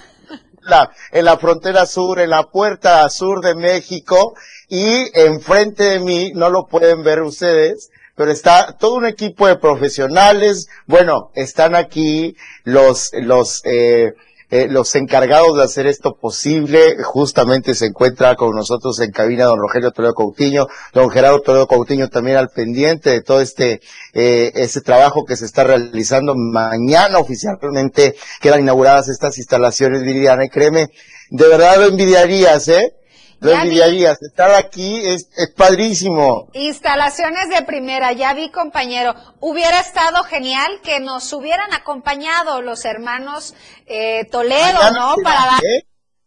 la, 0.61 0.91
en 1.11 1.26
la 1.26 1.38
frontera 1.38 1.86
sur, 1.86 2.19
en 2.19 2.32
la 2.32 2.49
puerta 2.49 3.07
sur 3.09 3.41
de 3.41 3.53
México 3.53 4.34
y 4.69 5.07
enfrente 5.13 5.84
de 5.84 5.99
mí, 5.99 6.32
no 6.34 6.49
lo 6.49 6.65
pueden 6.65 7.03
ver 7.03 7.21
ustedes, 7.21 7.91
pero 8.15 8.32
está 8.32 8.76
todo 8.80 8.95
un 8.95 9.05
equipo 9.05 9.45
de 9.45 9.57
profesionales, 9.57 10.65
bueno, 10.88 11.30
están 11.36 11.76
aquí 11.76 12.36
los, 12.63 13.11
los, 13.13 13.61
eh, 13.65 14.13
eh, 14.54 14.68
los 14.70 14.93
encargados 14.93 15.58
de 15.58 15.64
hacer 15.64 15.88
esto 15.88 16.16
posible. 16.16 16.97
Justamente 17.04 17.74
se 17.74 17.88
encuentra 17.88 18.36
con 18.36 18.56
nosotros 18.56 18.99
en 18.99 19.10
cabina 19.10 19.45
don 19.45 19.58
Rogelio 19.58 19.89
Toledo 19.89 20.14
Coutinho, 20.14 20.68
don 20.93 21.10
Gerardo 21.10 21.41
Toledo 21.41 21.66
Coutinho 21.66 22.08
también 22.08 22.38
al 22.38 22.49
pendiente 22.49 23.10
de 23.10 23.22
todo 23.22 23.41
este, 23.41 23.82
eh, 24.14 24.51
este 24.54 24.82
trabajo 24.82 25.26
que 25.26 25.38
se 25.38 25.45
está 25.45 25.64
realizando. 25.64 26.36
Mañana 26.36 27.18
oficialmente 27.18 28.14
quedan 28.41 28.60
inauguradas 28.60 29.10
estas 29.10 29.39
instalaciones, 29.39 30.04
Viridiana, 30.04 30.45
y 30.45 30.49
créeme, 30.49 30.89
de 31.32 31.47
verdad 31.47 31.78
lo 31.78 31.86
envidiarías, 31.88 32.68
¿eh? 32.68 32.93
Envidiarías. 33.51 34.21
Estar 34.21 34.51
aquí 34.53 35.05
es, 35.05 35.29
es, 35.35 35.51
padrísimo. 35.55 36.49
Instalaciones 36.53 37.49
de 37.49 37.63
primera, 37.63 38.11
ya 38.13 38.33
vi 38.33 38.49
compañero. 38.49 39.15
Hubiera 39.39 39.79
estado 39.79 40.23
genial 40.23 40.79
que 40.83 40.99
nos 40.99 41.31
hubieran 41.33 41.73
acompañado 41.73 42.61
los 42.61 42.85
hermanos 42.85 43.53
eh, 43.85 44.25
Toledo, 44.31 44.91
¿no? 44.93 45.15
Para 45.23 45.45
dar... 45.45 45.63
¿eh? 45.63 45.85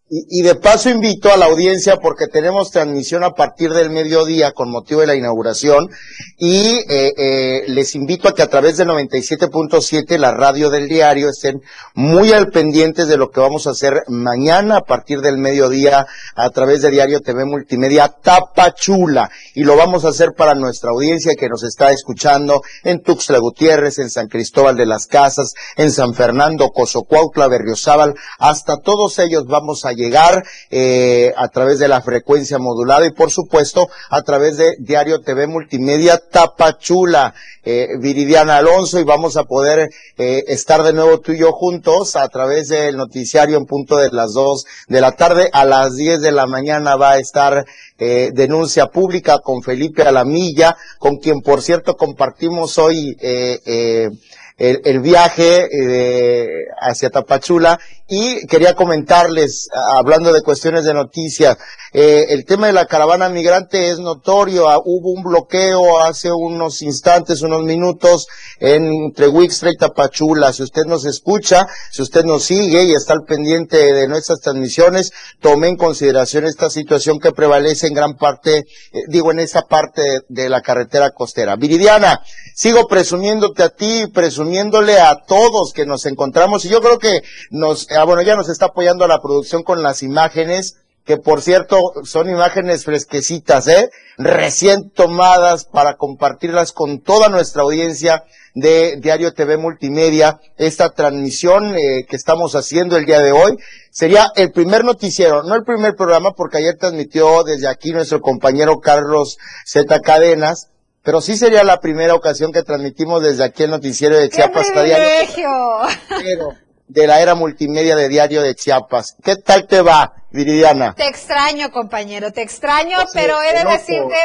Y, 0.09 0.43
de 0.43 0.55
paso 0.55 0.89
invito 0.89 1.33
a 1.33 1.37
la 1.37 1.47
audiencia 1.47 1.97
porque 1.97 2.29
tenemos 2.29 2.71
transmisión 2.71 3.25
a 3.25 3.33
partir 3.33 3.73
del 3.73 3.91
mediodía 3.91 4.53
con 4.53 4.71
motivo 4.71 5.01
de 5.01 5.09
la 5.09 5.17
inauguración. 5.17 5.91
Y 6.39 6.77
eh, 6.89 7.13
eh, 7.17 7.63
les 7.67 7.97
invito 7.97 8.29
a 8.29 8.35
que 8.35 8.43
a 8.43 8.47
través 8.47 8.77
del 8.77 8.87
97.7 8.87 10.17
la 10.17 10.31
radio 10.31 10.71
del 10.71 10.87
diario 10.87 11.29
estén 11.29 11.61
muy 11.95 12.33
al 12.33 12.51
pendientes 12.51 13.09
de 13.09 13.17
lo 13.17 13.31
que 13.31 13.41
vamos 13.41 13.67
a 13.67 13.71
hacer 13.71 14.05
mañana 14.07 14.77
a 14.77 14.85
partir 14.85 15.23
del 15.23 15.39
mediodía 15.39 16.07
a 16.37 16.51
través 16.51 16.83
de 16.83 16.93
Diario 16.93 17.21
TV 17.21 17.45
Multimedia 17.45 18.07
Tapachula. 18.07 19.29
Y 19.57 19.65
lo 19.65 19.75
vamos 19.75 20.05
a 20.05 20.11
hacer 20.11 20.35
para 20.37 20.55
nuestra 20.55 20.91
audiencia 20.91 21.35
que 21.35 21.49
nos 21.49 21.65
está 21.65 21.91
escuchando 21.91 22.63
en 22.85 23.03
Tuxtla 23.03 23.39
Gutiérrez, 23.39 23.99
en 23.99 24.11
San 24.11 24.29
Cristóbal 24.29 24.77
de 24.77 24.87
las 24.87 25.09
Casas, 25.09 25.53
en 25.77 25.91
San 25.91 26.15
Fernando, 26.15 26.69
Cozocuautla, 26.69 27.49
Berriozábal, 27.49 28.15
hasta 28.39 28.77
todos 28.77 29.19
ellos 29.19 29.47
vamos 29.49 29.85
a 29.85 29.96
llegar 29.97 30.45
eh, 30.71 31.33
a 31.37 31.49
través 31.49 31.79
de 31.79 31.89
la 31.89 32.03
frecuencia 32.03 32.59
modulada 32.59 33.07
y 33.07 33.11
por 33.11 33.31
supuesto 33.31 33.89
a 34.11 34.23
través 34.23 34.57
de 34.57 34.77
Diario 34.79 35.21
TV 35.21 35.47
Multimedia 35.47 36.19
Tapachula, 36.19 37.35
eh, 37.65 37.89
Viridiana 37.99 38.59
Alonso 38.59 39.01
y 39.01 39.05
vamos 39.05 39.37
a 39.37 39.45
poder 39.45 39.89
eh, 40.19 40.45
estar 40.47 40.83
de 40.83 40.93
nuevo 40.93 41.19
tú 41.21 41.33
y 41.33 41.39
yo 41.39 41.53
juntos 41.53 42.15
a 42.15 42.29
través 42.29 42.69
del 42.69 42.97
noticiario 42.97 43.57
en 43.57 43.67
punto 43.67 43.97
de 43.97 44.11
las 44.11 44.33
dos 44.35 44.67
de 44.89 45.01
la 45.01 45.13
tarde. 45.13 45.51
A 45.53 45.65
las 45.65 45.97
diez 45.97 46.21
de 46.21 46.33
la 46.33 46.47
mañana 46.47 46.97
va 46.97 47.13
a 47.13 47.19
estar 47.19 47.65
eh, 47.99 48.31
denuncia 48.35 48.89
pública 48.89 49.39
con 49.39 49.63
Felipe 49.63 50.03
Alamilla, 50.03 50.77
con 50.99 51.17
quien 51.17 51.41
por 51.41 51.63
cierto 51.63 51.97
compartimos 51.97 52.77
hoy 52.77 53.17
eh, 53.21 53.59
eh, 53.65 54.11
el, 54.59 55.01
viaje 55.01 55.69
eh, 55.71 56.49
hacia 56.81 57.11
Tapachula 57.11 57.79
y 58.09 58.47
quería 58.47 58.75
comentarles, 58.75 59.69
hablando 59.75 60.33
de 60.33 60.43
cuestiones 60.43 60.85
de 60.85 60.95
noticias, 60.95 61.59
eh, 61.93 62.27
el 62.31 62.45
tema 62.45 62.69
de 62.69 62.73
la 62.73 62.87
caravana 62.87 63.29
migrante 63.29 63.91
es 63.91 63.99
notorio. 63.99 64.69
Ah, 64.69 64.79
hubo 64.85 65.11
un 65.11 65.23
bloqueo 65.23 66.01
hace 66.01 66.31
unos 66.31 66.83
instantes, 66.83 67.43
unos 67.43 67.63
minutos, 67.65 68.27
entre 68.61 69.29
Wixtra 69.29 69.71
y 69.71 69.77
Tapachula. 69.77 70.53
Si 70.53 70.63
usted 70.63 70.85
nos 70.85 71.05
escucha, 71.05 71.67
si 71.91 72.03
usted 72.03 72.25
nos 72.25 72.45
sigue 72.45 72.85
y 72.85 72.93
está 72.93 73.15
al 73.15 73.25
pendiente 73.25 73.93
de 73.93 74.07
nuestras 74.09 74.41
transmisiones, 74.41 75.13
tome 75.41 75.69
en 75.69 75.77
consideración 75.77 76.45
esta 76.45 76.71
situación 76.71 77.19
que 77.19 77.33
prevalece 77.33 77.89
en 77.89 77.95
gran 77.95 78.15
parte, 78.15 78.59
eh, 78.59 78.65
digo, 79.09 79.33
en 79.33 79.41
esa 79.41 79.63
parte 79.63 80.21
de 80.29 80.49
la 80.49 80.61
carretera 80.61 81.11
costera. 81.11 81.57
Viridiana, 81.57 82.21
sigo 82.55 82.87
presumiéndote 82.87 83.63
a 83.63 83.71
ti, 83.71 84.05
presumiéndole 84.47 85.01
a 85.01 85.17
todos 85.27 85.73
que 85.73 85.87
nos 85.87 86.07
encontramos 86.07 86.65
y 86.65 86.69
yo 86.69 86.81
creo 86.81 86.99
que 86.99 87.23
nos, 87.51 87.89
ah, 87.91 88.05
bueno, 88.05 88.23
ya 88.23 88.37
nos 88.37 88.49
está 88.49 88.67
apoyando 88.67 89.07
la 89.09 89.21
producción 89.21 89.65
con 89.65 89.83
las 89.83 90.03
imágenes 90.03 90.77
que 91.05 91.17
por 91.17 91.41
cierto 91.41 91.93
son 92.05 92.29
imágenes 92.29 92.85
fresquecitas, 92.85 93.69
¿eh? 93.69 93.91
Recién 94.19 94.91
tomadas 94.91 95.65
para 95.65 95.95
compartirlas 95.95 96.73
con 96.73 97.01
toda 97.01 97.29
nuestra 97.29 97.63
audiencia 97.63 98.25
de 98.55 98.97
Diario 99.01 99.33
TV 99.33 99.57
Multimedia. 99.57 100.41
Esta 100.57 100.91
transmisión 100.91 101.77
eh, 101.77 102.07
que 102.09 102.17
estamos 102.17 102.57
haciendo 102.57 102.97
el 102.97 103.05
día 103.05 103.21
de 103.21 103.31
hoy 103.31 103.57
sería 103.91 104.31
el 104.35 104.51
primer 104.51 104.85
noticiero, 104.85 105.43
no 105.45 105.55
el 105.55 105.65
primer 105.65 105.95
programa 105.95 106.33
porque 106.33 106.59
ayer 106.59 106.77
transmitió 106.77 107.45
desde 107.45 107.69
aquí 107.69 107.93
nuestro 107.93 108.21
compañero 108.21 108.79
Carlos 108.81 109.39
Z 109.65 110.01
Cadenas, 110.01 110.71
pero 111.07 111.21
sí 111.21 111.37
sería 111.37 111.63
la 111.63 111.79
primera 111.79 112.17
ocasión 112.17 112.51
que 112.51 112.65
transmitimos 112.65 113.23
desde 113.23 113.45
aquí 113.45 113.63
el 113.63 113.71
noticiero 113.71 114.17
de 114.17 114.29
Chiapas! 114.29 114.67
Pero 114.75 116.49
de 116.89 117.07
la 117.07 117.21
era 117.21 117.37
multimedia 117.37 117.95
de 117.95 118.09
Diario 118.09 118.43
de 118.43 118.57
Chiapas. 118.57 119.17
¿Qué 119.23 119.37
tal 119.37 119.69
te 119.69 119.83
va, 119.83 120.15
Viridiana? 120.33 120.97
Te 120.97 121.07
extraño, 121.07 121.71
compañero, 121.71 122.33
te 122.33 122.43
extraño, 122.43 122.99
pero 123.15 123.41
he 123.41 123.57
de 123.57 123.65
decirte 123.71 124.17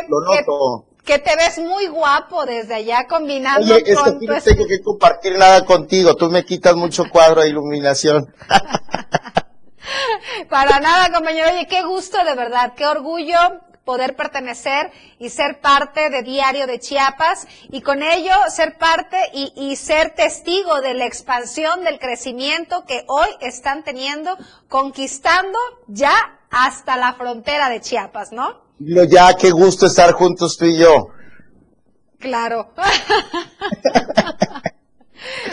que, 1.06 1.20
te 1.20 1.36
ves 1.36 1.60
muy 1.60 1.86
guapo 1.86 2.48
desde 2.48 2.74
allá 2.74 3.06
combinando 3.08 3.76
Oye, 3.76 3.84
es 3.86 4.02
que 4.02 4.10
aquí 4.10 4.26
no 4.26 4.42
tengo 4.42 4.66
que 4.66 4.82
compartir 4.82 5.38
nada 5.38 5.64
contigo, 5.64 6.16
tú 6.16 6.32
me 6.32 6.44
quitas 6.44 6.76
mucho 6.76 7.04
cuadro 7.12 7.42
de 7.42 7.50
iluminación. 7.50 8.34
Para 10.50 10.80
nada, 10.80 11.14
compañero. 11.14 11.52
Oye, 11.52 11.68
qué 11.68 11.84
gusto 11.84 12.24
de 12.24 12.34
verdad, 12.34 12.74
qué 12.76 12.88
orgullo 12.88 13.38
poder 13.86 14.16
pertenecer 14.16 14.92
y 15.20 15.30
ser 15.30 15.60
parte 15.60 16.10
de 16.10 16.24
Diario 16.24 16.68
de 16.68 16.80
Chiapas 16.80 17.48
y 17.72 17.82
con 17.82 18.04
ello 18.04 18.34
ser 18.50 18.78
parte 18.78 19.18
y, 19.34 19.76
ser 19.76 20.14
testigo 20.16 20.82
de 20.82 20.94
la 20.94 21.06
expansión 21.06 21.84
del 21.84 22.00
crecimiento 22.00 22.86
que 22.86 23.04
hoy 23.08 23.28
están 23.42 23.84
teniendo, 23.84 24.38
conquistando 24.68 25.58
ya 25.88 26.40
hasta 26.50 26.98
la 26.98 27.14
frontera 27.14 27.70
de 27.70 27.82
Chiapas, 27.82 28.32
¿no? 28.32 28.62
Ya, 28.80 29.34
qué 29.36 29.52
gusto 29.52 29.86
estar 29.86 30.14
juntos 30.14 30.58
tú 30.58 30.66
y 30.66 30.78
yo. 30.78 31.10
Claro. 32.20 32.74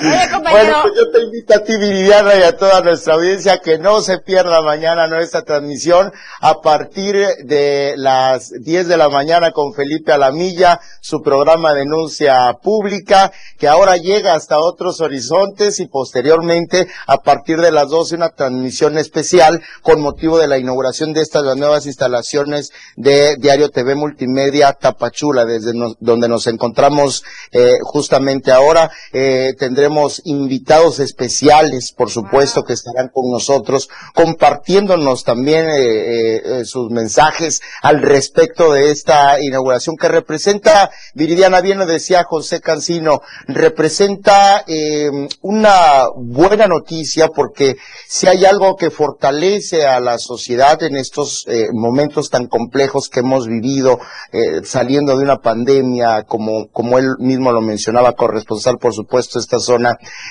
Bueno, 0.01 0.79
pues 0.83 0.95
yo 0.97 1.11
te 1.11 1.23
invito 1.23 1.55
a 1.55 1.65
ti, 1.65 1.77
Viridiana, 1.77 2.37
y 2.37 2.43
a 2.43 2.57
toda 2.57 2.81
nuestra 2.83 3.15
audiencia 3.15 3.59
que 3.59 3.79
no 3.79 4.01
se 4.01 4.19
pierda 4.19 4.63
mañana 4.63 5.09
nuestra 5.09 5.43
transmisión 5.43 6.13
a 6.41 6.61
partir 6.61 7.17
de 7.45 7.95
las 7.97 8.51
10 8.51 8.89
de 8.89 8.97
la 8.97 9.09
mañana 9.09 9.51
con 9.51 9.75
Felipe 9.75 10.13
Alamilla, 10.13 10.81
su 11.01 11.21
programa 11.23 11.75
Denuncia 11.75 12.53
Pública, 12.63 13.33
que 13.59 13.67
ahora 13.67 13.97
llega 13.97 14.35
hasta 14.35 14.59
otros 14.59 15.01
horizontes 15.01 15.81
y 15.81 15.89
posteriormente 15.89 16.87
a 17.07 17.19
partir 17.19 17.61
de 17.61 17.73
las 17.73 17.89
12 17.89 18.15
una 18.15 18.31
transmisión 18.31 18.99
especial 18.99 19.61
con 19.83 20.01
motivo 20.01 20.39
de 20.39 20.47
la 20.47 20.59
inauguración 20.59 21.13
de 21.13 21.23
estas 21.23 21.45
nuevas 21.57 21.87
instalaciones 21.87 22.71
de 22.97 23.37
Diario 23.37 23.71
TV 23.71 23.95
Multimedia 23.95 24.73
Tapachula, 24.75 25.45
desde 25.45 25.73
donde 25.99 26.29
nos 26.29 26.47
encontramos 26.47 27.25
eh, 27.53 27.79
justamente 27.83 28.53
ahora. 28.53 28.91
Eh, 29.13 29.55
tendremos 29.59 29.88
invitados 30.25 31.01
especiales, 31.01 31.93
por 31.93 32.11
supuesto, 32.11 32.65
que 32.65 32.73
estarán 32.73 33.09
con 33.09 33.31
nosotros, 33.31 33.89
compartiéndonos 34.15 35.25
también 35.25 35.69
eh, 35.69 35.77
eh, 35.79 36.43
eh, 36.45 36.65
sus 36.65 36.91
mensajes 36.91 37.61
al 37.83 38.03
respecto 38.03 38.73
de 38.73 38.91
esta 38.91 39.41
inauguración 39.41 39.97
que 39.97 40.09
representa, 40.09 40.91
Viridiana 41.15 41.61
bien 41.61 41.79
lo 41.79 41.87
decía 41.87 42.25
José 42.25 42.61
Cancino, 42.61 43.21
representa 43.47 44.65
una 45.43 46.05
buena 46.17 46.67
noticia 46.67 47.29
porque 47.29 47.77
si 48.07 48.27
hay 48.27 48.45
algo 48.45 48.77
que 48.77 48.91
fortalece 48.91 49.87
a 49.87 50.01
la 50.01 50.19
sociedad 50.19 50.83
en 50.83 50.97
estos 50.97 51.47
momentos 51.73 52.31
tan 52.31 52.47
complejos 52.47 53.09
que 53.09 53.21
hemos 53.21 53.47
vivido, 53.47 53.99
saliendo 54.65 55.17
de 55.17 55.25
una 55.25 55.39
pandemia, 55.39 56.25
como, 56.25 56.69
como 56.69 56.99
él 56.99 57.09
mismo 57.19 57.53
lo 57.53 57.61
mencionaba, 57.61 58.13
corresponsal, 58.13 58.79
por 58.79 58.95
supuesto, 58.95 59.39
esta 59.39 59.59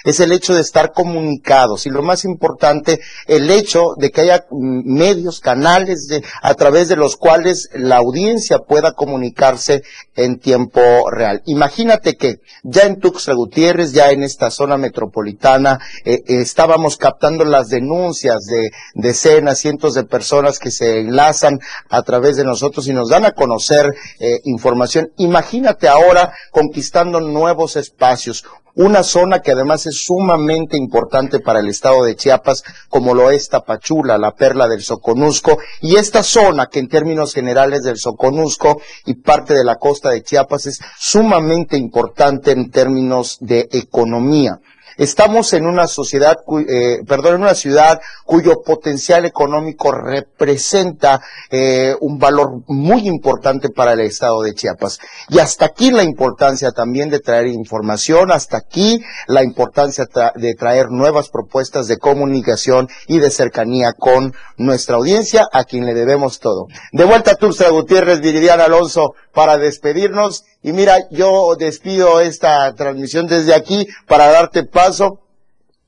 es 0.04 0.20
el 0.20 0.32
hecho 0.32 0.54
de 0.54 0.62
estar 0.62 0.92
comunicados 0.92 1.86
y 1.86 1.90
lo 1.90 2.02
más 2.02 2.26
importante, 2.26 3.00
el 3.28 3.50
hecho 3.50 3.94
de 3.98 4.12
que 4.12 4.22
haya 4.22 4.46
medios, 4.52 5.40
canales 5.40 6.08
a 6.42 6.54
través 6.56 6.88
de 6.88 6.96
los 6.96 7.16
cuales 7.18 7.70
la 7.74 7.98
audiencia 7.98 8.60
pueda 8.60 8.94
comunicarse 8.94 9.84
en 10.16 10.40
tiempo 10.40 10.82
real. 11.12 11.42
Imagínate 11.46 12.16
que 12.16 12.40
ya 12.64 12.84
en 12.84 13.00
Tuxtla 13.00 13.34
Gutiérrez, 13.34 13.94
ya 13.94 14.12
en 14.12 14.24
esta 14.24 14.50
zona 14.50 14.78
metropolitana, 14.78 15.80
eh, 16.06 16.22
estábamos 16.28 16.98
captando 16.98 17.46
las 17.46 17.70
denuncias 17.70 18.46
de 18.46 18.72
decenas, 18.94 19.60
cientos 19.60 19.94
de 19.94 20.04
personas 20.04 20.60
que 20.60 20.72
se 20.72 21.00
enlazan 21.00 21.60
a 21.90 22.02
través 22.04 22.38
de 22.38 22.44
nosotros 22.44 22.88
y 22.88 22.94
nos 22.94 23.10
dan 23.10 23.26
a 23.26 23.32
conocer 23.32 23.94
eh, 24.20 24.40
información. 24.46 25.12
Imagínate 25.18 25.88
ahora 25.88 26.34
conquistando 26.52 27.20
nuevos 27.20 27.76
espacios, 27.76 28.46
una 28.76 29.04
zona 29.04 29.37
que 29.42 29.52
además 29.52 29.86
es 29.86 30.04
sumamente 30.04 30.78
importante 30.78 31.40
para 31.40 31.60
el 31.60 31.68
estado 31.68 32.04
de 32.04 32.16
Chiapas, 32.16 32.64
como 32.90 33.14
lo 33.14 33.32
es 33.32 33.50
Tapachula, 33.50 34.18
la 34.18 34.32
perla 34.32 34.68
del 34.68 34.82
Soconusco, 34.82 35.58
y 35.82 35.96
esta 35.96 36.24
zona 36.24 36.68
que 36.68 36.80
en 36.80 36.90
términos 36.90 37.34
generales 37.34 37.84
del 37.84 37.98
Soconusco 37.98 38.82
y 39.06 39.16
parte 39.16 39.54
de 39.54 39.64
la 39.64 39.76
costa 39.76 40.10
de 40.10 40.24
Chiapas 40.24 40.68
es 40.68 40.80
sumamente 40.98 41.78
importante 41.78 42.52
en 42.52 42.70
términos 42.72 43.38
de 43.40 43.68
economía. 43.72 44.60
Estamos 44.96 45.54
en 45.54 45.66
una 45.66 45.88
sociedad, 45.88 46.38
eh, 46.68 47.00
perdón, 47.08 47.36
en 47.36 47.42
una 47.42 47.56
ciudad 47.56 48.00
cuyo 48.26 48.62
potencial 48.66 49.26
económico 49.26 49.92
representa 49.92 51.22
eh, 51.50 51.96
un 52.00 52.18
valor 52.18 52.62
muy 52.68 53.08
importante 53.08 53.70
para 53.70 53.94
el 53.94 54.02
estado 54.02 54.42
de 54.42 54.54
Chiapas. 54.54 55.00
Y 55.30 55.40
hasta 55.40 55.66
aquí 55.66 55.92
la 55.92 56.04
importancia 56.04 56.72
también 56.72 57.10
de 57.10 57.20
traer 57.20 57.48
información, 57.48 58.32
hasta 58.32 58.58
aquí 58.58 59.00
la 59.28 59.44
importancia 59.44 60.06
de 60.36 60.56
traer 60.56 60.88
nuevas 60.90 61.30
propuestas 61.30 61.88
de 61.88 61.98
comunicación 61.98 62.88
y 63.08 63.20
de 63.20 63.30
cercanía 63.30 63.94
con 63.94 64.34
nuestra 64.58 64.98
audiencia, 64.98 65.48
a 65.52 65.64
quien 65.64 65.86
le 65.86 65.94
debemos 65.94 66.40
todo. 66.40 66.68
De 66.92 67.06
vuelta 67.06 67.32
a 67.32 67.70
Gutiérrez, 67.70 68.22
Viridiana 68.22 68.66
Alonso, 68.66 69.14
para 69.34 69.58
despedirnos. 69.58 70.44
Y 70.64 70.74
mira, 70.74 71.08
yo 71.12 71.56
despido 71.56 72.20
esta 72.20 72.74
transmisión 72.76 73.28
desde 73.28 73.54
aquí 73.54 73.88
para 74.08 74.28
darte 74.28 74.64
paso 74.64 75.22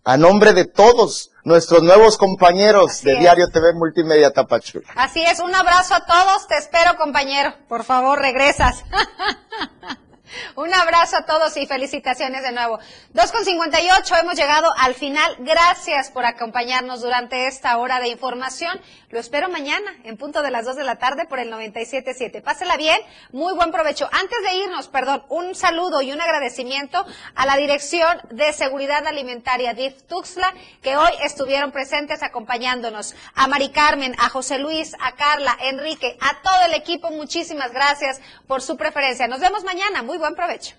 a 0.03 0.17
nombre 0.17 0.53
de 0.53 0.65
todos 0.65 1.31
nuestros 1.43 1.83
nuevos 1.83 2.17
compañeros 2.17 3.01
de 3.01 3.15
Diario 3.17 3.47
TV 3.49 3.73
Multimedia 3.73 4.31
Tapachula. 4.31 4.87
Así 4.95 5.21
es, 5.23 5.39
un 5.39 5.53
abrazo 5.53 5.95
a 5.95 6.05
todos, 6.05 6.47
te 6.47 6.57
espero 6.57 6.97
compañero, 6.97 7.53
por 7.67 7.83
favor 7.83 8.19
regresas. 8.19 8.83
Un 10.55 10.73
abrazo 10.73 11.17
a 11.17 11.25
todos 11.25 11.55
y 11.57 11.65
felicitaciones 11.65 12.43
de 12.43 12.51
nuevo. 12.51 12.79
2.58, 13.13 14.19
hemos 14.19 14.35
llegado 14.35 14.71
al 14.77 14.93
final. 14.93 15.35
Gracias 15.39 16.11
por 16.11 16.25
acompañarnos 16.25 17.01
durante 17.01 17.47
esta 17.47 17.77
hora 17.77 17.99
de 17.99 18.09
información. 18.09 18.79
Lo 19.09 19.19
espero 19.19 19.49
mañana 19.49 19.91
en 20.03 20.17
punto 20.17 20.43
de 20.43 20.51
las 20.51 20.65
2 20.65 20.75
de 20.75 20.83
la 20.83 20.97
tarde 20.97 21.25
por 21.25 21.39
el 21.39 21.51
97.7. 21.51 22.43
Pásela 22.43 22.77
bien, 22.77 22.99
muy 23.31 23.55
buen 23.55 23.71
provecho. 23.71 24.07
Antes 24.11 24.37
de 24.43 24.57
irnos, 24.57 24.87
perdón, 24.87 25.23
un 25.29 25.55
saludo 25.55 26.03
y 26.03 26.11
un 26.11 26.21
agradecimiento 26.21 27.03
a 27.33 27.45
la 27.47 27.57
Dirección 27.57 28.21
de 28.29 28.53
Seguridad 28.53 29.07
Alimentaria 29.07 29.73
DIF 29.73 30.03
Tuxla, 30.03 30.53
que 30.83 30.95
hoy 30.95 31.11
estuvieron 31.23 31.71
presentes 31.71 32.21
acompañándonos. 32.21 33.15
A 33.33 33.47
Mari 33.47 33.69
Carmen, 33.69 34.15
a 34.19 34.29
José 34.29 34.59
Luis, 34.59 34.95
a 34.99 35.15
Carla, 35.15 35.57
Enrique, 35.61 36.15
a 36.21 36.43
todo 36.43 36.65
el 36.67 36.75
equipo, 36.75 37.09
muchísimas 37.09 37.71
gracias 37.71 38.21
por 38.45 38.61
su 38.61 38.77
preferencia. 38.77 39.27
Nos 39.27 39.39
vemos 39.39 39.63
mañana. 39.63 40.03
Muy 40.03 40.18
buen 40.19 40.35
provecho. 40.35 40.75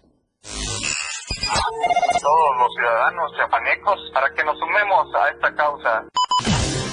Todos 2.20 2.56
los 2.58 2.72
ciudadanos 2.76 3.32
chapanecos 3.36 3.98
para 4.14 4.32
que 4.34 4.44
nos 4.44 4.56
sumemos 4.58 5.14
a 5.14 5.30
esta 5.30 5.54
causa. 5.54 6.04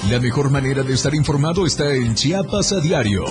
La 0.10 0.20
mejor 0.20 0.50
manera 0.50 0.84
de 0.84 0.94
estar 0.94 1.14
informado 1.14 1.66
está 1.66 1.94
en 1.94 2.16
Chiapas 2.16 2.72
a 2.72 2.80
diario. 2.80 3.26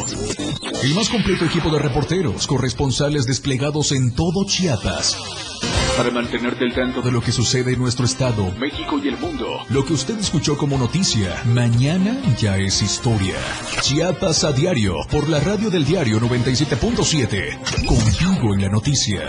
El 0.82 0.94
más 0.94 1.08
completo 1.08 1.46
equipo 1.46 1.70
de 1.70 1.78
reporteros, 1.78 2.46
corresponsales 2.46 3.26
desplegados 3.26 3.92
en 3.92 4.14
todo 4.14 4.44
Chiapas. 4.44 5.55
Para 5.96 6.10
mantenerte 6.10 6.64
al 6.64 6.74
tanto 6.74 7.00
de 7.00 7.10
lo 7.10 7.20
que 7.20 7.32
sucede 7.32 7.72
en 7.72 7.78
nuestro 7.78 8.04
estado, 8.04 8.52
México 8.58 9.00
y 9.02 9.08
el 9.08 9.16
mundo. 9.16 9.64
Lo 9.70 9.84
que 9.84 9.94
usted 9.94 10.18
escuchó 10.18 10.56
como 10.56 10.76
noticia, 10.76 11.42
mañana 11.46 12.16
ya 12.38 12.58
es 12.58 12.82
historia. 12.82 13.36
Chiapas 13.80 14.44
a 14.44 14.52
diario, 14.52 14.96
por 15.10 15.28
la 15.28 15.40
radio 15.40 15.70
del 15.70 15.84
diario 15.84 16.20
97.7. 16.20 17.86
Contigo 17.86 18.54
en 18.54 18.62
la 18.62 18.68
noticia. 18.68 19.22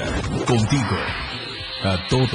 Contigo. 0.45 0.97
A 1.83 2.07
todos. 2.09 2.29